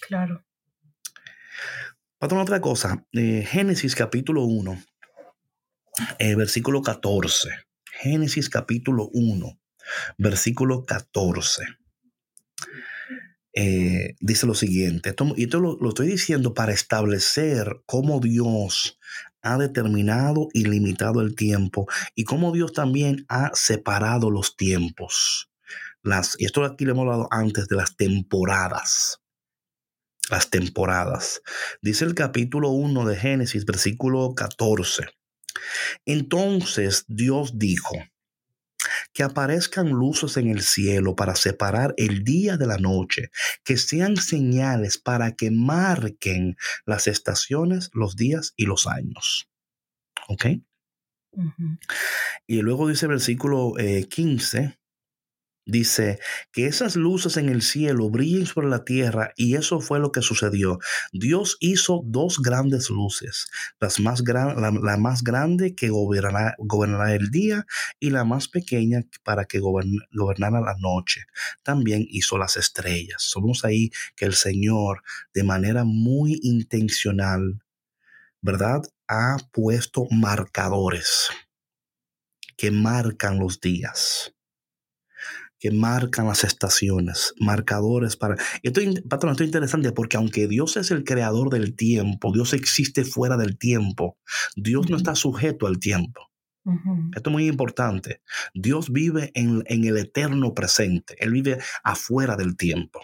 Claro. 0.00 0.44
Patrón, 2.18 2.40
otra 2.40 2.60
cosa. 2.60 3.04
Eh, 3.12 3.44
Génesis 3.46 3.94
capítulo 3.94 4.44
1, 4.44 4.82
eh, 6.18 6.34
versículo 6.34 6.82
14. 6.82 7.50
Génesis 7.84 8.48
capítulo 8.48 9.08
1, 9.12 9.58
versículo 10.16 10.84
14. 10.84 11.64
Eh, 13.58 14.16
dice 14.20 14.46
lo 14.46 14.54
siguiente, 14.54 15.14
y 15.34 15.44
esto 15.44 15.60
lo, 15.60 15.88
estoy 15.88 16.08
diciendo 16.08 16.52
para 16.52 16.74
establecer 16.74 17.80
cómo 17.86 18.20
Dios 18.20 18.98
ha 19.40 19.56
determinado 19.56 20.48
y 20.52 20.66
limitado 20.66 21.22
el 21.22 21.34
tiempo 21.34 21.86
y 22.14 22.24
cómo 22.24 22.52
Dios 22.52 22.74
también 22.74 23.24
ha 23.30 23.50
separado 23.54 24.30
los 24.30 24.56
tiempos. 24.56 25.50
Las, 26.02 26.36
y 26.38 26.44
esto 26.44 26.64
aquí 26.64 26.84
lo 26.84 26.92
hemos 26.92 27.04
hablado 27.04 27.28
antes 27.30 27.66
de 27.66 27.76
las 27.76 27.96
temporadas. 27.96 29.22
Las 30.28 30.50
temporadas. 30.50 31.40
Dice 31.80 32.04
el 32.04 32.14
capítulo 32.14 32.68
1 32.68 33.06
de 33.06 33.16
Génesis, 33.16 33.64
versículo 33.64 34.34
14. 34.34 35.06
Entonces 36.04 37.06
Dios 37.08 37.58
dijo, 37.58 37.96
que 39.12 39.22
aparezcan 39.22 39.88
luces 39.88 40.36
en 40.36 40.48
el 40.48 40.62
cielo 40.62 41.14
para 41.14 41.36
separar 41.36 41.94
el 41.96 42.24
día 42.24 42.56
de 42.56 42.66
la 42.66 42.78
noche, 42.78 43.30
que 43.64 43.76
sean 43.76 44.16
señales 44.16 44.98
para 44.98 45.32
que 45.32 45.50
marquen 45.50 46.56
las 46.84 47.06
estaciones, 47.06 47.90
los 47.92 48.16
días 48.16 48.54
y 48.56 48.66
los 48.66 48.86
años. 48.86 49.48
¿Ok? 50.28 50.46
Y 52.46 52.62
luego 52.62 52.88
dice 52.88 53.06
el 53.06 53.10
versículo 53.10 53.74
15, 54.08 54.58
eh, 54.58 54.78
Dice 55.68 56.20
que 56.52 56.68
esas 56.68 56.94
luces 56.94 57.36
en 57.36 57.48
el 57.48 57.60
cielo 57.60 58.08
brillen 58.08 58.46
sobre 58.46 58.68
la 58.68 58.84
tierra 58.84 59.32
y 59.34 59.56
eso 59.56 59.80
fue 59.80 59.98
lo 59.98 60.12
que 60.12 60.22
sucedió. 60.22 60.78
Dios 61.12 61.56
hizo 61.58 62.02
dos 62.04 62.38
grandes 62.38 62.88
luces, 62.88 63.48
las 63.80 63.98
más 63.98 64.22
la, 64.24 64.96
más 64.96 65.24
grande 65.24 65.74
que 65.74 65.88
gobernará, 65.88 66.54
gobernará, 66.58 67.16
el 67.16 67.32
día 67.32 67.66
y 67.98 68.10
la 68.10 68.22
más 68.22 68.46
pequeña 68.46 69.02
para 69.24 69.46
que 69.46 69.58
gobernara 69.58 70.60
la 70.60 70.76
noche. 70.78 71.22
También 71.64 72.06
hizo 72.10 72.38
las 72.38 72.56
estrellas. 72.56 73.22
Somos 73.22 73.64
ahí 73.64 73.90
que 74.14 74.24
el 74.24 74.34
Señor 74.34 75.02
de 75.34 75.42
manera 75.42 75.82
muy 75.82 76.38
intencional, 76.44 77.60
¿verdad? 78.40 78.82
Ha 79.08 79.38
puesto 79.50 80.06
marcadores 80.12 81.28
que 82.56 82.70
marcan 82.70 83.40
los 83.40 83.60
días 83.60 84.35
que 85.66 85.72
marcan 85.72 86.26
las 86.26 86.44
estaciones, 86.44 87.34
marcadores 87.40 88.16
para... 88.16 88.36
Esto, 88.62 88.80
patrón, 89.08 89.32
esto 89.32 89.42
es 89.42 89.48
interesante 89.48 89.90
porque 89.90 90.16
aunque 90.16 90.46
Dios 90.46 90.76
es 90.76 90.92
el 90.92 91.02
creador 91.02 91.50
del 91.50 91.74
tiempo, 91.74 92.32
Dios 92.32 92.52
existe 92.52 93.04
fuera 93.04 93.36
del 93.36 93.58
tiempo, 93.58 94.16
Dios 94.54 94.88
no 94.88 94.96
está 94.96 95.16
sujeto 95.16 95.66
al 95.66 95.80
tiempo. 95.80 96.30
Esto 97.14 97.30
es 97.30 97.32
muy 97.32 97.48
importante. 97.48 98.22
Dios 98.54 98.90
vive 98.90 99.30
en, 99.34 99.62
en, 99.66 99.84
el 99.84 99.96
eterno 99.96 100.52
presente. 100.52 101.16
Él 101.18 101.30
vive 101.30 101.58
afuera 101.84 102.36
del 102.36 102.56
tiempo. 102.56 103.00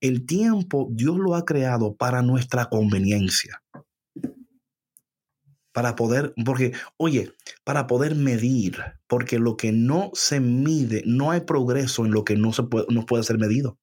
El 0.00 0.26
tiempo 0.26 0.88
Dios 0.90 1.16
lo 1.16 1.34
ha 1.34 1.44
creado 1.44 1.96
para 1.96 2.22
nuestra 2.22 2.66
conveniencia 2.66 3.62
para 5.78 5.94
poder, 5.94 6.34
porque, 6.44 6.72
oye, 6.96 7.32
para 7.62 7.86
poder 7.86 8.16
medir, 8.16 8.82
porque 9.06 9.38
lo 9.38 9.56
que 9.56 9.70
no 9.70 10.10
se 10.12 10.40
mide, 10.40 11.04
no 11.06 11.30
hay 11.30 11.42
progreso 11.42 12.04
en 12.04 12.10
lo 12.10 12.24
que 12.24 12.34
no, 12.34 12.52
se 12.52 12.64
puede, 12.64 12.86
no 12.88 13.06
puede 13.06 13.22
ser 13.22 13.38
medido. 13.38 13.78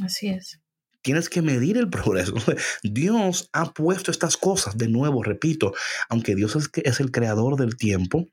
Así 0.00 0.28
es. 0.28 0.60
Tienes 1.02 1.28
que 1.28 1.42
medir 1.42 1.76
el 1.76 1.90
progreso. 1.90 2.34
Dios 2.84 3.50
ha 3.52 3.72
puesto 3.74 4.12
estas 4.12 4.36
cosas, 4.36 4.78
de 4.78 4.86
nuevo, 4.86 5.24
repito, 5.24 5.74
aunque 6.08 6.36
Dios 6.36 6.54
es, 6.54 6.70
es 6.84 7.00
el 7.00 7.10
creador 7.10 7.56
del 7.56 7.76
tiempo, 7.76 8.28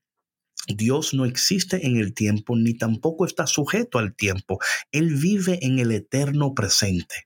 Dios 0.68 1.16
no 1.16 1.26
existe 1.26 1.88
en 1.88 1.98
el 1.98 2.14
tiempo 2.14 2.56
ni 2.56 2.76
tampoco 2.76 3.26
está 3.26 3.48
sujeto 3.48 3.98
al 3.98 4.16
tiempo. 4.16 4.60
Él 4.92 5.16
vive 5.16 5.58
en 5.66 5.80
el 5.80 5.92
eterno 5.92 6.54
presente. 6.54 7.26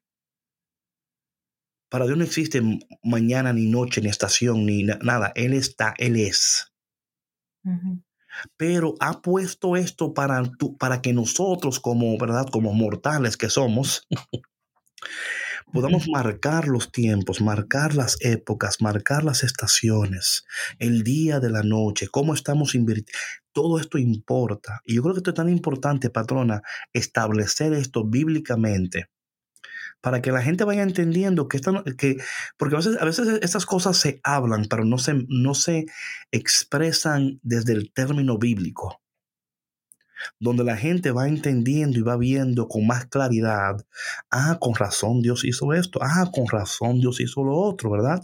Para 1.89 2.05
Dios 2.05 2.17
no 2.17 2.23
existe 2.23 2.61
mañana, 3.03 3.53
ni 3.53 3.67
noche, 3.67 4.01
ni 4.01 4.09
estación, 4.09 4.65
ni 4.65 4.83
nada. 4.83 5.31
Él 5.35 5.53
está, 5.53 5.93
Él 5.97 6.17
es. 6.17 6.73
Pero 8.57 8.95
ha 8.99 9.21
puesto 9.21 9.75
esto 9.77 10.13
para, 10.13 10.43
para 10.79 11.01
que 11.01 11.13
nosotros, 11.13 11.79
como, 11.79 12.17
¿verdad? 12.17 12.45
como 12.51 12.73
mortales 12.73 13.37
que 13.37 13.49
somos, 13.49 14.07
podamos 15.73 16.07
marcar 16.09 16.67
los 16.67 16.91
tiempos, 16.91 17.41
marcar 17.41 17.95
las 17.95 18.17
épocas, 18.21 18.81
marcar 18.81 19.23
las 19.23 19.43
estaciones, 19.43 20.45
el 20.79 21.03
día 21.03 21.39
de 21.39 21.49
la 21.49 21.63
noche, 21.63 22.07
cómo 22.09 22.33
estamos 22.33 22.75
invirtiendo. 22.75 23.11
Todo 23.53 23.79
esto 23.79 23.97
importa. 23.97 24.81
Y 24.85 24.95
yo 24.95 25.01
creo 25.01 25.15
que 25.15 25.19
esto 25.19 25.31
es 25.31 25.35
tan 25.35 25.49
importante, 25.49 26.09
patrona, 26.09 26.61
establecer 26.93 27.73
esto 27.73 28.03
bíblicamente 28.05 29.09
para 30.01 30.21
que 30.21 30.31
la 30.31 30.41
gente 30.41 30.63
vaya 30.63 30.83
entendiendo 30.83 31.47
que, 31.47 31.59
que 31.97 32.17
porque 32.57 32.75
a 32.75 32.77
veces, 32.77 32.97
a 33.01 33.05
veces 33.05 33.39
estas 33.41 33.65
cosas 33.65 33.97
se 33.97 34.19
hablan, 34.23 34.65
pero 34.69 34.85
no 34.85 34.97
se, 34.97 35.25
no 35.27 35.53
se 35.53 35.85
expresan 36.31 37.39
desde 37.43 37.73
el 37.73 37.91
término 37.91 38.37
bíblico, 38.37 39.01
donde 40.39 40.63
la 40.63 40.77
gente 40.77 41.11
va 41.11 41.27
entendiendo 41.27 41.99
y 41.99 42.03
va 42.03 42.17
viendo 42.17 42.67
con 42.67 42.85
más 42.87 43.05
claridad, 43.05 43.85
ah, 44.31 44.57
con 44.59 44.75
razón 44.75 45.21
Dios 45.21 45.45
hizo 45.45 45.73
esto, 45.73 45.99
ah, 46.01 46.29
con 46.33 46.47
razón 46.47 46.99
Dios 46.99 47.19
hizo 47.19 47.43
lo 47.43 47.55
otro, 47.55 47.91
¿verdad? 47.91 48.21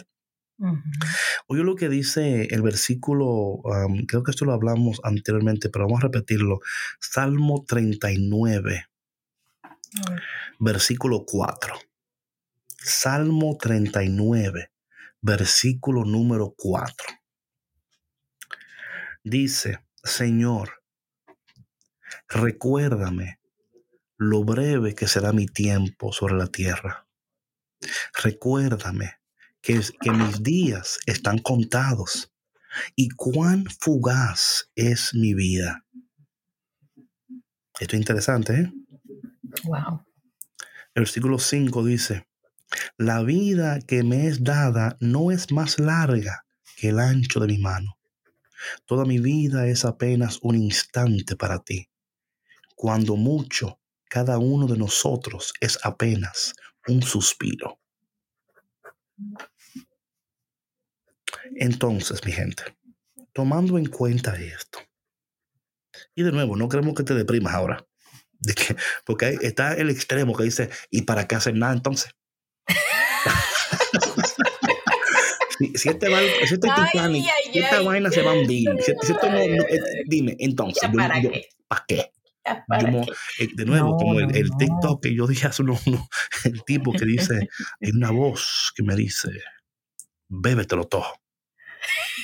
Oye 1.47 1.63
lo 1.63 1.75
que 1.75 1.89
dice 1.89 2.47
el 2.51 2.61
versículo, 2.61 3.59
creo 4.07 4.23
que 4.23 4.31
esto 4.31 4.45
lo 4.45 4.53
hablamos 4.53 5.01
anteriormente, 5.03 5.69
pero 5.69 5.85
vamos 5.85 5.99
a 5.99 6.07
repetirlo. 6.07 6.59
Salmo 7.01 7.65
39 7.67 8.85
versículo 10.59 11.25
4. 11.25 11.75
Salmo 12.77 13.57
39, 13.57 14.71
versículo 15.21 16.03
número 16.05 16.53
4. 16.57 16.95
Dice, 19.23 19.79
Señor, 20.03 20.83
recuérdame 22.27 23.39
lo 24.17 24.43
breve 24.43 24.95
que 24.95 25.07
será 25.07 25.31
mi 25.31 25.45
tiempo 25.45 26.11
sobre 26.11 26.35
la 26.35 26.47
tierra. 26.47 27.07
Recuérdame 28.21 29.19
que, 29.61 29.81
que 30.01 30.11
mis 30.11 30.43
días 30.43 30.99
están 31.05 31.39
contados 31.39 32.33
y 32.95 33.09
cuán 33.09 33.65
fugaz 33.65 34.71
es 34.75 35.13
mi 35.13 35.33
vida. 35.33 35.85
Esto 37.79 37.95
es 37.95 37.99
interesante, 37.99 38.53
¿eh? 38.53 38.82
Wow. 39.63 40.05
El 40.95 41.01
versículo 41.01 41.39
5 41.39 41.83
dice, 41.83 42.27
la 42.97 43.21
vida 43.23 43.79
que 43.79 44.03
me 44.03 44.27
es 44.27 44.43
dada 44.43 44.97
no 44.99 45.31
es 45.31 45.51
más 45.51 45.79
larga 45.79 46.45
que 46.77 46.89
el 46.89 46.99
ancho 46.99 47.39
de 47.39 47.47
mi 47.47 47.57
mano. 47.57 47.97
Toda 48.85 49.05
mi 49.05 49.19
vida 49.19 49.67
es 49.67 49.85
apenas 49.85 50.39
un 50.41 50.55
instante 50.55 51.35
para 51.35 51.59
ti. 51.59 51.89
Cuando 52.75 53.15
mucho, 53.15 53.79
cada 54.09 54.37
uno 54.37 54.67
de 54.67 54.77
nosotros 54.77 55.53
es 55.59 55.79
apenas 55.83 56.53
un 56.87 57.01
suspiro. 57.01 57.79
Entonces, 61.55 62.23
mi 62.25 62.31
gente, 62.31 62.63
tomando 63.31 63.77
en 63.77 63.85
cuenta 63.85 64.35
esto, 64.35 64.79
y 66.15 66.23
de 66.23 66.31
nuevo, 66.31 66.55
no 66.55 66.69
queremos 66.69 66.95
que 66.95 67.03
te 67.03 67.13
deprimas 67.13 67.53
ahora, 67.53 67.85
porque 69.05 69.37
está 69.41 69.73
el 69.73 69.89
extremo 69.89 70.35
que 70.35 70.43
dice, 70.43 70.69
¿y 70.89 71.03
para 71.03 71.27
qué 71.27 71.35
hacer 71.35 71.55
nada 71.55 71.73
entonces? 71.73 72.11
si, 75.75 75.89
este 75.89 76.09
va, 76.09 76.19
si 76.19 76.53
este 76.53 76.57
Titanic, 76.57 77.25
si 77.51 77.59
esta 77.59 77.81
vaina 77.81 78.11
se 78.11 78.21
va 78.21 78.31
a 78.31 78.35
hundir, 78.35 78.69
si, 78.81 78.91
esto 78.91 79.29
no, 79.29 79.37
eh, 79.37 79.59
dime, 80.05 80.35
entonces, 80.39 80.89
¿para, 80.95 81.21
qué? 81.21 81.49
¿para 81.67 81.85
qué? 81.87 82.11
Eh, 83.39 83.47
de 83.53 83.65
nuevo, 83.65 83.95
como 83.97 84.19
el, 84.19 84.35
el, 84.35 84.49
TikTok 84.57 85.01
que 85.01 85.15
yo 85.15 85.27
dije 85.27 85.47
hace 85.47 85.61
unos, 85.61 85.81
el 86.43 86.63
tipo 86.63 86.91
que 86.91 87.05
dice, 87.05 87.47
hay 87.81 87.91
una 87.91 88.11
voz 88.11 88.73
que 88.75 88.83
me 88.83 88.95
dice, 88.95 89.29
bébetelo 90.27 90.85
todo. 90.85 91.05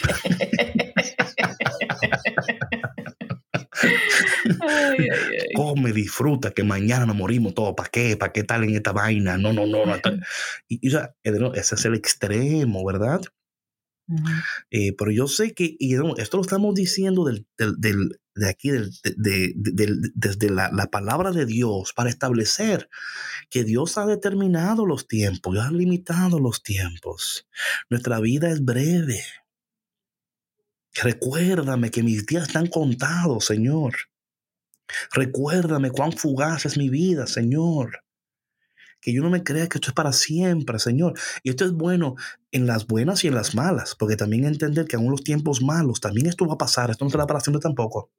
Come, 5.55 5.93
disfruta, 5.93 6.51
que 6.51 6.63
mañana 6.63 7.05
nos 7.05 7.15
morimos 7.15 7.53
todos. 7.53 7.73
¿Para 7.75 7.89
qué? 7.89 8.17
¿Para 8.17 8.33
qué 8.33 8.43
tal 8.43 8.63
en 8.63 8.75
esta 8.75 8.91
vaina? 8.91 9.37
No, 9.37 9.53
no, 9.53 9.65
no. 9.65 9.85
no 9.85 9.95
y, 10.67 10.79
ese 10.87 11.75
es 11.75 11.85
el 11.85 11.95
extremo, 11.95 12.85
¿verdad? 12.85 13.21
Eh, 14.71 14.93
pero 14.97 15.11
yo 15.11 15.27
sé 15.27 15.53
que, 15.53 15.75
y 15.77 15.93
esto 16.17 16.37
lo 16.37 16.41
estamos 16.41 16.73
diciendo 16.73 17.25
del, 17.25 17.45
de 17.57 18.49
aquí, 18.49 18.71
desde 19.03 20.49
la, 20.49 20.71
la, 20.71 20.87
palabra 20.87 21.31
de 21.31 21.45
Dios, 21.45 21.93
para 21.93 22.09
establecer 22.09 22.89
que 23.51 23.63
Dios 23.63 23.97
ha 23.97 24.07
determinado 24.07 24.85
los 24.85 25.07
tiempos, 25.07 25.53
Dios 25.53 25.65
ha 25.65 25.71
limitado 25.71 26.39
los 26.39 26.63
tiempos. 26.63 27.47
Nuestra 27.89 28.19
vida 28.19 28.49
es 28.49 28.63
breve. 28.65 29.23
Recuérdame 30.95 31.91
que 31.91 32.03
mis 32.03 32.25
días 32.25 32.47
están 32.47 32.67
contados, 32.67 33.45
Señor. 33.45 33.95
Recuérdame 35.11 35.91
cuán 35.91 36.11
fugaz 36.11 36.65
es 36.65 36.77
mi 36.77 36.89
vida, 36.89 37.27
Señor. 37.27 38.03
Que 39.01 39.13
yo 39.13 39.21
no 39.21 39.29
me 39.29 39.43
crea 39.43 39.67
que 39.67 39.77
esto 39.77 39.89
es 39.89 39.93
para 39.93 40.11
siempre, 40.11 40.77
Señor. 40.79 41.17
Y 41.43 41.51
esto 41.51 41.63
es 41.63 41.71
bueno 41.71 42.15
en 42.51 42.67
las 42.67 42.85
buenas 42.87 43.23
y 43.23 43.27
en 43.27 43.35
las 43.35 43.55
malas, 43.55 43.95
porque 43.95 44.17
también 44.17 44.45
entender 44.45 44.87
que 44.87 44.97
aún 44.97 45.11
los 45.11 45.23
tiempos 45.23 45.61
malos, 45.61 46.01
también 46.01 46.27
esto 46.27 46.45
va 46.45 46.55
a 46.55 46.57
pasar, 46.57 46.89
esto 46.89 47.05
no 47.05 47.11
será 47.11 47.25
para 47.25 47.39
siempre 47.39 47.61
tampoco. 47.61 48.11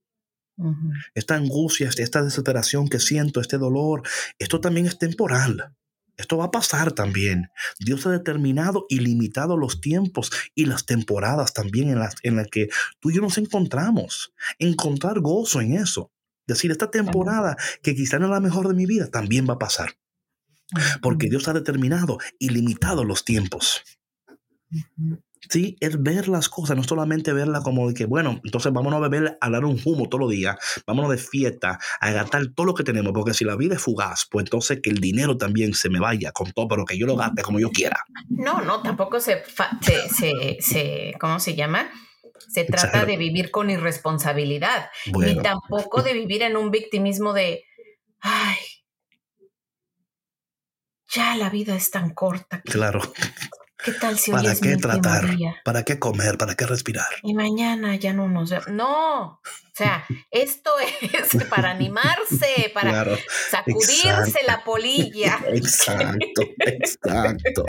Esta 1.14 1.36
angustia, 1.36 1.88
esta 1.88 2.22
desesperación 2.22 2.88
que 2.88 3.00
siento, 3.00 3.40
este 3.40 3.58
dolor, 3.58 4.02
esto 4.38 4.60
también 4.60 4.86
es 4.86 4.98
temporal. 4.98 5.74
Esto 6.20 6.36
va 6.36 6.46
a 6.46 6.50
pasar 6.50 6.92
también. 6.92 7.50
Dios 7.78 8.06
ha 8.06 8.10
determinado 8.10 8.84
y 8.88 9.00
limitado 9.00 9.56
los 9.56 9.80
tiempos 9.80 10.30
y 10.54 10.66
las 10.66 10.84
temporadas 10.84 11.54
también 11.54 11.88
en 11.88 11.98
las, 11.98 12.16
en 12.22 12.36
las 12.36 12.48
que 12.48 12.68
tú 13.00 13.10
y 13.10 13.14
yo 13.14 13.22
nos 13.22 13.38
encontramos. 13.38 14.34
Encontrar 14.58 15.20
gozo 15.20 15.62
en 15.62 15.72
eso. 15.72 16.12
Decir, 16.46 16.70
esta 16.70 16.90
temporada 16.90 17.56
que 17.82 17.94
quizá 17.94 18.18
no 18.18 18.26
es 18.26 18.32
la 18.32 18.40
mejor 18.40 18.68
de 18.68 18.74
mi 18.74 18.84
vida, 18.84 19.08
también 19.08 19.46
va 19.48 19.54
a 19.54 19.58
pasar. 19.58 19.96
Porque 21.00 21.28
Dios 21.28 21.48
ha 21.48 21.54
determinado 21.54 22.18
y 22.38 22.50
limitado 22.50 23.04
los 23.04 23.24
tiempos. 23.24 23.82
Sí, 25.48 25.76
es 25.80 26.02
ver 26.02 26.28
las 26.28 26.48
cosas, 26.48 26.76
no 26.76 26.84
solamente 26.84 27.32
verla 27.32 27.62
como 27.62 27.88
de 27.88 27.94
que, 27.94 28.04
bueno, 28.04 28.40
entonces 28.44 28.72
vámonos 28.72 28.98
a 28.98 29.08
beber, 29.08 29.38
a 29.40 29.48
dar 29.48 29.64
un 29.64 29.80
humo 29.84 30.08
todos 30.08 30.20
los 30.20 30.30
días, 30.30 30.56
vámonos 30.86 31.10
de 31.10 31.16
fiesta, 31.16 31.78
a 32.00 32.10
gastar 32.10 32.48
todo 32.54 32.66
lo 32.66 32.74
que 32.74 32.84
tenemos, 32.84 33.12
porque 33.14 33.32
si 33.32 33.44
la 33.44 33.56
vida 33.56 33.76
es 33.76 33.82
fugaz, 33.82 34.26
pues 34.30 34.44
entonces 34.44 34.80
que 34.82 34.90
el 34.90 35.00
dinero 35.00 35.38
también 35.38 35.72
se 35.72 35.88
me 35.88 35.98
vaya 35.98 36.32
con 36.32 36.52
todo, 36.52 36.68
pero 36.68 36.84
que 36.84 36.98
yo 36.98 37.06
lo 37.06 37.16
gaste 37.16 37.42
como 37.42 37.58
yo 37.58 37.70
quiera. 37.70 38.04
No, 38.28 38.60
no, 38.60 38.82
tampoco 38.82 39.18
se, 39.18 39.42
se, 40.14 40.58
se, 40.60 41.14
¿cómo 41.18 41.40
se 41.40 41.54
llama? 41.54 41.90
Se 42.48 42.64
trata 42.64 43.06
de 43.06 43.16
vivir 43.16 43.50
con 43.50 43.70
irresponsabilidad, 43.70 44.90
ni 45.06 45.36
tampoco 45.40 46.02
de 46.02 46.12
vivir 46.12 46.42
en 46.42 46.56
un 46.56 46.70
victimismo 46.70 47.32
de, 47.32 47.64
ay, 48.20 48.56
ya 51.14 51.34
la 51.36 51.48
vida 51.48 51.74
es 51.74 51.90
tan 51.90 52.12
corta. 52.12 52.60
Claro 52.62 53.00
¿Qué 53.84 53.92
tal 53.92 54.18
si 54.18 54.30
¿Para 54.30 54.42
hoy 54.42 54.48
es 54.52 54.60
qué 54.60 54.76
tratar? 54.76 55.24
¿Para 55.64 55.84
qué 55.84 55.98
comer? 55.98 56.36
¿Para 56.36 56.54
qué 56.54 56.66
respirar? 56.66 57.06
Y 57.22 57.34
mañana 57.34 57.96
ya 57.96 58.12
no 58.12 58.28
nos 58.28 58.50
vemos. 58.50 58.68
No, 58.68 59.22
o 59.22 59.40
sea, 59.74 60.04
esto 60.30 60.70
es 61.00 61.44
para 61.44 61.70
animarse, 61.70 62.70
para 62.74 62.90
Claro, 62.90 63.18
sacudirse 63.50 64.02
exacto. 64.02 64.40
la 64.46 64.64
polilla. 64.64 65.40
exacto, 65.48 66.42
exacto. 66.58 67.64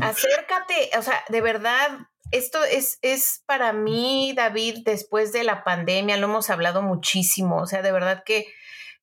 Acércate, 0.00 0.90
o 0.98 1.02
sea, 1.02 1.24
de 1.28 1.40
verdad, 1.40 1.98
esto 2.30 2.62
es, 2.64 2.98
es 3.02 3.42
para 3.46 3.72
mí, 3.72 4.32
David, 4.36 4.78
después 4.84 5.32
de 5.32 5.44
la 5.44 5.64
pandemia, 5.64 6.16
lo 6.16 6.26
hemos 6.26 6.50
hablado 6.50 6.82
muchísimo, 6.82 7.56
o 7.62 7.66
sea, 7.66 7.82
de 7.82 7.92
verdad 7.92 8.22
que 8.24 8.46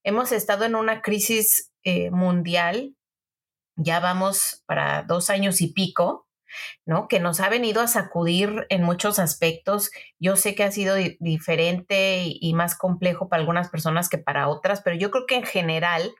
hemos 0.03 0.31
estado 0.31 0.65
en 0.65 0.75
una 0.75 1.01
crisis 1.01 1.71
eh, 1.83 2.11
mundial, 2.11 2.95
ya 3.75 3.99
vamos 3.99 4.63
para 4.65 5.03
dos 5.03 5.29
años 5.29 5.61
y 5.61 5.67
pico, 5.73 6.27
¿no? 6.85 7.07
Que 7.07 7.19
nos 7.19 7.39
ha 7.39 7.49
venido 7.49 7.81
a 7.81 7.87
sacudir 7.87 8.65
en 8.69 8.83
muchos 8.83 9.19
aspectos. 9.19 9.91
Yo 10.19 10.35
sé 10.35 10.55
que 10.55 10.63
ha 10.63 10.71
sido 10.71 10.95
di- 10.95 11.17
diferente 11.19 12.23
y, 12.25 12.53
más 12.53 12.75
complejo 12.77 13.29
para 13.29 13.41
algunas 13.41 13.69
personas 13.69 14.09
que 14.09 14.17
para 14.17 14.47
otras, 14.47 14.81
pero 14.81 14.95
yo 14.95 15.11
creo 15.11 15.25
que 15.25 15.35
en 15.35 15.45
general 15.45 16.13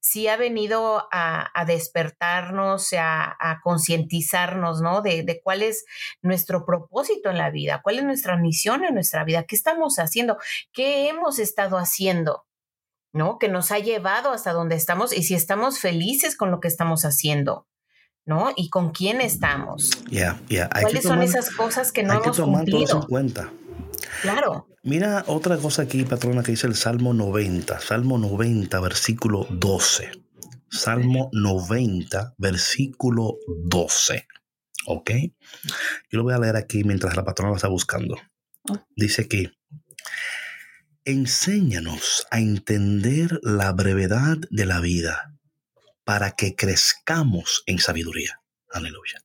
sí 0.00 0.28
ha 0.28 0.36
venido 0.36 1.08
a, 1.12 1.64
despertarnos, 1.66 2.90
a, 2.98 3.60
concientizarnos, 3.62 4.80
¿no? 4.82 5.00
De 5.02 5.40
cuál 5.42 5.62
es 5.62 5.84
nuestro 6.20 6.64
propósito 6.66 7.30
en 7.30 7.38
la 7.38 7.50
vida, 7.50 7.80
cuál 7.82 7.98
es 7.98 8.04
nuestra 8.04 8.36
misión 8.36 8.84
en 8.84 8.94
nuestra 8.94 9.24
vida, 9.24 9.44
qué 9.44 9.56
estamos 9.56 9.98
haciendo, 9.98 10.36
qué 10.72 11.08
hemos 11.08 11.38
estado 11.38 11.78
haciendo, 11.78 12.44
¿no? 13.12 13.38
Que 13.38 13.48
nos 13.48 13.70
ha 13.72 13.78
llevado 13.78 14.30
hasta 14.32 14.52
donde 14.52 14.74
estamos 14.76 15.12
y 15.16 15.22
si 15.22 15.34
estamos 15.34 15.78
felices 15.78 16.36
con 16.36 16.50
lo 16.50 16.60
que 16.60 16.68
estamos 16.68 17.04
haciendo, 17.04 17.66
¿no? 18.24 18.52
Y 18.56 18.70
con 18.70 18.90
quién 18.92 19.20
estamos. 19.20 19.90
Ya, 20.10 20.40
ya. 20.48 20.64
Hay 20.72 20.80
que 20.80 20.82
¿Cuáles 20.82 21.02
son 21.02 21.12
tomar- 21.12 21.24
esas 21.28 21.50
cosas 21.50 21.92
que 21.92 22.02
no 22.02 22.12
hay 22.14 22.18
que 22.20 22.24
hemos 22.26 22.36
tomar 22.36 22.64
todo 22.64 22.82
eso 22.82 22.92
en 22.94 23.00
cumplido? 23.02 23.08
cuenta. 23.08 23.52
Claro. 24.22 24.68
Mira 24.84 25.24
otra 25.28 25.56
cosa 25.58 25.82
aquí, 25.82 26.02
patrona, 26.04 26.42
que 26.42 26.52
dice 26.52 26.66
el 26.66 26.74
Salmo 26.74 27.14
90. 27.14 27.78
Salmo 27.80 28.18
90, 28.18 28.80
versículo 28.80 29.46
12. 29.50 30.10
Salmo 30.70 31.28
90, 31.32 32.34
versículo 32.38 33.36
12. 33.46 34.26
¿Ok? 34.86 35.10
Yo 36.10 36.18
lo 36.18 36.24
voy 36.24 36.34
a 36.34 36.38
leer 36.38 36.56
aquí 36.56 36.82
mientras 36.82 37.14
la 37.16 37.24
patrona 37.24 37.50
lo 37.50 37.56
está 37.56 37.68
buscando. 37.68 38.16
Dice 38.96 39.22
aquí, 39.22 39.50
enséñanos 41.04 42.26
a 42.30 42.40
entender 42.40 43.40
la 43.42 43.72
brevedad 43.72 44.38
de 44.50 44.66
la 44.66 44.80
vida 44.80 45.34
para 46.04 46.32
que 46.32 46.54
crezcamos 46.54 47.62
en 47.66 47.78
sabiduría. 47.78 48.40
Aleluya. 48.70 49.20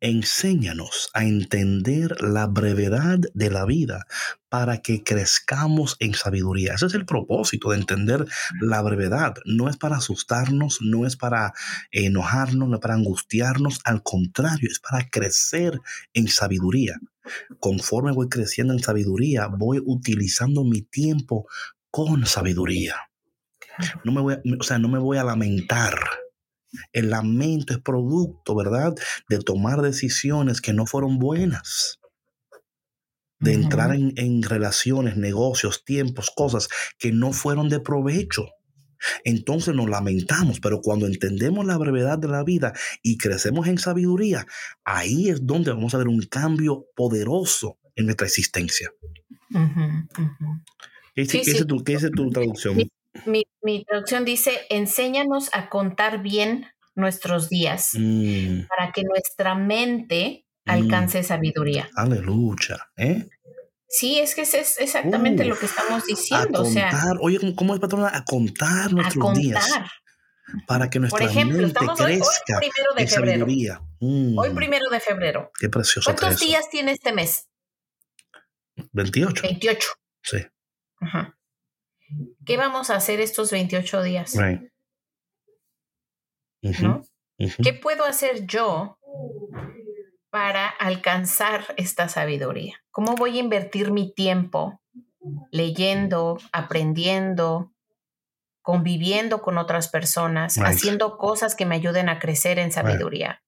Enséñanos 0.00 1.10
a 1.12 1.24
entender 1.24 2.20
la 2.22 2.46
brevedad 2.46 3.18
de 3.34 3.50
la 3.50 3.64
vida 3.64 4.06
para 4.48 4.80
que 4.80 5.02
crezcamos 5.02 5.96
en 5.98 6.14
sabiduría. 6.14 6.74
Ese 6.74 6.86
es 6.86 6.94
el 6.94 7.04
propósito 7.04 7.70
de 7.70 7.78
entender 7.78 8.26
la 8.60 8.80
brevedad. 8.82 9.34
No 9.44 9.68
es 9.68 9.76
para 9.76 9.96
asustarnos, 9.96 10.78
no 10.82 11.06
es 11.06 11.16
para 11.16 11.52
enojarnos, 11.90 12.68
no 12.68 12.76
es 12.76 12.80
para 12.80 12.94
angustiarnos. 12.94 13.80
Al 13.84 14.02
contrario, 14.02 14.68
es 14.70 14.78
para 14.78 15.08
crecer 15.08 15.80
en 16.14 16.28
sabiduría. 16.28 17.00
Conforme 17.58 18.12
voy 18.12 18.28
creciendo 18.28 18.72
en 18.72 18.82
sabiduría, 18.82 19.48
voy 19.48 19.82
utilizando 19.84 20.62
mi 20.64 20.82
tiempo 20.82 21.48
con 21.90 22.24
sabiduría. 22.26 22.94
No 24.04 24.12
me 24.12 24.20
voy 24.20 24.34
a- 24.34 24.42
o 24.58 24.62
sea, 24.62 24.78
no 24.78 24.88
me 24.88 24.98
voy 24.98 25.18
a 25.18 25.24
lamentar. 25.24 25.98
El 26.92 27.10
lamento 27.10 27.72
es 27.72 27.80
producto, 27.80 28.54
¿verdad? 28.54 28.94
De 29.28 29.38
tomar 29.38 29.82
decisiones 29.82 30.60
que 30.60 30.72
no 30.72 30.86
fueron 30.86 31.18
buenas. 31.18 32.00
De 33.38 33.52
entrar 33.52 33.94
en, 33.94 34.12
en 34.16 34.42
relaciones, 34.42 35.16
negocios, 35.16 35.84
tiempos, 35.84 36.30
cosas 36.34 36.68
que 36.98 37.12
no 37.12 37.32
fueron 37.32 37.68
de 37.68 37.80
provecho. 37.80 38.46
Entonces 39.24 39.74
nos 39.74 39.88
lamentamos, 39.90 40.60
pero 40.60 40.80
cuando 40.80 41.06
entendemos 41.06 41.66
la 41.66 41.76
brevedad 41.76 42.18
de 42.18 42.28
la 42.28 42.42
vida 42.44 42.72
y 43.02 43.18
crecemos 43.18 43.66
en 43.68 43.78
sabiduría, 43.78 44.46
ahí 44.84 45.28
es 45.28 45.46
donde 45.46 45.70
vamos 45.70 45.94
a 45.94 45.98
ver 45.98 46.08
un 46.08 46.22
cambio 46.22 46.86
poderoso 46.96 47.78
en 47.94 48.06
nuestra 48.06 48.26
existencia. 48.26 48.90
Ujú, 49.50 50.22
ujú. 50.22 50.62
¿Qué 51.14 51.22
dice, 51.22 51.32
Sí, 51.32 51.44
qué 51.44 51.50
dice 51.50 51.58
sí. 51.58 51.66
tu, 51.66 51.84
qué 51.84 51.92
dice 51.92 52.10
tu 52.10 52.30
traducción? 52.30 52.88
Mi, 53.24 53.44
mi 53.62 53.84
traducción 53.84 54.24
dice, 54.24 54.66
enséñanos 54.70 55.48
a 55.52 55.68
contar 55.68 56.22
bien 56.22 56.66
nuestros 56.94 57.48
días 57.48 57.90
Mm, 57.94 58.62
para 58.68 58.92
que 58.92 59.02
nuestra 59.04 59.54
mente 59.54 60.46
alcance 60.64 61.22
sabiduría. 61.22 61.88
aleluya. 61.94 62.88
¿eh? 62.96 63.28
Sí, 63.88 64.18
es 64.18 64.34
que 64.34 64.42
ese 64.42 64.60
es 64.60 64.78
exactamente 64.80 65.44
Uh, 65.44 65.48
lo 65.48 65.58
que 65.58 65.66
estamos 65.66 66.02
A 66.02 66.06
diciendo, 66.06 66.62
o 66.62 66.64
sea, 66.64 66.90
oye, 67.20 67.38
¿cómo- 67.38 67.54
¿cómo 67.54 67.74
es 67.74 67.80
patrona? 67.80 68.10
A 68.12 68.24
contar 68.24 68.86
a 68.86 68.88
nuestros 68.88 69.32
días 69.34 69.64
contar. 69.64 69.90
para 70.66 70.90
que 70.90 70.98
nuestra 70.98 71.20
Por 71.20 71.30
ejemplo, 71.30 71.56
mente 71.58 71.68
estamos 71.68 72.00
hoy, 72.00 72.12
hoy 72.14 72.18
crezca 72.18 72.58
primero 72.58 72.94
de 72.96 73.06
febrero. 73.06 73.30
sabiduría. 73.46 73.80
Mm, 74.00 74.38
Hoy 74.38 74.50
primero 74.54 74.90
de 74.90 75.00
febrero. 75.00 75.50
Qué 75.58 75.68
precioso 75.68 76.12
¿Cuántos 76.12 76.40
días 76.40 76.68
tiene 76.68 76.92
este 76.92 77.12
mes? 77.12 77.48
28. 78.92 79.42
28. 79.42 79.88
Sí. 80.22 80.38
Ajá. 81.00 81.36
¿Qué 82.44 82.56
vamos 82.56 82.90
a 82.90 82.96
hacer 82.96 83.20
estos 83.20 83.50
28 83.50 84.02
días? 84.02 84.34
Right. 84.36 84.70
¿No? 86.82 87.02
¿Qué 87.62 87.72
puedo 87.72 88.04
hacer 88.04 88.46
yo 88.46 88.98
para 90.30 90.66
alcanzar 90.68 91.74
esta 91.76 92.08
sabiduría? 92.08 92.82
¿Cómo 92.90 93.14
voy 93.14 93.36
a 93.36 93.40
invertir 93.40 93.90
mi 93.90 94.12
tiempo 94.12 94.80
leyendo, 95.50 96.38
aprendiendo, 96.52 97.72
conviviendo 98.62 99.42
con 99.42 99.58
otras 99.58 99.88
personas, 99.88 100.56
Right. 100.56 100.66
haciendo 100.68 101.18
cosas 101.18 101.54
que 101.54 101.66
me 101.66 101.76
ayuden 101.76 102.08
a 102.08 102.18
crecer 102.18 102.58
en 102.58 102.72
sabiduría? 102.72 103.42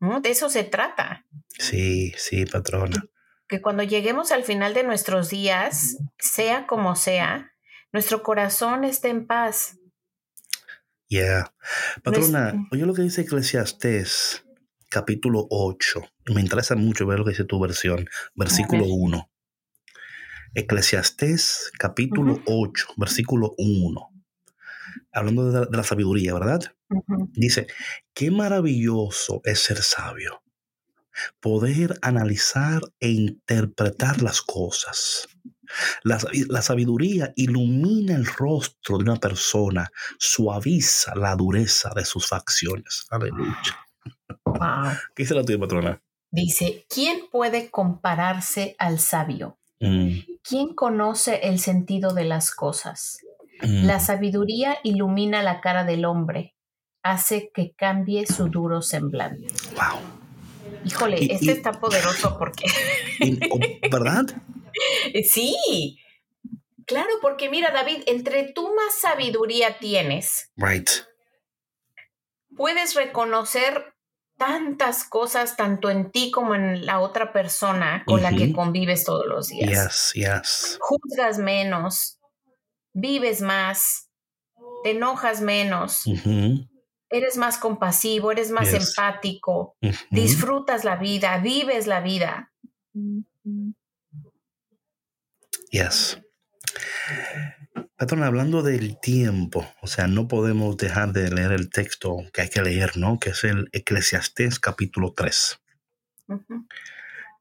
¿No? 0.00 0.20
De 0.20 0.30
eso 0.30 0.48
se 0.48 0.64
trata. 0.64 1.26
Sí, 1.50 2.12
sí, 2.16 2.46
patrona. 2.46 3.04
Que 3.48 3.62
cuando 3.62 3.82
lleguemos 3.82 4.30
al 4.30 4.44
final 4.44 4.74
de 4.74 4.84
nuestros 4.84 5.30
días, 5.30 5.96
sea 6.18 6.66
como 6.66 6.96
sea, 6.96 7.52
nuestro 7.92 8.22
corazón 8.22 8.84
esté 8.84 9.08
en 9.08 9.26
paz. 9.26 9.78
Yeah. 11.08 11.54
Patrona, 12.02 12.68
oye 12.70 12.84
lo 12.84 12.92
que 12.92 13.00
dice 13.00 13.22
Eclesiastés, 13.22 14.44
capítulo 14.90 15.46
8. 15.48 16.02
Me 16.34 16.42
interesa 16.42 16.76
mucho 16.76 17.06
ver 17.06 17.20
lo 17.20 17.24
que 17.24 17.30
dice 17.30 17.44
tu 17.44 17.58
versión, 17.58 18.06
versículo 18.34 18.82
ver. 18.82 18.92
1. 18.92 19.30
Eclesiastés, 20.54 21.72
capítulo 21.78 22.34
Ujú. 22.34 22.42
8, 22.46 22.86
versículo 22.98 23.54
1. 23.56 24.10
Hablando 25.12 25.50
de 25.50 25.60
la, 25.60 25.66
de 25.66 25.76
la 25.76 25.82
sabiduría, 25.82 26.34
¿verdad? 26.34 26.60
Dice, 27.32 27.66
qué 28.12 28.30
maravilloso 28.30 29.40
es 29.44 29.60
ser 29.60 29.78
sabio, 29.82 30.42
poder 31.40 31.98
analizar 32.02 32.80
e 33.00 33.10
interpretar 33.10 34.22
las 34.22 34.42
cosas. 34.42 35.28
La, 36.02 36.18
sabi- 36.18 36.46
la 36.48 36.62
sabiduría 36.62 37.32
ilumina 37.36 38.14
el 38.14 38.24
rostro 38.26 38.96
de 38.98 39.04
una 39.04 39.16
persona, 39.16 39.90
suaviza 40.18 41.14
la 41.14 41.34
dureza 41.36 41.90
de 41.94 42.04
sus 42.04 42.26
facciones. 42.26 43.06
Aleluya. 43.10 43.52
Wow. 44.44 44.92
¿Qué 45.14 45.22
dice 45.24 45.34
la 45.34 45.44
tuya, 45.44 45.58
patrona? 45.58 46.00
Dice, 46.30 46.86
¿quién 46.88 47.20
puede 47.30 47.70
compararse 47.70 48.76
al 48.78 48.98
sabio? 48.98 49.58
Mm, 49.80 50.18
¿Quién 50.42 50.74
conoce 50.74 51.40
el 51.48 51.58
sentido 51.58 52.12
de 52.14 52.24
las 52.24 52.50
cosas? 52.54 53.18
mm, 53.62 53.84
La 53.86 54.00
sabiduría 54.00 54.78
ilumina 54.84 55.42
la 55.42 55.60
cara 55.60 55.84
del 55.84 56.04
hombre, 56.04 56.54
hace 57.02 57.50
que 57.54 57.72
cambie 57.74 58.26
su 58.26 58.48
duro 58.48 58.82
semblante. 58.82 59.46
wow. 59.74 60.17
Híjole, 60.84 61.18
Y- 61.20 61.32
este 61.32 61.46
y- 61.46 61.50
está 61.50 61.72
poderoso 61.72 62.36
porque 62.38 62.64
Y- 63.20 63.38
oh, 63.50 63.58
¿Verdad? 63.90 64.24
sí. 65.28 65.98
Claro, 66.86 67.10
porque 67.20 67.50
mira, 67.50 67.70
David, 67.70 68.02
entre 68.06 68.52
tú 68.54 68.72
más 68.74 68.94
sabiduría 69.00 69.78
tienes, 69.78 70.50
Right. 70.56 70.88
puedes 72.56 72.94
reconocer 72.94 73.92
tantas 74.38 75.04
cosas 75.04 75.56
tanto 75.56 75.90
en 75.90 76.10
ti 76.12 76.30
como 76.30 76.54
en 76.54 76.86
la 76.86 77.00
otra 77.00 77.32
persona 77.32 78.04
con 78.06 78.22
la 78.22 78.30
que 78.32 78.52
convives 78.52 79.04
todos 79.04 79.26
los 79.26 79.48
días. 79.48 80.12
Yes, 80.14 80.26
yes. 80.44 80.78
Juzgas 80.80 81.38
menos, 81.38 82.18
vives 82.92 83.40
más, 83.42 84.08
te 84.84 84.92
enojas 84.92 85.40
menos, 85.40 86.04
eres 87.10 87.36
más 87.36 87.58
compasivo, 87.58 88.32
eres 88.32 88.50
más 88.50 88.70
Yes. 88.70 88.88
empático, 88.88 89.76
disfrutas 90.10 90.84
la 90.84 90.96
vida, 90.96 91.38
vives 91.38 91.86
la 91.86 92.00
vida. 92.00 92.52
Yes. 95.70 96.20
Patrón, 97.96 98.22
hablando 98.22 98.62
del 98.62 98.98
tiempo, 99.00 99.66
o 99.80 99.86
sea, 99.86 100.06
no 100.06 100.28
podemos 100.28 100.76
dejar 100.76 101.12
de 101.12 101.30
leer 101.30 101.52
el 101.52 101.68
texto 101.70 102.16
que 102.32 102.42
hay 102.42 102.48
que 102.48 102.62
leer, 102.62 102.96
¿no? 102.96 103.18
Que 103.18 103.30
es 103.30 103.44
el 103.44 103.68
Eclesiastés 103.72 104.60
capítulo 104.60 105.12
3. 105.16 105.60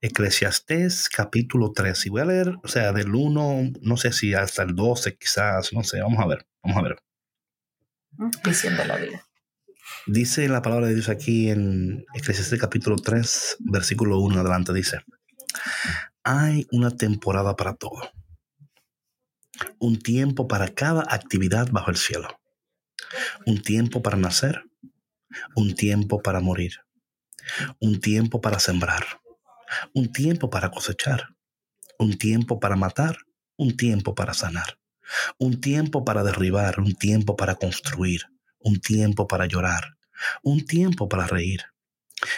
Eclesiastés 0.01 1.09
capítulo 1.09 1.73
3. 1.73 2.05
Y 2.05 2.09
voy 2.09 2.21
a 2.21 2.25
leer, 2.25 2.55
o 2.63 2.67
sea, 2.67 2.91
del 2.91 3.13
1, 3.13 3.71
no 3.81 3.97
sé 3.97 4.11
si 4.13 4.33
hasta 4.33 4.63
el 4.63 4.75
12 4.75 5.17
quizás, 5.17 5.73
no 5.73 5.83
sé, 5.83 6.01
vamos 6.01 6.19
a 6.19 6.27
ver, 6.27 6.47
vamos 6.63 6.77
a 6.77 6.81
ver. 6.81 6.97
Diciendo 8.43 8.83
la 8.85 8.95
vida. 8.97 9.26
Dice 10.05 10.47
la 10.47 10.61
palabra 10.61 10.87
de 10.87 10.93
Dios 10.93 11.09
aquí 11.09 11.49
en 11.49 12.05
Eclesiastés 12.13 12.59
capítulo 12.59 12.95
3, 12.95 13.57
versículo 13.59 14.19
1 14.19 14.39
adelante, 14.39 14.73
dice, 14.73 14.99
hay 16.23 16.65
una 16.71 16.91
temporada 16.91 17.55
para 17.55 17.75
todo, 17.75 18.09
un 19.79 19.99
tiempo 19.99 20.47
para 20.47 20.69
cada 20.69 21.03
actividad 21.09 21.69
bajo 21.71 21.91
el 21.91 21.97
cielo, 21.97 22.27
un 23.45 23.61
tiempo 23.61 24.01
para 24.01 24.17
nacer, 24.17 24.63
un 25.55 25.75
tiempo 25.75 26.21
para 26.21 26.39
morir, 26.39 26.73
un 27.79 27.99
tiempo 27.99 28.39
para 28.39 28.59
sembrar, 28.59 29.05
un 29.93 30.11
tiempo 30.11 30.49
para 30.49 30.71
cosechar, 30.71 31.35
un 31.99 32.17
tiempo 32.17 32.59
para 32.59 32.75
matar, 32.75 33.17
un 33.57 33.75
tiempo 33.75 34.15
para 34.15 34.33
sanar, 34.33 34.79
un 35.37 35.59
tiempo 35.59 36.05
para 36.05 36.23
derribar, 36.23 36.79
un 36.79 36.95
tiempo 36.95 37.35
para 37.35 37.55
construir, 37.55 38.23
un 38.59 38.79
tiempo 38.79 39.27
para 39.27 39.45
llorar, 39.45 39.97
un 40.43 40.65
tiempo 40.65 41.07
para 41.07 41.27
reír, 41.27 41.61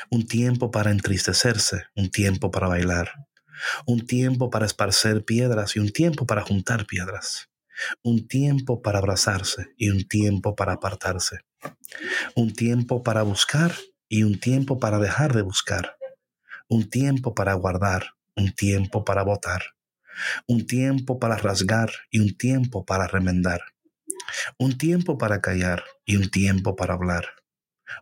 un 0.09 0.27
tiempo 0.27 0.71
para 0.71 0.91
entristecerse, 0.91 1.85
un 1.95 2.09
tiempo 2.09 2.51
para 2.51 2.67
bailar, 2.67 3.27
un 3.85 4.05
tiempo 4.05 4.49
para 4.49 4.65
esparcer 4.65 5.23
piedras 5.23 5.75
y 5.75 5.79
un 5.79 5.91
tiempo 5.91 6.25
para 6.25 6.41
juntar 6.41 6.85
piedras, 6.85 7.49
un 8.03 8.27
tiempo 8.27 8.81
para 8.81 8.99
abrazarse 8.99 9.73
y 9.77 9.89
un 9.89 10.07
tiempo 10.07 10.55
para 10.55 10.73
apartarse, 10.73 11.39
un 12.35 12.53
tiempo 12.53 13.03
para 13.03 13.23
buscar 13.23 13.73
y 14.07 14.23
un 14.23 14.39
tiempo 14.39 14.79
para 14.79 14.99
dejar 14.99 15.33
de 15.33 15.41
buscar, 15.41 15.97
un 16.67 16.89
tiempo 16.89 17.33
para 17.33 17.53
guardar, 17.53 18.15
un 18.35 18.53
tiempo 18.53 19.03
para 19.03 19.23
botar, 19.23 19.61
un 20.47 20.65
tiempo 20.65 21.19
para 21.19 21.37
rasgar 21.37 21.91
y 22.09 22.19
un 22.19 22.35
tiempo 22.35 22.85
para 22.85 23.07
remendar, 23.07 23.61
un 24.57 24.77
tiempo 24.77 25.17
para 25.17 25.41
callar 25.41 25.83
y 26.05 26.15
un 26.15 26.29
tiempo 26.29 26.75
para 26.75 26.93
hablar, 26.93 27.25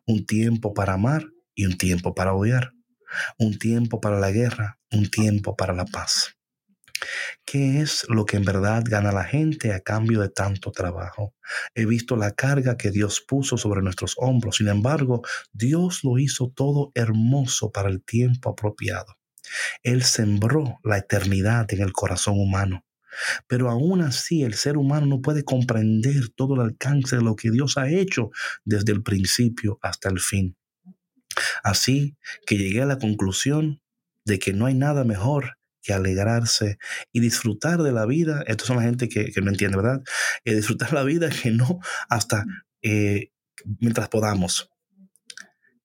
un 0.05 0.25
tiempo 0.25 0.73
para 0.73 0.93
amar 0.93 1.25
y 1.55 1.65
un 1.65 1.77
tiempo 1.77 2.13
para 2.15 2.33
odiar, 2.33 2.73
un 3.37 3.57
tiempo 3.57 4.01
para 4.01 4.19
la 4.19 4.31
guerra, 4.31 4.79
un 4.91 5.09
tiempo 5.09 5.55
para 5.55 5.73
la 5.73 5.85
paz. 5.85 6.37
¿Qué 7.45 7.81
es 7.81 8.05
lo 8.09 8.25
que 8.25 8.37
en 8.37 8.43
verdad 8.43 8.83
gana 8.85 9.11
la 9.11 9.23
gente 9.23 9.73
a 9.73 9.79
cambio 9.79 10.21
de 10.21 10.29
tanto 10.29 10.71
trabajo? 10.71 11.33
He 11.75 11.85
visto 11.85 12.15
la 12.15 12.31
carga 12.31 12.77
que 12.77 12.91
Dios 12.91 13.21
puso 13.21 13.57
sobre 13.57 13.81
nuestros 13.81 14.15
hombros. 14.17 14.57
Sin 14.57 14.67
embargo, 14.67 15.21
Dios 15.53 16.03
lo 16.03 16.17
hizo 16.17 16.51
todo 16.53 16.91
hermoso 16.95 17.71
para 17.71 17.89
el 17.89 18.03
tiempo 18.03 18.49
apropiado. 18.49 19.15
Él 19.83 20.03
sembró 20.03 20.79
la 20.83 20.97
eternidad 20.97 21.71
en 21.73 21.81
el 21.81 21.93
corazón 21.93 22.39
humano. 22.39 22.83
Pero 23.47 23.69
aún 23.69 24.01
así 24.01 24.43
el 24.43 24.53
ser 24.53 24.77
humano 24.77 25.05
no 25.05 25.21
puede 25.21 25.43
comprender 25.43 26.29
todo 26.29 26.55
el 26.55 26.61
alcance 26.61 27.17
de 27.17 27.23
lo 27.23 27.35
que 27.35 27.51
Dios 27.51 27.77
ha 27.77 27.89
hecho 27.89 28.31
desde 28.65 28.91
el 28.91 29.03
principio 29.03 29.79
hasta 29.81 30.09
el 30.09 30.19
fin. 30.19 30.55
Así 31.63 32.17
que 32.45 32.57
llegué 32.57 32.81
a 32.81 32.85
la 32.85 32.97
conclusión 32.97 33.81
de 34.25 34.39
que 34.39 34.53
no 34.53 34.65
hay 34.65 34.73
nada 34.73 35.03
mejor 35.03 35.57
que 35.81 35.93
alegrarse 35.93 36.77
y 37.13 37.21
disfrutar 37.21 37.81
de 37.81 37.93
la 37.93 38.05
vida. 38.05 38.43
Estos 38.47 38.67
son 38.67 38.77
la 38.77 38.83
gente 38.83 39.07
que, 39.07 39.31
no 39.41 39.49
entiende, 39.49 39.77
¿verdad? 39.77 40.03
Eh, 40.43 40.55
disfrutar 40.55 40.91
la 40.93 41.03
vida 41.03 41.29
que 41.29 41.51
no 41.51 41.79
hasta 42.09 42.43
eh, 42.81 43.31
mientras 43.79 44.09
podamos. 44.09 44.69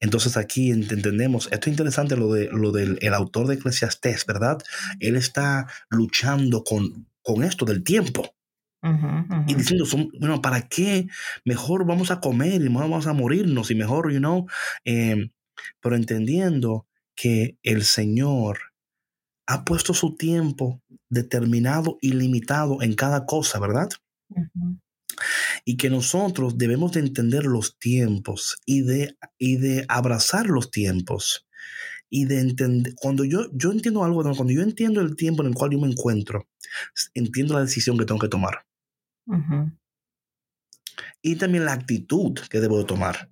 Entonces 0.01 0.37
aquí 0.37 0.73
entendemos, 0.73 1.49
esto 1.53 1.71
es 1.71 1.75
interesante 1.75 2.17
lo, 2.17 2.33
de, 2.33 2.49
lo 2.51 2.73
del 2.73 2.99
el 3.03 3.15
autor 3.15 3.47
de 3.47 3.55
Eclesiastés, 3.55 4.27
¿verdad? 4.27 4.59
Él 4.99 5.15
está 5.15 5.69
luchando 5.91 6.65
con, 6.65 7.07
con 7.23 7.43
esto 7.43 7.65
del 7.65 7.83
tiempo. 7.83 8.35
Y 9.47 9.55
diciendo, 9.55 9.85
bueno, 10.19 10.43
¿para 10.43 10.69
qué? 10.69 11.07
Mejor 11.45 11.87
vamos 11.87 12.11
a 12.11 12.19
comer 12.19 12.61
y 12.63 12.69
mejor 12.69 12.91
vamos 12.91 13.07
a 13.07 13.13
morirnos 13.13 13.71
y 13.71 13.77
mejor, 13.77 14.13
you 14.13 14.19
know, 14.19 14.47
em, 14.85 15.31
pero 15.81 15.95
entendiendo 15.95 16.89
que 17.15 17.59
el 17.63 17.85
Señor 17.85 18.59
ha 19.47 19.65
puesto 19.65 19.95
su 19.95 20.17
tiempo 20.17 20.83
determinado 21.09 21.99
y 22.01 22.13
limitado 22.13 22.83
en 22.83 22.95
cada 22.95 23.25
cosa, 23.25 23.61
¿verdad? 23.61 23.89
Y 25.65 25.77
que 25.77 25.91
nosotros 25.91 26.59
debemos 26.59 26.93
de 26.93 27.01
entender 27.01 27.45
los 27.45 27.79
tiempos 27.79 28.57
y 28.67 28.83
de, 28.83 29.17
y 29.39 29.57
de 29.57 29.85
abrazar 29.89 30.47
los 30.47 30.71
tiempos 30.73 31.47
y 32.09 32.25
de 32.25 32.41
entender, 32.41 32.95
cuando 32.97 33.25
yo, 33.25 33.47
yo 33.53 33.73
entiendo 33.73 34.05
algo, 34.05 34.23
cuando 34.23 34.53
yo 34.53 34.63
entiendo 34.63 35.01
el 35.01 35.17
tiempo 35.17 35.43
en 35.43 35.49
el 35.49 35.55
cual 35.55 35.71
yo 35.71 35.79
me 35.79 35.89
encuentro, 35.89 36.49
entiendo 37.15 37.55
la 37.55 37.61
decisión 37.61 37.99
que 37.99 38.05
tengo 38.05 38.21
que 38.21 38.29
tomar. 38.29 38.67
Y 41.23 41.37
también 41.37 41.65
la 41.65 41.73
actitud 41.73 42.39
que 42.51 42.61
debo 42.61 42.85
tomar. 42.85 43.31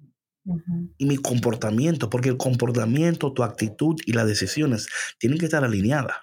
Y 0.96 1.06
mi 1.06 1.16
comportamiento, 1.16 2.10
porque 2.10 2.30
el 2.30 2.36
comportamiento, 2.36 3.32
tu 3.32 3.42
actitud 3.42 3.96
y 4.06 4.12
las 4.12 4.26
decisiones 4.26 4.88
tienen 5.18 5.38
que 5.38 5.46
estar 5.46 5.64
alineadas. 5.64 6.16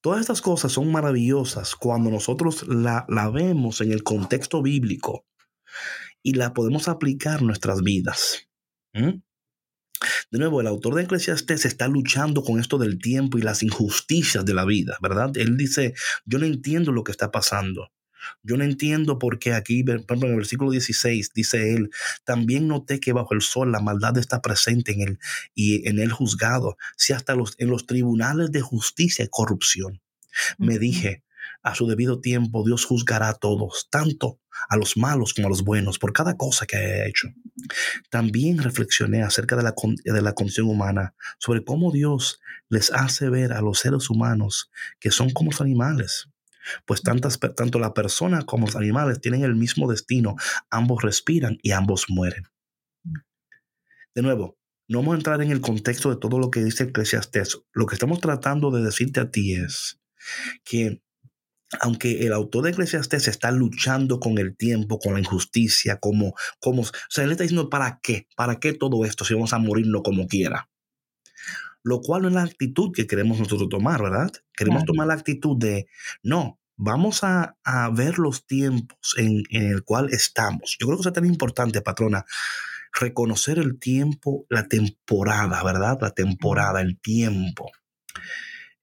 Todas 0.00 0.20
estas 0.20 0.40
cosas 0.40 0.72
son 0.72 0.92
maravillosas 0.92 1.74
cuando 1.74 2.10
nosotros 2.10 2.66
la, 2.68 3.04
la, 3.08 3.28
vemos 3.30 3.80
en 3.80 3.90
el 3.90 4.04
contexto 4.04 4.62
bíblico 4.62 5.26
y 6.22 6.34
la 6.34 6.54
podemos 6.54 6.88
aplicar 6.88 7.40
en 7.40 7.46
nuestras 7.48 7.82
vidas. 7.82 8.48
De 10.30 10.38
nuevo, 10.38 10.60
el 10.60 10.66
autor 10.66 10.94
de 10.94 11.02
Eclesiastes 11.02 11.64
está 11.64 11.88
luchando 11.88 12.42
con 12.42 12.60
esto 12.60 12.78
del 12.78 12.98
tiempo 12.98 13.38
y 13.38 13.42
las 13.42 13.62
injusticias 13.62 14.44
de 14.44 14.54
la 14.54 14.64
vida, 14.64 14.96
¿verdad? 15.02 15.36
Él 15.36 15.56
dice, 15.56 15.94
yo 16.24 16.38
no 16.38 16.46
entiendo 16.46 16.92
lo 16.92 17.04
que 17.04 17.12
está 17.12 17.30
pasando. 17.30 17.90
Yo 18.42 18.56
no 18.56 18.64
entiendo 18.64 19.18
por 19.18 19.38
qué 19.38 19.54
aquí, 19.54 19.82
por 19.82 19.96
ejemplo, 19.96 20.26
en 20.26 20.32
el 20.32 20.36
versículo 20.36 20.70
16, 20.70 21.30
dice 21.34 21.74
él, 21.74 21.90
también 22.24 22.68
noté 22.68 23.00
que 23.00 23.12
bajo 23.12 23.34
el 23.34 23.42
sol 23.42 23.72
la 23.72 23.80
maldad 23.80 24.18
está 24.18 24.42
presente 24.42 24.92
en 24.92 25.00
él 25.00 25.18
y 25.54 25.88
en 25.88 25.98
el 25.98 26.12
juzgado, 26.12 26.76
si 26.96 27.12
hasta 27.12 27.34
los, 27.34 27.54
en 27.58 27.68
los 27.68 27.86
tribunales 27.86 28.50
de 28.52 28.60
justicia 28.60 29.22
hay 29.22 29.28
corrupción. 29.30 30.00
Me 30.58 30.78
dije, 30.78 31.22
a 31.62 31.74
su 31.74 31.86
debido 31.86 32.20
tiempo 32.20 32.64
Dios 32.64 32.84
juzgará 32.84 33.28
a 33.28 33.34
todos, 33.34 33.88
tanto 33.90 34.40
a 34.68 34.76
los 34.76 34.96
malos 34.96 35.34
como 35.34 35.48
a 35.48 35.50
los 35.50 35.62
buenos, 35.64 35.98
por 35.98 36.12
cada 36.12 36.36
cosa 36.36 36.66
que 36.66 36.76
haya 36.76 37.06
hecho. 37.06 37.28
También 38.10 38.58
reflexioné 38.58 39.22
acerca 39.22 39.56
de 39.56 39.62
la, 39.62 39.74
de 40.04 40.22
la 40.22 40.32
condición 40.34 40.68
humana, 40.68 41.14
sobre 41.38 41.64
cómo 41.64 41.92
Dios 41.92 42.40
les 42.68 42.92
hace 42.92 43.28
ver 43.30 43.52
a 43.52 43.60
los 43.60 43.78
seres 43.78 44.10
humanos 44.10 44.70
que 45.00 45.10
son 45.10 45.30
como 45.30 45.50
los 45.50 45.60
animales. 45.60 46.28
Pues 46.84 47.02
tantas, 47.02 47.38
tanto 47.56 47.78
la 47.78 47.94
persona 47.94 48.42
como 48.42 48.66
los 48.66 48.76
animales 48.76 49.20
tienen 49.20 49.42
el 49.42 49.54
mismo 49.54 49.90
destino, 49.90 50.36
ambos 50.70 51.02
respiran 51.02 51.58
y 51.62 51.72
ambos 51.72 52.06
mueren. 52.08 52.44
De 54.14 54.22
nuevo, 54.22 54.58
no 54.88 54.98
vamos 54.98 55.14
a 55.14 55.18
entrar 55.18 55.42
en 55.42 55.50
el 55.50 55.60
contexto 55.60 56.10
de 56.10 56.16
todo 56.16 56.38
lo 56.38 56.50
que 56.50 56.64
dice 56.64 56.84
Eclesiastes. 56.84 57.60
Lo 57.72 57.86
que 57.86 57.94
estamos 57.94 58.20
tratando 58.20 58.70
de 58.70 58.82
decirte 58.82 59.20
a 59.20 59.30
ti 59.30 59.54
es 59.54 60.00
que 60.64 61.02
aunque 61.80 62.26
el 62.26 62.32
autor 62.32 62.64
de 62.64 62.70
Eclesiastes 62.70 63.28
está 63.28 63.50
luchando 63.50 64.20
con 64.20 64.38
el 64.38 64.56
tiempo, 64.56 64.98
con 64.98 65.14
la 65.14 65.20
injusticia, 65.20 65.98
como, 65.98 66.34
como, 66.60 66.82
o 66.82 66.86
sea, 67.08 67.24
él 67.24 67.32
está 67.32 67.42
diciendo, 67.42 67.68
¿para 67.68 68.00
qué? 68.02 68.26
¿Para 68.36 68.58
qué 68.58 68.72
todo 68.72 69.04
esto 69.04 69.24
si 69.24 69.34
vamos 69.34 69.52
a 69.52 69.58
morirnos 69.58 70.02
como 70.02 70.26
quiera? 70.26 70.68
Lo 71.82 72.00
cual 72.00 72.22
no 72.22 72.28
es 72.28 72.34
la 72.34 72.42
actitud 72.42 72.92
que 72.92 73.06
queremos 73.06 73.38
nosotros 73.38 73.68
tomar, 73.68 74.02
¿verdad? 74.02 74.32
Queremos 74.56 74.84
tomar 74.84 75.06
la 75.06 75.14
actitud 75.14 75.56
de, 75.58 75.86
no, 76.22 76.58
vamos 76.76 77.20
a, 77.22 77.56
ver 77.92 78.18
los 78.18 78.46
tiempos 78.46 79.14
en, 79.16 79.42
en, 79.50 79.68
el 79.68 79.84
cual 79.84 80.08
estamos. 80.10 80.76
Yo 80.80 80.86
creo 80.86 80.98
que 80.98 81.08
es 81.08 81.14
tan 81.14 81.24
importante, 81.24 81.80
patrona, 81.82 82.24
reconocer 82.98 83.58
el 83.58 83.78
tiempo, 83.78 84.46
la 84.48 84.68
temporada, 84.68 85.62
¿verdad? 85.62 85.98
La 86.00 86.10
temporada, 86.10 86.80
el 86.80 86.98
tiempo. 86.98 87.70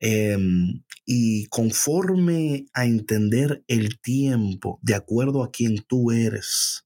Em, 0.08 0.84
y 1.04 1.48
conforme 1.48 2.68
a 2.76 2.86
entender 2.86 3.64
el 3.68 4.00
tiempo 4.00 4.78
de 4.84 4.94
acuerdo 4.94 5.44
a 5.44 5.50
quien 5.50 5.82
tú 5.82 6.12
eres, 6.12 6.86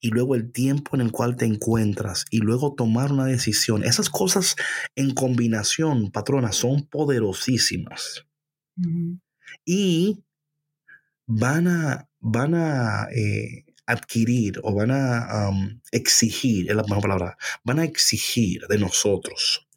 y 0.00 0.08
luego 0.08 0.34
el 0.34 0.50
tiempo 0.50 0.96
en 0.96 1.02
el 1.02 1.12
cual 1.12 1.36
te 1.36 1.44
encuentras, 1.44 2.24
y 2.30 2.38
luego 2.38 2.74
tomar 2.74 3.12
una 3.12 3.26
decisión, 3.26 3.84
esas 3.84 4.08
cosas 4.08 4.56
en 4.96 5.12
combinación, 5.12 6.10
patrona, 6.10 6.52
son 6.52 6.86
poderosísimas. 6.86 8.24
Y 9.66 10.24
van 11.26 11.68
a, 11.68 12.08
van 12.18 12.54
a 12.54 13.08
eh, 13.14 13.66
adquirir 13.84 14.58
o 14.62 14.74
van 14.74 14.90
a 14.90 15.50
exigir, 15.90 16.70
es 16.70 16.76
la 16.76 16.82
mejor 16.84 17.02
palabra, 17.02 17.36
van 17.62 17.78
a 17.78 17.84
exigir 17.84 18.62
de 18.70 18.78
nosotros 18.78 19.68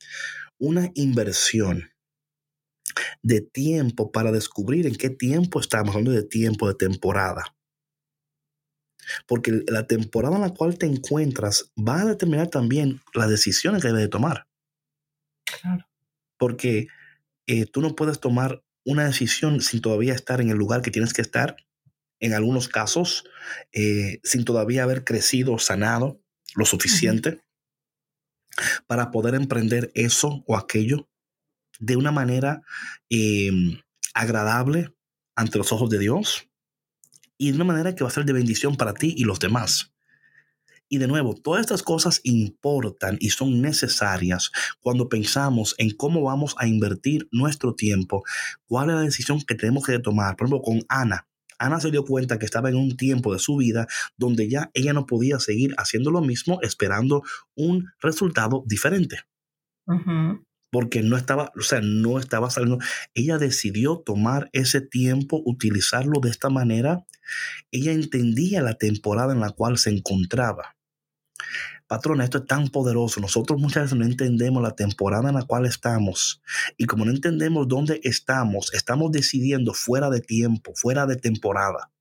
una 0.59 0.91
inversión 0.95 1.91
de 3.21 3.41
tiempo 3.41 4.11
para 4.11 4.31
descubrir 4.31 4.87
en 4.87 4.95
qué 4.95 5.09
tiempo 5.09 5.59
estamos 5.59 5.95
hablando 5.95 6.11
de 6.11 6.23
tiempo 6.23 6.67
de 6.67 6.75
temporada. 6.75 7.55
Porque 9.27 9.63
la 9.67 9.85
temporada 9.85 10.35
en 10.35 10.41
la 10.41 10.53
cual 10.53 10.77
te 10.77 10.85
encuentras 10.85 11.71
va 11.77 12.01
a 12.01 12.05
determinar 12.05 12.47
también 12.47 13.01
las 13.13 13.29
decisiones 13.29 13.81
que 13.81 13.89
debes 13.89 14.03
de 14.03 14.09
tomar. 14.09 14.47
Claro. 15.61 15.87
Porque 16.37 16.87
eh, 17.47 17.65
tú 17.65 17.81
no 17.81 17.95
puedes 17.95 18.19
tomar 18.19 18.63
una 18.83 19.05
decisión 19.05 19.61
sin 19.61 19.81
todavía 19.81 20.13
estar 20.13 20.41
en 20.41 20.49
el 20.49 20.57
lugar 20.57 20.81
que 20.81 20.91
tienes 20.91 21.13
que 21.13 21.21
estar. 21.21 21.55
En 22.19 22.33
algunos 22.33 22.69
casos, 22.69 23.25
eh, 23.73 24.19
sin 24.23 24.45
todavía 24.45 24.83
haber 24.83 25.03
crecido, 25.03 25.59
sanado 25.59 26.21
lo 26.55 26.65
suficiente 26.65 27.44
para 28.87 29.11
poder 29.11 29.35
emprender 29.35 29.91
eso 29.95 30.43
o 30.47 30.55
aquello 30.55 31.07
de 31.79 31.95
una 31.95 32.11
manera 32.11 32.61
em, 33.09 33.79
agradable 34.13 34.93
ante 35.35 35.57
los 35.57 35.71
ojos 35.71 35.89
de 35.89 35.99
Dios 35.99 36.47
y 37.37 37.49
de 37.49 37.55
una 37.55 37.65
manera 37.65 37.95
que 37.95 38.03
va 38.03 38.09
a 38.09 38.13
ser 38.13 38.25
de 38.25 38.33
bendición 38.33 38.77
para 38.77 38.93
ti 38.93 39.13
y 39.17 39.23
los 39.23 39.39
demás. 39.39 39.91
Y 40.87 40.99
de 40.99 41.07
nuevo, 41.07 41.33
todas 41.33 41.61
estas 41.61 41.81
cosas 41.81 42.21
importan 42.23 43.17
y 43.19 43.31
son 43.31 43.61
necesarias 43.61 44.51
cuando 44.79 45.09
pensamos 45.09 45.73
en 45.79 45.89
cómo 45.91 46.21
vamos 46.21 46.55
a 46.59 46.67
invertir 46.67 47.27
nuestro 47.31 47.73
tiempo, 47.73 48.23
cuál 48.67 48.89
es 48.89 48.95
la 48.95 49.01
decisión 49.01 49.41
que 49.41 49.55
tenemos 49.55 49.85
que 49.85 49.97
tomar. 49.99 50.35
Por 50.35 50.47
ejemplo, 50.47 50.61
con 50.61 50.81
Ana. 50.87 51.27
Ana 51.59 51.79
se 51.79 51.91
dio 51.91 52.05
cuenta 52.05 52.39
que 52.39 52.45
estaba 52.45 52.69
en 52.69 52.75
un 52.75 52.97
tiempo 52.97 53.33
de 53.33 53.39
su 53.39 53.57
vida 53.57 53.87
donde 54.17 54.49
ya 54.49 54.71
ella 54.73 54.93
no 54.93 55.05
podía 55.05 55.39
seguir 55.39 55.73
haciendo 55.77 56.11
lo 56.11 56.21
mismo 56.21 56.59
esperando 56.61 57.23
un 57.55 57.91
resultado 58.01 58.63
diferente 58.65 59.19
porque 60.75 61.01
no 61.03 61.15
estaba, 61.15 61.53
o 61.57 61.61
sea, 61.61 61.79
no 61.81 62.19
estaba 62.19 62.49
saliendo. 62.49 62.83
Ella 63.13 63.37
decidió 63.37 64.03
tomar 64.05 64.49
ese 64.51 64.81
tiempo, 64.81 65.41
utilizarlo 65.45 66.19
de 66.19 66.29
esta 66.29 66.49
manera. 66.49 67.05
Ella 67.71 67.93
entendía 67.93 68.61
la 68.61 68.73
temporada 68.73 69.31
en 69.31 69.39
la 69.39 69.51
cual 69.51 69.77
se 69.77 69.89
encontraba. 69.89 70.75
Patrona, 71.87 72.23
esto 72.23 72.39
es 72.39 72.45
tan 72.45 72.69
poderoso. 72.69 73.19
Nosotros 73.21 73.59
muchas 73.59 73.83
veces 73.83 73.97
no 73.97 74.05
entendemos 74.05 74.61
la 74.61 74.75
temporada 74.75 75.29
en 75.29 75.35
la 75.35 75.43
cual 75.43 75.65
estamos. 75.65 76.41
Y 76.77 76.85
como 76.85 77.05
no 77.05 77.11
entendemos 77.11 77.67
dónde 77.67 78.01
estamos, 78.03 78.73
estamos 78.73 79.11
decidiendo 79.11 79.73
fuera 79.73 80.09
de 80.09 80.21
tiempo, 80.21 80.73
fuera 80.75 81.05
de 81.05 81.15
temporada. 81.15 81.91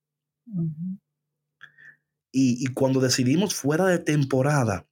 y, 2.32 2.64
y 2.64 2.66
cuando 2.74 3.00
decidimos 3.00 3.54
fuera 3.54 3.86
de 3.86 3.98
temporada, 3.98 4.86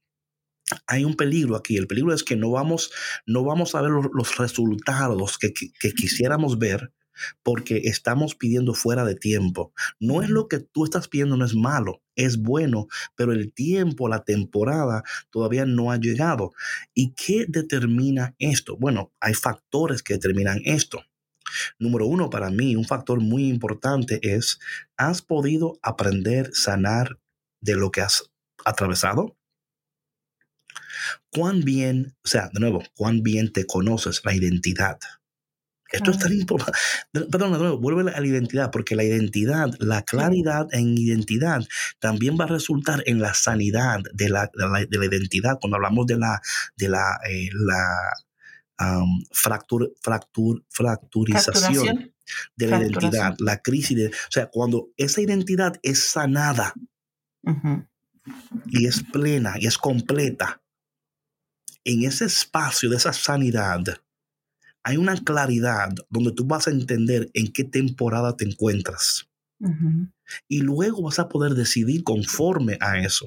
hay 0.86 1.04
un 1.04 1.14
peligro 1.14 1.56
aquí. 1.56 1.76
El 1.76 1.86
peligro 1.86 2.12
es 2.12 2.24
que 2.24 2.36
no 2.36 2.50
vamos, 2.50 2.90
no 3.26 3.44
vamos 3.44 3.74
a 3.74 3.82
ver 3.82 3.90
los, 3.90 4.36
resultados 4.38 5.38
que, 5.38 5.52
quisiéramos 5.94 6.58
ver 6.58 6.92
porque 7.42 7.82
estamos 7.84 8.34
pidiendo 8.34 8.74
fuera 8.74 9.04
de 9.04 9.14
tiempo. 9.14 9.72
No 10.00 10.22
es 10.22 10.28
lo 10.28 10.48
que 10.48 10.60
tú 10.60 10.84
estás 10.84 11.08
pidiendo, 11.08 11.36
no 11.36 11.44
es 11.44 11.54
malo, 11.54 12.02
es 12.16 12.38
bueno, 12.38 12.88
pero 13.14 13.32
el 13.32 13.52
tiempo, 13.52 14.08
la 14.08 14.24
temporada 14.24 15.02
todavía 15.30 15.66
no 15.66 15.90
ha 15.90 15.96
llegado. 15.96 16.52
¿Y 16.94 17.14
qué 17.14 17.46
determina 17.48 18.34
esto? 18.38 18.76
Bueno, 18.76 19.12
hay 19.20 19.34
factores 19.34 20.02
que 20.02 20.14
determinan 20.14 20.60
esto. 20.64 21.04
Número 21.78 22.06
uno, 22.06 22.30
para 22.30 22.50
mí, 22.50 22.76
un 22.76 22.84
factor 22.84 23.20
muy 23.20 23.48
importante 23.48 24.20
es, 24.22 24.58
¿has 24.96 25.22
podido 25.22 25.78
aprender, 25.82 26.50
sanar 26.54 27.18
de 27.60 27.76
lo 27.76 27.90
que 27.90 28.00
has 28.00 28.30
atravesado? 28.64 29.36
cuán 31.30 31.60
bien, 31.62 32.14
o 32.24 32.28
sea, 32.28 32.50
de 32.52 32.60
nuevo, 32.60 32.82
cuán 32.94 33.22
bien 33.22 33.52
te 33.52 33.66
conoces 33.66 34.20
la 34.24 34.34
identidad. 34.34 34.98
Esto 35.92 36.10
es 36.10 36.18
tan 36.18 36.32
importante. 36.32 36.78
Perdón, 37.12 37.52
nuevo, 37.52 37.78
vuelve 37.78 38.10
a 38.10 38.20
la 38.20 38.26
identidad, 38.26 38.70
porque 38.70 38.96
la 38.96 39.04
identidad, 39.04 39.70
la 39.78 40.02
claridad 40.02 40.66
en 40.72 40.96
identidad 40.96 41.66
también 41.98 42.36
va 42.40 42.44
a 42.44 42.48
resultar 42.48 43.02
en 43.06 43.20
la 43.20 43.34
sanidad 43.34 44.00
de 44.14 44.28
la, 44.30 44.50
de 44.54 44.98
la, 44.98 45.06
identidad. 45.06 45.58
Cuando 45.60 45.76
hablamos 45.76 46.06
de 46.06 46.18
la, 46.18 46.40
de 46.76 46.88
la, 46.88 47.18
eh, 47.28 47.50
la 47.52 48.12
fractur, 49.32 49.94
fractur, 50.00 50.64
fracturización 50.68 52.12
de 52.56 52.66
la 52.66 52.78
identidad, 52.80 53.36
la 53.38 53.58
crisis 53.58 53.96
de, 53.96 54.06
o 54.06 54.30
sea, 54.30 54.46
cuando 54.46 54.88
esa 54.96 55.20
identidad 55.20 55.78
es 55.82 56.10
sanada 56.10 56.74
y 58.66 58.86
es 58.86 59.02
plena 59.12 59.54
y 59.58 59.66
es 59.66 59.78
completa, 59.78 60.62
en 61.84 62.04
ese 62.04 62.26
espacio 62.26 62.88
de 62.90 62.96
esa 62.96 63.12
sanidad, 63.12 63.80
hay 64.84 64.96
una 64.96 65.16
claridad 65.16 65.90
donde 66.10 66.32
tú 66.32 66.44
vas 66.44 66.66
a 66.66 66.70
entender 66.70 67.30
en 67.34 67.52
qué 67.52 67.64
temporada 67.64 68.36
te 68.36 68.44
encuentras. 68.44 69.28
Y 70.48 70.60
luego 70.60 71.02
vas 71.02 71.18
a 71.18 71.28
poder 71.28 71.52
decidir 71.54 72.02
conforme 72.02 72.78
a 72.80 72.98
eso. 72.98 73.26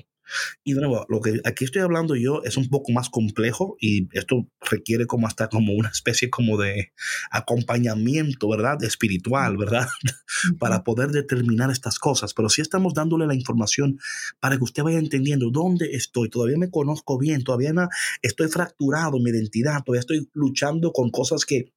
Y 0.63 0.73
de 0.73 0.81
nuevo, 0.81 1.05
lo 1.09 1.21
que 1.21 1.39
aquí 1.43 1.65
estoy 1.65 1.81
hablando 1.81 2.15
yo 2.15 2.41
es 2.43 2.57
un 2.57 2.69
poco 2.69 2.91
más 2.91 3.09
complejo 3.09 3.77
y 3.79 4.07
esto 4.17 4.47
requiere 4.61 5.05
como 5.05 5.27
hasta 5.27 5.49
como 5.49 5.73
una 5.73 5.89
especie 5.89 6.29
como 6.29 6.57
de 6.57 6.93
acompañamiento, 7.31 8.49
¿verdad? 8.49 8.83
Espiritual, 8.83 9.57
¿verdad? 9.57 9.87
para 10.59 10.83
poder 10.83 11.09
determinar 11.09 11.71
estas 11.71 11.99
cosas. 11.99 12.33
Pero 12.33 12.49
sí 12.49 12.61
estamos 12.61 12.93
dándole 12.93 13.27
la 13.27 13.35
información 13.35 13.99
para 14.39 14.57
que 14.57 14.63
usted 14.63 14.83
vaya 14.83 14.99
entendiendo 14.99 15.49
dónde 15.51 15.91
estoy. 15.93 16.29
Todavía 16.29 16.57
me 16.57 16.69
conozco 16.71 17.17
bien, 17.17 17.43
todavía 17.43 17.73
no, 17.73 17.87
estoy 18.21 18.47
fracturado 18.47 19.17
en 19.17 19.23
mi 19.23 19.29
identidad, 19.29 19.83
todavía 19.83 20.01
estoy 20.01 20.29
luchando 20.33 20.91
con 20.91 21.09
cosas 21.09 21.45
que 21.45 21.71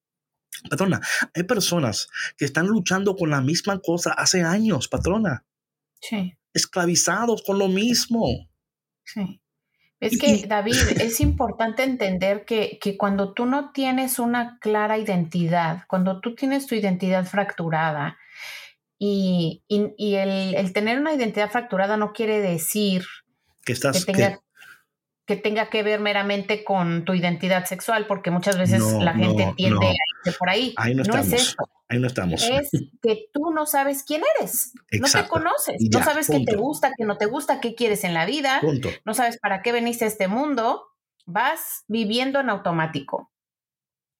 Patrona, 0.69 1.01
hay 1.35 1.45
personas 1.45 2.09
que 2.37 2.45
están 2.45 2.67
luchando 2.67 3.15
con 3.15 3.31
la 3.31 3.41
misma 3.41 3.79
cosa 3.81 4.13
hace 4.13 4.43
años, 4.43 4.89
patrona. 4.89 5.45
Sí 6.01 6.39
esclavizados 6.59 7.43
con 7.43 7.59
lo 7.59 7.69
mismo. 7.69 8.27
Sí. 9.05 9.41
Es 10.01 10.19
que, 10.19 10.47
David, 10.47 10.75
es 11.01 11.21
importante 11.21 11.83
entender 11.83 12.45
que, 12.45 12.79
cuando 12.99 13.33
tú 13.33 13.47
no 13.47 13.73
tienes 13.73 14.19
una 14.19 14.59
clara 14.61 14.99
identidad, 14.99 15.85
cuando 15.89 16.21
tú 16.21 16.35
tienes 16.35 16.67
tu 16.67 16.75
identidad 16.75 17.25
fracturada, 17.25 18.19
y, 19.01 19.63
el, 19.69 20.73
tener 20.73 20.99
una 20.99 21.15
identidad 21.15 21.51
fracturada 21.51 21.97
no 21.97 22.13
quiere 22.13 22.41
decir 22.41 23.05
que, 23.65 23.73
estás, 23.73 24.05
que 24.05 24.39
tenga 25.37 25.69
que 25.69 25.83
ver 25.83 26.01
meramente 26.01 26.65
con 26.65 27.05
tu 27.05 27.15
identidad 27.15 27.67
sexual, 27.67 28.07
porque 28.07 28.31
muchas 28.31 28.57
veces 28.57 28.83
la 28.95 29.13
gente 29.13 29.53
tiende 29.57 29.87
a 29.87 29.91
irse 29.91 30.39
por 30.39 30.49
ahí. 30.49 30.75
Ahí 30.77 30.95
no, 30.95 31.03
es 31.03 31.33
eso. 31.33 31.57
Ahí 31.89 31.99
no 31.99 32.07
estamos. 32.07 32.43
Es 32.43 32.71
que 33.03 33.29
tú 33.33 33.51
no 33.51 33.67
sabes 33.67 34.05
quién 34.05 34.23
eres. 34.39 34.73
No 34.93 35.07
te 35.07 35.29
conoces. 35.29 35.77
no 35.93 36.03
sabes 36.03 36.29
qué 36.29 36.45
te 36.45 36.57
gusta, 36.57 36.93
qué 36.97 37.05
no 37.05 37.19
te 37.19 37.27
gusta, 37.27 37.61
qué 37.61 37.75
quieres 37.75 38.05
en 38.05 38.15
la 38.15 38.27
vida. 38.27 38.61
No 39.05 39.15
sabes 39.15 39.39
para 39.39 39.63
qué 39.63 39.73
veniste 39.73 40.05
a 40.05 40.09
este 40.09 40.29
mundo. 40.29 40.85
Vas 41.27 41.85
viviendo 41.89 42.41
en 42.41 42.49
automático. 42.49 43.31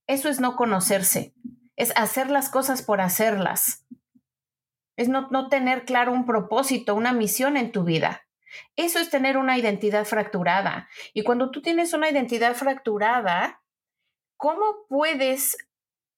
Eso 0.07 0.29
es 0.29 0.41
no 0.41 0.57
conocerse. 0.57 1.35
Es 1.77 1.93
hacer 1.97 2.29
las 2.31 2.51
cosas 2.51 2.83
por 2.83 3.01
hacerlas. 3.01 3.87
Es 4.97 5.09
no, 5.09 5.29
no 5.31 5.49
tener 5.49 5.85
claro 5.85 6.13
un 6.13 6.27
propósito, 6.27 6.95
una 6.95 7.13
misión 7.13 7.57
en 7.57 7.73
tu 7.73 7.85
vida. 7.85 8.28
Eso 8.77 8.99
es 8.99 9.11
tener 9.11 9.37
una 9.37 9.59
identidad 9.59 10.05
fracturada. 10.05 10.89
Y 11.15 11.23
cuando 11.23 11.51
tú 11.51 11.63
tienes 11.63 11.93
una 11.93 12.11
identidad 12.11 12.55
fracturada, 12.55 13.63
¿cómo 14.37 14.87
puedes 14.89 15.57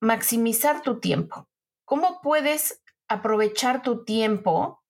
maximizar 0.00 0.82
tu 0.82 1.00
tiempo? 1.00 1.48
¿Cómo 1.84 2.20
puedes 2.22 2.82
aprovechar 3.08 3.82
tu 3.82 4.04
tiempo 4.04 4.82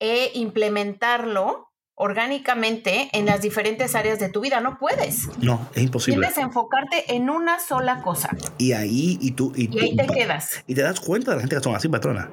e 0.00 0.32
implementarlo 0.34 1.70
orgánicamente 1.96 3.08
en 3.12 3.26
las 3.26 3.40
diferentes 3.40 3.94
áreas 3.94 4.18
de 4.18 4.28
tu 4.28 4.40
vida? 4.40 4.60
No 4.60 4.78
puedes. 4.78 5.28
No, 5.38 5.68
es 5.74 5.82
imposible. 5.84 6.26
Tienes 6.26 6.38
enfocarte 6.38 7.14
en 7.14 7.30
una 7.30 7.60
sola 7.60 8.02
cosa. 8.02 8.30
Y 8.58 8.72
ahí, 8.72 9.18
y 9.20 9.32
tú, 9.32 9.52
y, 9.54 9.78
ahí 9.78 9.96
te 9.96 10.06
quedas. 10.06 10.64
Y 10.66 10.74
te 10.74 10.82
das 10.82 11.00
cuenta 11.00 11.30
de 11.30 11.36
la 11.36 11.40
gente 11.42 11.56
que 11.56 11.62
son 11.62 11.76
así, 11.76 11.88
patrona. 11.88 12.30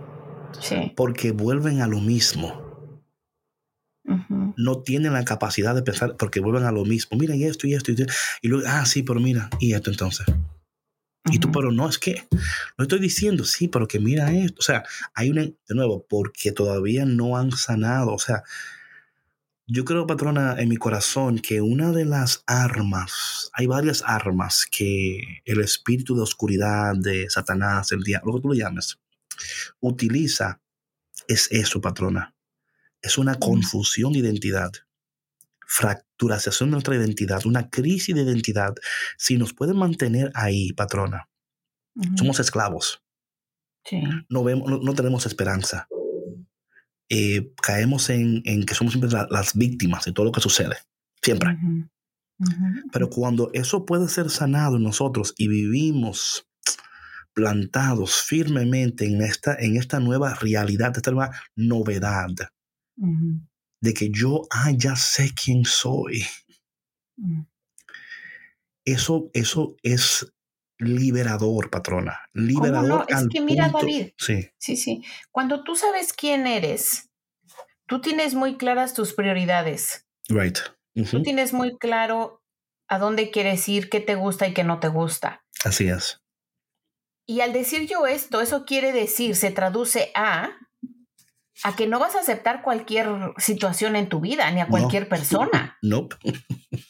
Sí. 0.60 0.94
Porque 0.96 1.32
vuelven 1.32 1.82
a 1.82 1.88
lo 1.88 2.00
mismo 2.00 2.72
no 4.58 4.82
tienen 4.82 5.14
la 5.14 5.26
capacidad 5.26 5.76
de 5.76 5.84
pensar 5.84 6.16
porque 6.18 6.39
vuelven 6.39 6.66
a 6.66 6.72
lo 6.72 6.86
mismo. 6.86 7.18
Mira, 7.18 7.36
y 7.36 7.43
esto 7.45 7.68
y 7.68 7.74
esto 7.74 7.91
y 7.91 7.95
esto. 7.95 8.14
Y 8.41 8.47
luego, 8.47 8.68
ah, 8.68 8.86
sí, 8.86 9.04
pero 9.04 9.20
mira, 9.20 9.49
y 9.60 9.74
esto 9.74 9.91
entonces. 9.91 10.26
Y 11.26 11.39
tú, 11.39 11.52
pero 11.52 11.72
no, 11.72 11.88
es 11.88 11.99
que 11.99 12.28
no 12.78 12.84
estoy 12.84 12.99
diciendo, 12.99 13.45
sí, 13.45 13.68
pero 13.68 13.88
que 13.88 13.99
mira 13.99 14.34
esto. 14.34 14.58
O 14.60 14.64
sea, 14.64 14.84
hay 15.14 15.30
una, 15.30 15.43
de 15.43 15.76
nuevo, 15.76 16.06
porque 16.10 16.52
todavía 16.52 17.06
no 17.06 17.38
han 17.38 17.52
sanado. 17.52 18.14
O 18.14 18.20
sea, 18.20 18.43
yo 19.68 19.86
creo, 19.86 20.08
patrona, 20.08 20.56
en 20.60 20.70
mi 20.70 20.78
corazón 20.78 21.39
que 21.39 21.62
una 21.62 21.91
de 21.91 22.06
las 22.06 22.43
armas, 22.47 23.52
hay 23.54 23.68
varias 23.68 24.04
armas 24.06 24.66
que 24.70 25.41
el 25.45 25.62
espíritu 25.62 26.16
de 26.16 26.24
oscuridad, 26.24 26.95
de 26.95 27.30
Satanás, 27.30 27.91
el 27.91 28.04
diablo, 28.04 28.32
lo 28.32 28.38
que 28.38 28.41
tú 28.41 28.54
le 28.54 28.60
llames, 28.60 28.99
utiliza, 29.80 30.60
es 31.28 31.47
eso, 31.52 31.80
patrona 31.80 32.34
es 33.02 33.18
una 33.18 33.36
confusión 33.36 34.14
de 34.14 34.20
identidad, 34.20 34.72
fracturación 35.66 36.70
de 36.70 36.72
nuestra 36.74 36.95
identidad, 36.95 37.45
una 37.45 37.70
crisis 37.70 38.14
de 38.16 38.22
identidad. 38.22 38.74
Si 39.18 39.38
nos 39.38 39.54
puede 39.54 39.74
mantener 39.74 40.32
ahí, 40.36 40.74
patrona, 40.74 41.30
Somos 42.16 42.39
esclavos. 42.39 43.02
No, 44.30 44.43
vemos, 44.43 44.82
no, 44.84 44.93
tenemos 44.93 45.26
esperanza. 45.26 45.88
Eh, 47.10 47.52
caemos 47.62 48.10
en, 48.10 48.43
que 48.66 48.76
somos 48.76 48.93
siempre 48.93 49.10
las 49.30 49.56
víctimas 49.56 50.06
de 50.06 50.14
todo 50.14 50.26
lo 50.26 50.32
que 50.32 50.41
sucede. 50.41 50.78
Siempre. 51.22 51.58
Pero 52.91 53.10
cuando 53.10 53.49
eso 53.54 53.86
puede 53.86 54.08
ser 54.08 54.30
sanado 54.30 54.78
en 54.78 54.84
nosotros 54.84 55.34
y 55.38 55.47
vivimos 55.47 56.47
plantados 57.34 58.22
firmemente 58.22 59.06
en 59.06 59.22
esta, 59.22 59.56
en 59.56 59.78
esta 59.78 59.99
nueva 59.99 60.34
realidad, 60.36 60.93
esta 60.95 61.12
nueva 61.12 61.32
novedad, 61.56 62.30
de 62.96 63.94
que 63.94 64.10
yo, 64.12 64.48
ah, 64.52 64.72
ya 64.76 64.96
sé 64.96 65.32
quién 65.34 65.66
soy. 65.66 66.26
Mm. 67.18 67.42
Eso, 68.86 69.30
eso 69.34 69.76
es 69.84 70.32
liberador, 70.78 71.70
patrona. 71.70 72.20
Liberador. 72.34 73.06
Es 73.08 73.28
que 73.32 73.42
mira, 73.42 73.70
David. 73.70 74.12
Sí. 74.18 74.50
Sí, 74.58 74.76
sí. 74.76 75.04
Cuando 75.32 75.64
tú 75.64 75.76
sabes 75.76 76.14
quién 76.14 76.48
eres, 76.48 77.10
tú 77.86 78.02
tienes 78.02 78.34
muy 78.34 78.58
claras 78.58 78.94
tus 78.94 79.14
prioridades. 79.14 80.08
Right. 80.28 80.58
Tú 81.10 81.22
tienes 81.22 81.54
muy 81.54 81.78
claro 81.78 82.44
a 82.88 83.00
dónde 83.00 83.32
quieres 83.32 83.68
ir, 83.70 83.89
qué 83.89 84.00
te 84.00 84.16
gusta 84.16 84.48
y 84.48 84.54
qué 84.54 84.64
no 84.64 84.80
te 84.80 84.89
gusta. 84.89 85.46
Así 85.64 85.88
es. 85.88 86.22
Y 87.26 87.42
al 87.42 87.54
decir 87.54 87.88
yo 87.88 88.08
esto, 88.08 88.42
eso 88.42 88.66
quiere 88.66 88.92
decir, 88.92 89.36
se 89.36 89.52
traduce 89.52 90.12
a 90.16 90.50
a 91.64 91.76
que 91.76 91.88
no 91.88 91.99
vas 91.99 92.16
a 92.16 92.20
aceptar 92.20 92.62
cualquier 92.62 93.07
situación 93.38 93.95
en 93.95 94.09
tu 94.09 94.20
vida, 94.20 94.49
ni 94.51 94.62
a 94.62 94.68
cualquier 94.68 95.07
persona. 95.07 95.78
Nope. 95.82 96.16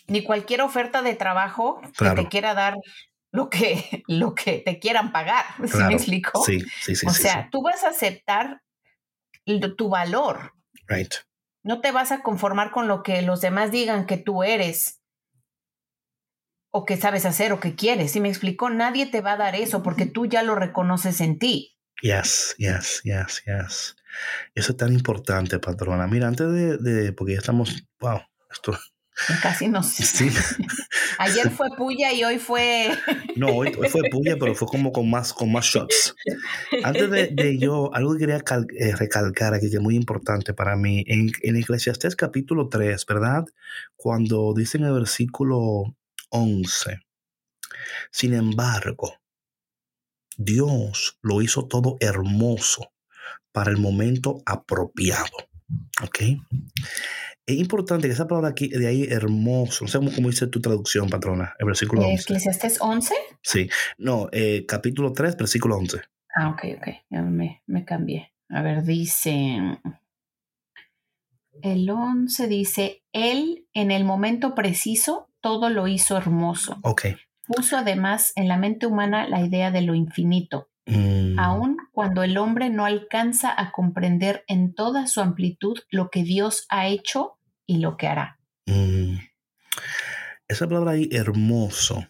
Ni 0.07 0.23
cualquier 0.23 0.61
oferta 0.61 1.01
de 1.01 1.15
trabajo 1.15 1.81
que 1.97 2.09
te 2.11 2.27
quiera 2.27 2.53
dar 2.53 2.75
lo 3.31 3.49
que, 3.49 4.03
lo 4.07 4.35
que 4.35 4.59
te 4.59 4.79
quieran 4.79 5.11
pagar. 5.11 5.45
¿Sí 5.65 5.77
me 5.77 5.93
explico? 5.93 6.43
Sí, 6.43 6.59
sí, 6.81 6.95
sí. 6.95 7.07
O 7.07 7.11
sea, 7.11 7.49
tú 7.51 7.61
vas 7.61 7.83
a 7.83 7.89
aceptar 7.89 8.61
tu 9.77 9.89
valor. 9.89 10.53
Right. 10.87 11.13
No 11.63 11.81
te 11.81 11.91
vas 11.91 12.11
a 12.11 12.21
conformar 12.21 12.71
con 12.71 12.87
lo 12.87 13.03
que 13.03 13.21
los 13.21 13.41
demás 13.41 13.71
digan 13.71 14.05
que 14.05 14.17
tú 14.17 14.43
eres 14.43 15.01
o 16.71 16.85
que 16.85 16.97
sabes 16.97 17.25
hacer 17.25 17.51
o 17.53 17.59
que 17.59 17.75
quieres. 17.75 18.11
¿Sí 18.11 18.19
me 18.19 18.29
explico? 18.29 18.69
Nadie 18.69 19.05
te 19.05 19.21
va 19.21 19.33
a 19.33 19.37
dar 19.37 19.55
eso 19.55 19.83
porque 19.83 20.05
tú 20.05 20.25
ya 20.25 20.43
lo 20.43 20.55
reconoces 20.55 21.21
en 21.21 21.37
ti. 21.37 21.77
Yes, 22.01 22.55
yes, 22.57 23.01
yes, 23.03 23.43
yes. 23.45 23.95
Eso 24.55 24.71
es 24.71 24.77
tan 24.77 24.93
importante, 24.93 25.59
patrona. 25.59 26.07
Mira, 26.07 26.27
antes 26.27 26.47
de, 26.81 27.13
porque 27.13 27.33
ya 27.33 27.39
estamos, 27.39 27.83
wow, 27.99 28.21
esto. 28.51 28.77
Casi 29.41 29.67
no 29.67 29.83
sé. 29.83 30.03
Sí. 30.05 30.29
Ayer 31.19 31.51
fue 31.51 31.69
puya 31.77 32.11
y 32.13 32.23
hoy 32.23 32.39
fue. 32.39 32.89
No, 33.35 33.47
hoy, 33.47 33.71
fue 33.89 34.01
puya, 34.11 34.35
pero 34.39 34.55
fue 34.55 34.67
como 34.67 34.91
con 34.91 35.09
más, 35.09 35.33
con 35.33 35.51
más 35.51 35.65
shots. 35.65 36.15
Antes 36.83 37.09
de, 37.09 37.57
yo, 37.57 37.93
algo 37.93 38.13
que 38.13 38.19
quería 38.19 38.43
eh, 38.77 38.95
recalcar 38.95 39.53
aquí 39.53 39.69
que 39.69 39.77
es 39.77 39.81
muy 39.81 39.95
importante 39.95 40.53
para 40.53 40.75
mí, 40.75 41.03
en, 41.07 41.31
en 41.41 41.55
Eclesiastés 41.55 42.15
capítulo 42.15 42.67
3, 42.67 43.05
¿verdad? 43.05 43.45
Cuando 43.95 44.53
dice 44.53 44.77
en 44.77 44.85
el 44.85 44.93
versículo 44.93 45.95
11, 46.29 46.99
sin 48.11 48.33
embargo, 48.33 49.15
Dios 50.37 51.17
lo 51.21 51.41
hizo 51.41 51.67
todo 51.67 51.97
hermoso 51.99 52.90
para 53.51 53.71
el 53.71 53.77
momento 53.77 54.41
apropiado. 54.45 55.31
¿Ok? 56.03 56.19
Es 57.45 57.57
importante 57.57 58.07
que 58.07 58.13
esa 58.13 58.27
palabra 58.27 58.49
aquí, 58.49 58.69
de 58.69 58.87
ahí, 58.87 59.03
hermoso, 59.09 59.85
no 59.85 59.87
sé 59.87 59.99
cómo, 59.99 60.29
dice 60.29 60.47
tu 60.47 60.61
traducción, 60.61 61.09
patrona, 61.09 61.53
el 61.59 61.65
versículo 61.65 62.03
11. 62.03 62.23
¿Eclesiastes 62.23 62.77
11? 62.79 63.13
Sí, 63.41 63.69
no, 63.97 64.29
eh, 64.31 64.65
capítulo 64.67 65.11
3, 65.11 65.37
versículo 65.37 65.77
11. 65.77 66.01
Ah, 66.35 66.49
ok, 66.49 66.63
ok, 66.77 66.87
ya 67.09 67.21
me, 67.21 67.61
me 67.65 67.83
cambié. 67.83 68.31
A 68.49 68.61
ver, 68.61 68.83
dice, 68.83 69.57
el 71.61 71.89
11 71.89 72.47
dice, 72.47 73.03
Él 73.11 73.67
en 73.73 73.91
el 73.91 74.03
momento 74.03 74.55
preciso 74.55 75.29
todo 75.41 75.69
lo 75.69 75.87
hizo 75.87 76.17
hermoso. 76.17 76.79
Ok. 76.83 77.07
Puso 77.45 77.77
además 77.77 78.33
en 78.35 78.47
la 78.47 78.57
mente 78.57 78.85
humana 78.85 79.27
la 79.27 79.41
idea 79.41 79.71
de 79.71 79.81
lo 79.81 79.95
infinito, 79.95 80.69
mm. 80.85 81.39
aun 81.39 81.77
cuando 81.91 82.23
el 82.23 82.37
hombre 82.37 82.69
no 82.69 82.85
alcanza 82.85 83.53
a 83.59 83.71
comprender 83.71 84.43
en 84.47 84.73
toda 84.73 85.07
su 85.07 85.21
amplitud 85.21 85.79
lo 85.89 86.09
que 86.09 86.23
Dios 86.23 86.65
ha 86.69 86.87
hecho 86.87 87.37
y 87.65 87.79
lo 87.79 87.97
que 87.97 88.07
hará. 88.07 88.39
Mm. 88.65 89.17
Esa 90.47 90.67
palabra 90.67 90.91
ahí, 90.91 91.09
hermoso, 91.11 92.07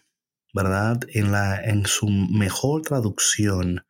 ¿verdad? 0.52 1.00
En, 1.08 1.32
la, 1.32 1.62
en 1.62 1.86
su 1.86 2.08
mejor 2.08 2.82
traducción, 2.82 3.86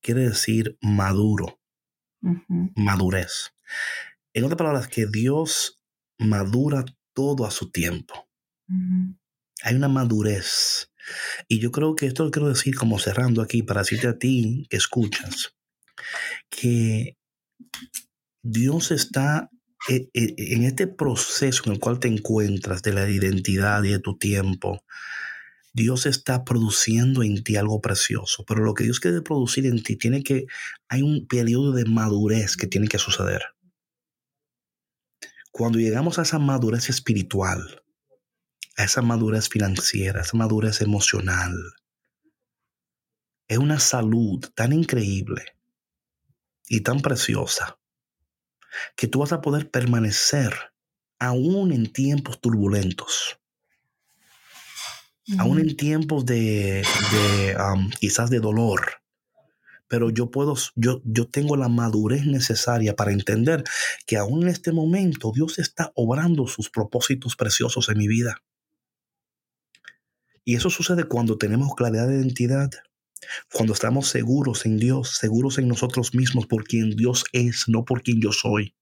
quiere 0.00 0.22
decir 0.22 0.78
maduro, 0.80 1.60
madurez. 2.74 3.52
En 4.32 4.44
otras 4.44 4.56
palabras, 4.56 4.88
que 4.88 5.06
Dios 5.06 5.82
madura 6.18 6.84
todo 7.12 7.44
a 7.44 7.50
su 7.50 7.70
tiempo 7.70 8.26
hay 9.62 9.74
una 9.74 9.88
madurez. 9.88 10.91
Y 11.48 11.60
yo 11.60 11.70
creo 11.70 11.94
que 11.94 12.06
esto 12.06 12.24
lo 12.24 12.30
quiero 12.30 12.48
decir 12.48 12.76
como 12.76 12.98
cerrando 12.98 13.42
aquí 13.42 13.62
para 13.62 13.82
decirte 13.82 14.08
a 14.08 14.18
ti 14.18 14.66
que 14.70 14.76
escuchas, 14.76 15.54
que 16.50 17.16
Dios 18.42 18.90
está 18.90 19.50
eh, 19.88 20.08
eh, 20.14 20.34
en 20.36 20.64
este 20.64 20.86
proceso 20.86 21.64
en 21.66 21.72
el 21.72 21.78
cual 21.80 21.98
te 21.98 22.08
encuentras 22.08 22.82
de 22.82 22.92
la 22.92 23.08
identidad 23.08 23.82
y 23.82 23.90
de 23.90 23.98
tu 23.98 24.16
tiempo. 24.16 24.84
Dios 25.74 26.06
está 26.06 26.44
produciendo 26.44 27.22
en 27.22 27.42
ti 27.42 27.56
algo 27.56 27.80
precioso, 27.80 28.44
pero 28.46 28.62
lo 28.62 28.74
que 28.74 28.84
Dios 28.84 29.00
quiere 29.00 29.22
producir 29.22 29.66
en 29.66 29.82
ti 29.82 29.96
tiene 29.96 30.22
que, 30.22 30.46
hay 30.88 31.02
un 31.02 31.26
periodo 31.26 31.72
de 31.72 31.86
madurez 31.86 32.56
que 32.56 32.66
tiene 32.66 32.88
que 32.88 32.98
suceder. 32.98 33.42
Cuando 35.50 35.78
llegamos 35.78 36.18
a 36.18 36.22
esa 36.22 36.38
madurez 36.38 36.90
espiritual, 36.90 37.82
a 38.76 38.84
esa 38.84 39.02
madurez 39.02 39.48
financiera, 39.48 40.22
esa 40.22 40.36
madurez 40.36 40.80
emocional. 40.80 41.54
Es 43.48 43.58
una 43.58 43.78
salud 43.80 44.40
tan 44.54 44.72
increíble 44.72 45.56
y 46.68 46.80
tan 46.80 47.00
preciosa 47.00 47.78
que 48.96 49.06
tú 49.06 49.20
vas 49.20 49.32
a 49.32 49.40
poder 49.40 49.70
permanecer 49.70 50.54
aún 51.18 51.72
en 51.72 51.92
tiempos 51.92 52.40
turbulentos, 52.40 53.38
aún 55.38 55.60
en 55.60 55.76
tiempos 55.76 56.24
de, 56.24 56.84
quizás 58.00 58.30
de 58.30 58.40
dolor. 58.40 59.02
Pero 59.86 60.08
yo 60.08 60.30
puedo, 60.30 60.56
yo, 60.74 61.02
yo 61.04 61.28
tengo 61.28 61.54
la 61.56 61.68
madurez 61.68 62.24
necesaria 62.24 62.96
para 62.96 63.12
entender 63.12 63.62
que 64.06 64.16
aún 64.16 64.44
en 64.44 64.48
este 64.48 64.72
momento 64.72 65.30
Dios 65.34 65.58
está 65.58 65.92
obrando 65.94 66.46
sus 66.46 66.70
propósitos 66.70 67.36
preciosos 67.36 67.90
en 67.90 67.98
mi 67.98 68.08
vida. 68.08 68.42
Y 70.44 70.56
eso 70.56 70.70
sucede 70.70 71.04
cuando 71.04 71.38
tenemos 71.38 71.74
claridad 71.74 72.08
de 72.08 72.16
identidad, 72.16 72.70
cuando 73.52 73.72
estamos 73.72 74.08
seguros 74.08 74.66
en 74.66 74.78
Dios, 74.78 75.16
seguros 75.16 75.58
en 75.58 75.68
nosotros 75.68 76.14
mismos 76.14 76.46
por 76.46 76.64
quien 76.64 76.90
Dios 76.96 77.24
es, 77.32 77.68
no 77.68 77.84
por 77.84 78.02
quien 78.02 78.20
yo 78.20 78.32
soy. 78.32 78.74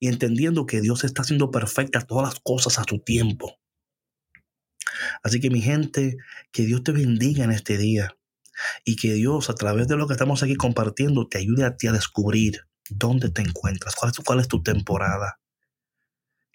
Y 0.00 0.08
entendiendo 0.08 0.66
que 0.66 0.80
Dios 0.80 1.04
está 1.04 1.22
haciendo 1.22 1.50
perfecta 1.50 2.00
todas 2.00 2.34
las 2.34 2.40
cosas 2.40 2.78
a 2.78 2.84
su 2.88 2.98
tiempo. 2.98 3.58
Así 5.22 5.40
que 5.40 5.50
mi 5.50 5.60
gente, 5.60 6.16
que 6.50 6.64
Dios 6.64 6.82
te 6.82 6.92
bendiga 6.92 7.44
en 7.44 7.52
este 7.52 7.76
día 7.76 8.16
y 8.84 8.96
que 8.96 9.12
Dios 9.12 9.50
a 9.50 9.54
través 9.54 9.86
de 9.88 9.96
lo 9.96 10.06
que 10.06 10.14
estamos 10.14 10.42
aquí 10.42 10.54
compartiendo 10.54 11.28
te 11.28 11.38
ayude 11.38 11.64
a 11.64 11.76
ti 11.76 11.88
a 11.88 11.92
descubrir 11.92 12.62
dónde 12.88 13.30
te 13.30 13.42
encuentras, 13.42 13.94
cuál 13.94 14.12
es, 14.12 14.18
cuál 14.18 14.40
es 14.40 14.48
tu 14.48 14.62
temporada, 14.62 15.40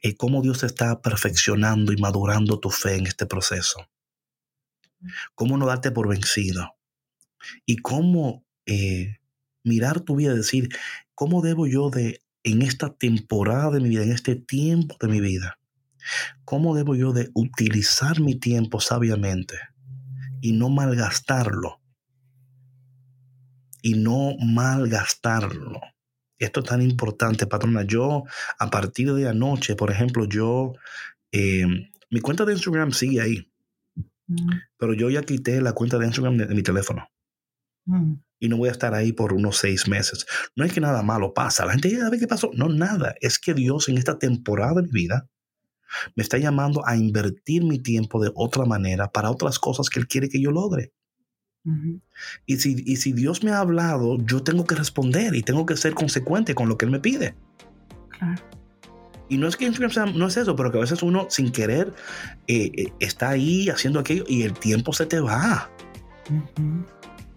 y 0.01 0.13
cómo 0.15 0.41
Dios 0.41 0.63
está 0.63 1.01
perfeccionando 1.01 1.93
y 1.93 1.97
madurando 1.97 2.59
tu 2.59 2.69
fe 2.69 2.95
en 2.95 3.07
este 3.07 3.25
proceso. 3.25 3.87
Cómo 5.35 5.57
no 5.57 5.67
darte 5.67 5.91
por 5.91 6.07
vencido. 6.07 6.75
Y 7.65 7.77
cómo 7.77 8.45
eh, 8.65 9.17
mirar 9.63 10.01
tu 10.01 10.15
vida 10.15 10.33
y 10.33 10.37
decir, 10.37 10.69
¿cómo 11.15 11.41
debo 11.41 11.67
yo 11.67 11.89
de, 11.89 12.23
en 12.43 12.61
esta 12.61 12.93
temporada 12.93 13.71
de 13.71 13.79
mi 13.79 13.89
vida, 13.89 14.03
en 14.03 14.11
este 14.11 14.35
tiempo 14.35 14.95
de 14.99 15.07
mi 15.07 15.19
vida, 15.19 15.59
cómo 16.45 16.75
debo 16.75 16.95
yo 16.95 17.13
de 17.13 17.29
utilizar 17.33 18.19
mi 18.19 18.35
tiempo 18.35 18.79
sabiamente 18.79 19.55
y 20.41 20.53
no 20.53 20.69
malgastarlo? 20.69 21.79
Y 23.83 23.95
no 23.95 24.35
malgastarlo 24.37 25.81
esto 26.45 26.61
es 26.61 26.65
tan 26.65 26.81
importante, 26.81 27.47
patrona. 27.47 27.83
Yo, 27.83 28.23
a 28.59 28.69
partir 28.69 29.13
de 29.13 29.29
anoche, 29.29 29.75
por 29.75 29.91
ejemplo, 29.91 30.25
yo, 30.25 30.73
eh, 31.31 31.65
mi 32.09 32.19
cuenta 32.19 32.45
de 32.45 32.53
Instagram 32.53 32.91
sigue 32.91 33.21
ahí, 33.21 33.51
mm. 34.27 34.49
pero 34.77 34.93
yo 34.93 35.09
ya 35.09 35.23
quité 35.23 35.61
la 35.61 35.73
cuenta 35.73 35.97
de 35.97 36.07
Instagram 36.07 36.37
de, 36.37 36.47
mi 36.47 36.63
teléfono. 36.63 37.07
Mm. 37.85 38.15
Y 38.39 38.49
no 38.49 38.57
voy 38.57 38.69
a 38.69 38.71
estar 38.71 38.93
ahí 38.95 39.13
por 39.13 39.33
unos 39.33 39.57
seis 39.57 39.87
meses. 39.87 40.25
No 40.55 40.65
es 40.65 40.73
que 40.73 40.81
nada 40.81 41.03
malo 41.03 41.33
pasa. 41.33 41.65
La 41.65 41.73
gente 41.73 41.91
ya 41.91 41.99
sabe 41.99 42.17
qué 42.17 42.27
pasó. 42.27 42.49
No, 42.55 42.69
nada. 42.69 43.13
Es 43.21 43.37
que 43.37 43.53
Dios 43.53 43.87
en 43.87 43.99
esta 43.99 44.17
temporada 44.17 44.81
de 44.81 44.83
mi 44.83 44.89
vida 44.89 45.29
me 46.15 46.23
está 46.23 46.39
llamando 46.39 46.85
a 46.87 46.95
invertir 46.95 47.63
mi 47.63 47.77
tiempo 47.77 48.21
de 48.21 48.31
otra 48.33 48.65
manera 48.65 49.11
para 49.11 49.29
otras 49.29 49.59
cosas 49.59 49.89
que 49.89 49.99
Él 49.99 50.07
quiere 50.07 50.29
que 50.29 50.41
yo 50.41 50.49
logre. 50.49 50.91
Y, 52.45 52.57
si, 52.57 52.83
y 52.85 52.95
si 52.97 53.13
Dios 53.13 53.43
me 53.43 53.51
ha 53.51 53.59
hablado, 53.59 54.17
yo 54.25 54.43
tengo 54.43 54.65
que 54.65 54.75
responder 54.75 55.35
y 55.35 55.43
tengo 55.43 55.65
que 55.65 55.77
ser 55.77 55.93
consecuente 55.93 56.55
con 56.55 56.69
lo 56.69 56.77
que 56.77 56.85
Él 56.85 56.91
me 56.91 56.99
pide. 56.99 57.35
Claro. 58.09 58.41
Y 59.31 59.37
no 59.37 59.47
es 59.47 59.55
que 59.55 59.69
no 59.69 60.27
es 60.27 60.37
eso, 60.37 60.57
pero 60.57 60.73
que 60.73 60.77
a 60.77 60.81
veces 60.81 61.01
uno 61.01 61.27
sin 61.29 61.53
querer 61.53 61.93
eh, 62.47 62.69
eh, 62.75 62.93
está 62.99 63.29
ahí 63.29 63.69
haciendo 63.69 64.01
aquello 64.01 64.25
y 64.27 64.41
el 64.41 64.51
tiempo 64.51 64.91
se 64.91 65.05
te 65.05 65.21
va. 65.21 65.71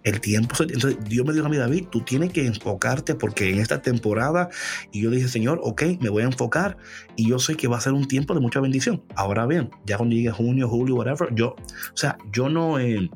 El 0.03 0.19
tiempo 0.19 0.55
se, 0.55 0.63
Entonces 0.63 0.97
Dios 1.07 1.25
me 1.25 1.31
dijo 1.31 1.45
a 1.45 1.49
mí, 1.49 1.55
David, 1.55 1.85
tú 1.89 2.01
tienes 2.01 2.33
que 2.33 2.45
enfocarte 2.45 3.15
porque 3.15 3.49
en 3.49 3.59
esta 3.59 3.81
temporada, 3.81 4.49
y 4.91 5.03
yo 5.03 5.09
dije, 5.09 5.29
Señor, 5.29 5.61
ok, 5.63 5.83
me 6.01 6.09
voy 6.09 6.23
a 6.23 6.25
enfocar 6.25 6.75
y 7.15 7.29
yo 7.29 7.39
sé 7.39 7.55
que 7.55 7.69
va 7.69 7.77
a 7.77 7.81
ser 7.81 7.93
un 7.93 8.09
tiempo 8.09 8.33
de 8.33 8.41
mucha 8.41 8.59
bendición. 8.59 9.01
Ahora 9.15 9.45
bien, 9.45 9.69
ya 9.85 9.95
cuando 9.95 10.17
llegue 10.17 10.31
junio, 10.31 10.67
julio, 10.67 10.95
whatever, 10.95 11.33
yo, 11.33 11.51
o 11.51 11.95
sea, 11.97 12.17
yo 12.33 12.49
no 12.49 12.77
eh, 12.77 13.09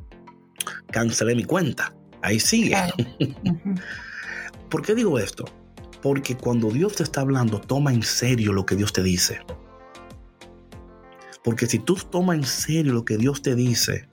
cancelé 0.92 1.36
mi 1.36 1.44
cuenta. 1.44 1.94
Ahí 2.22 2.40
sigue. 2.40 2.76
¿Por 4.70 4.82
qué 4.82 4.96
digo 4.96 5.18
esto? 5.20 5.46
Porque 6.02 6.38
cuando 6.38 6.70
Dios 6.70 6.96
te 6.96 7.04
está 7.04 7.22
hablando, 7.22 7.60
toma 7.60 7.94
en 7.94 8.04
serio 8.04 8.54
lo 8.54 8.66
que 8.66 8.76
Dios 8.76 8.94
te 8.94 9.04
dice. 9.04 9.40
Porque 11.44 11.66
si 11.66 11.80
tú 11.80 11.96
tomas 11.96 12.38
en 12.38 12.44
serio 12.44 12.94
lo 12.94 13.06
que 13.06 13.18
Dios 13.18 13.42
te 13.42 13.56
dice 13.56 14.08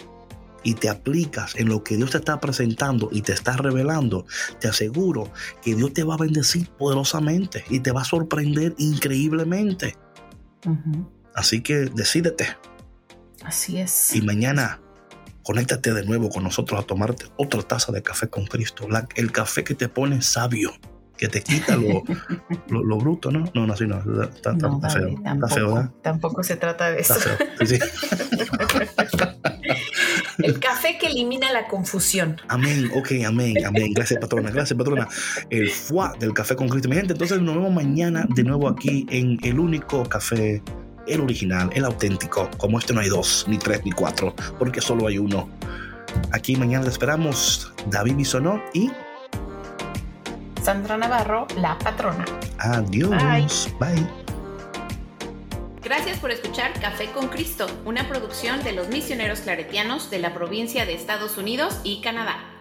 y 0.62 0.74
te 0.74 0.88
aplicas 0.88 1.54
en 1.56 1.68
lo 1.68 1.84
que 1.84 1.96
Dios 1.96 2.10
te 2.10 2.18
está 2.18 2.40
presentando 2.40 3.08
y 3.12 3.22
te 3.22 3.32
está 3.32 3.56
revelando, 3.56 4.26
te 4.60 4.68
aseguro 4.68 5.30
que 5.62 5.74
Dios 5.74 5.92
te 5.92 6.02
va 6.02 6.14
a 6.14 6.18
bendecir 6.18 6.68
poderosamente 6.70 7.64
y 7.68 7.80
te 7.80 7.92
va 7.92 8.02
a 8.02 8.04
sorprender 8.04 8.74
increíblemente. 8.78 9.96
Así 11.34 11.60
que 11.60 11.86
decídete. 11.86 12.56
Así 13.44 13.78
es. 13.78 14.14
Y 14.14 14.22
mañana 14.22 14.80
conéctate 15.46 15.94
de 15.94 16.04
nuevo 16.04 16.28
con 16.28 16.42
nosotros 16.42 16.80
a 16.80 16.82
tomarte 16.82 17.26
otra 17.36 17.62
taza 17.62 17.92
de 17.92 18.02
café 18.02 18.28
con 18.28 18.46
Cristo. 18.46 18.88
el 19.14 19.30
café 19.30 19.62
que 19.62 19.76
te 19.76 19.88
pone 19.88 20.20
sabio 20.20 20.72
que 21.16 21.28
te 21.28 21.40
quita 21.40 21.76
lo, 21.76 22.02
lo, 22.68 22.98
bruto, 22.98 23.30
¿no? 23.30 23.44
No, 23.54 23.64
no, 23.66 23.72
así 23.72 23.86
no, 23.86 24.02
está, 24.22 24.52
no, 24.52 24.80
feo. 24.90 25.14
Tampoco, 25.22 25.44
está 25.44 25.48
feo, 25.48 25.74
¿verdad? 25.74 25.90
Tampoco 26.02 26.42
se 26.42 26.56
trata 26.56 26.90
de 26.90 27.00
eso. 27.00 27.14
Sí, 27.60 27.66
sí. 27.66 27.78
El 30.38 30.58
café 30.60 30.98
que 30.98 31.06
elimina 31.06 31.50
la 31.52 31.68
confusión. 31.68 32.36
Amén, 32.48 32.90
ok, 32.94 33.12
amén, 33.26 33.64
amén. 33.64 33.92
Gracias, 33.94 34.20
patrona, 34.20 34.50
gracias, 34.50 34.76
patrona. 34.76 35.08
El 35.48 35.70
fuá 35.70 36.12
del 36.20 36.34
café 36.34 36.56
con 36.56 36.68
Cristo. 36.68 36.90
Mi 36.90 36.96
gente, 36.96 37.14
entonces 37.14 37.40
nos 37.40 37.54
vemos 37.54 37.72
mañana 37.72 38.26
de 38.28 38.44
nuevo 38.44 38.68
aquí 38.68 39.06
en 39.10 39.38
el 39.42 39.58
único 39.58 40.04
café, 40.04 40.62
el 41.06 41.20
original, 41.20 41.70
el 41.74 41.84
auténtico. 41.84 42.50
Como 42.58 42.78
este 42.78 42.92
no 42.92 43.00
hay 43.00 43.08
dos, 43.08 43.44
ni 43.48 43.58
tres, 43.58 43.84
ni 43.84 43.92
cuatro, 43.92 44.34
porque 44.58 44.80
solo 44.80 45.06
hay 45.06 45.18
uno. 45.18 45.48
Aquí 46.32 46.56
mañana 46.56 46.84
le 46.84 46.90
esperamos 46.90 47.72
David 47.90 48.16
Bisonó 48.16 48.62
y 48.72 48.90
Sandra 50.62 50.96
Navarro, 50.96 51.46
la 51.58 51.78
patrona. 51.78 52.24
Adiós. 52.58 53.68
Bye. 53.78 54.06
Gracias 55.86 56.18
por 56.18 56.32
escuchar 56.32 56.72
Café 56.80 57.12
con 57.12 57.28
Cristo, 57.28 57.68
una 57.84 58.08
producción 58.08 58.64
de 58.64 58.72
los 58.72 58.88
misioneros 58.88 59.42
claretianos 59.42 60.10
de 60.10 60.18
la 60.18 60.34
provincia 60.34 60.84
de 60.84 60.94
Estados 60.94 61.38
Unidos 61.38 61.80
y 61.84 62.00
Canadá. 62.00 62.55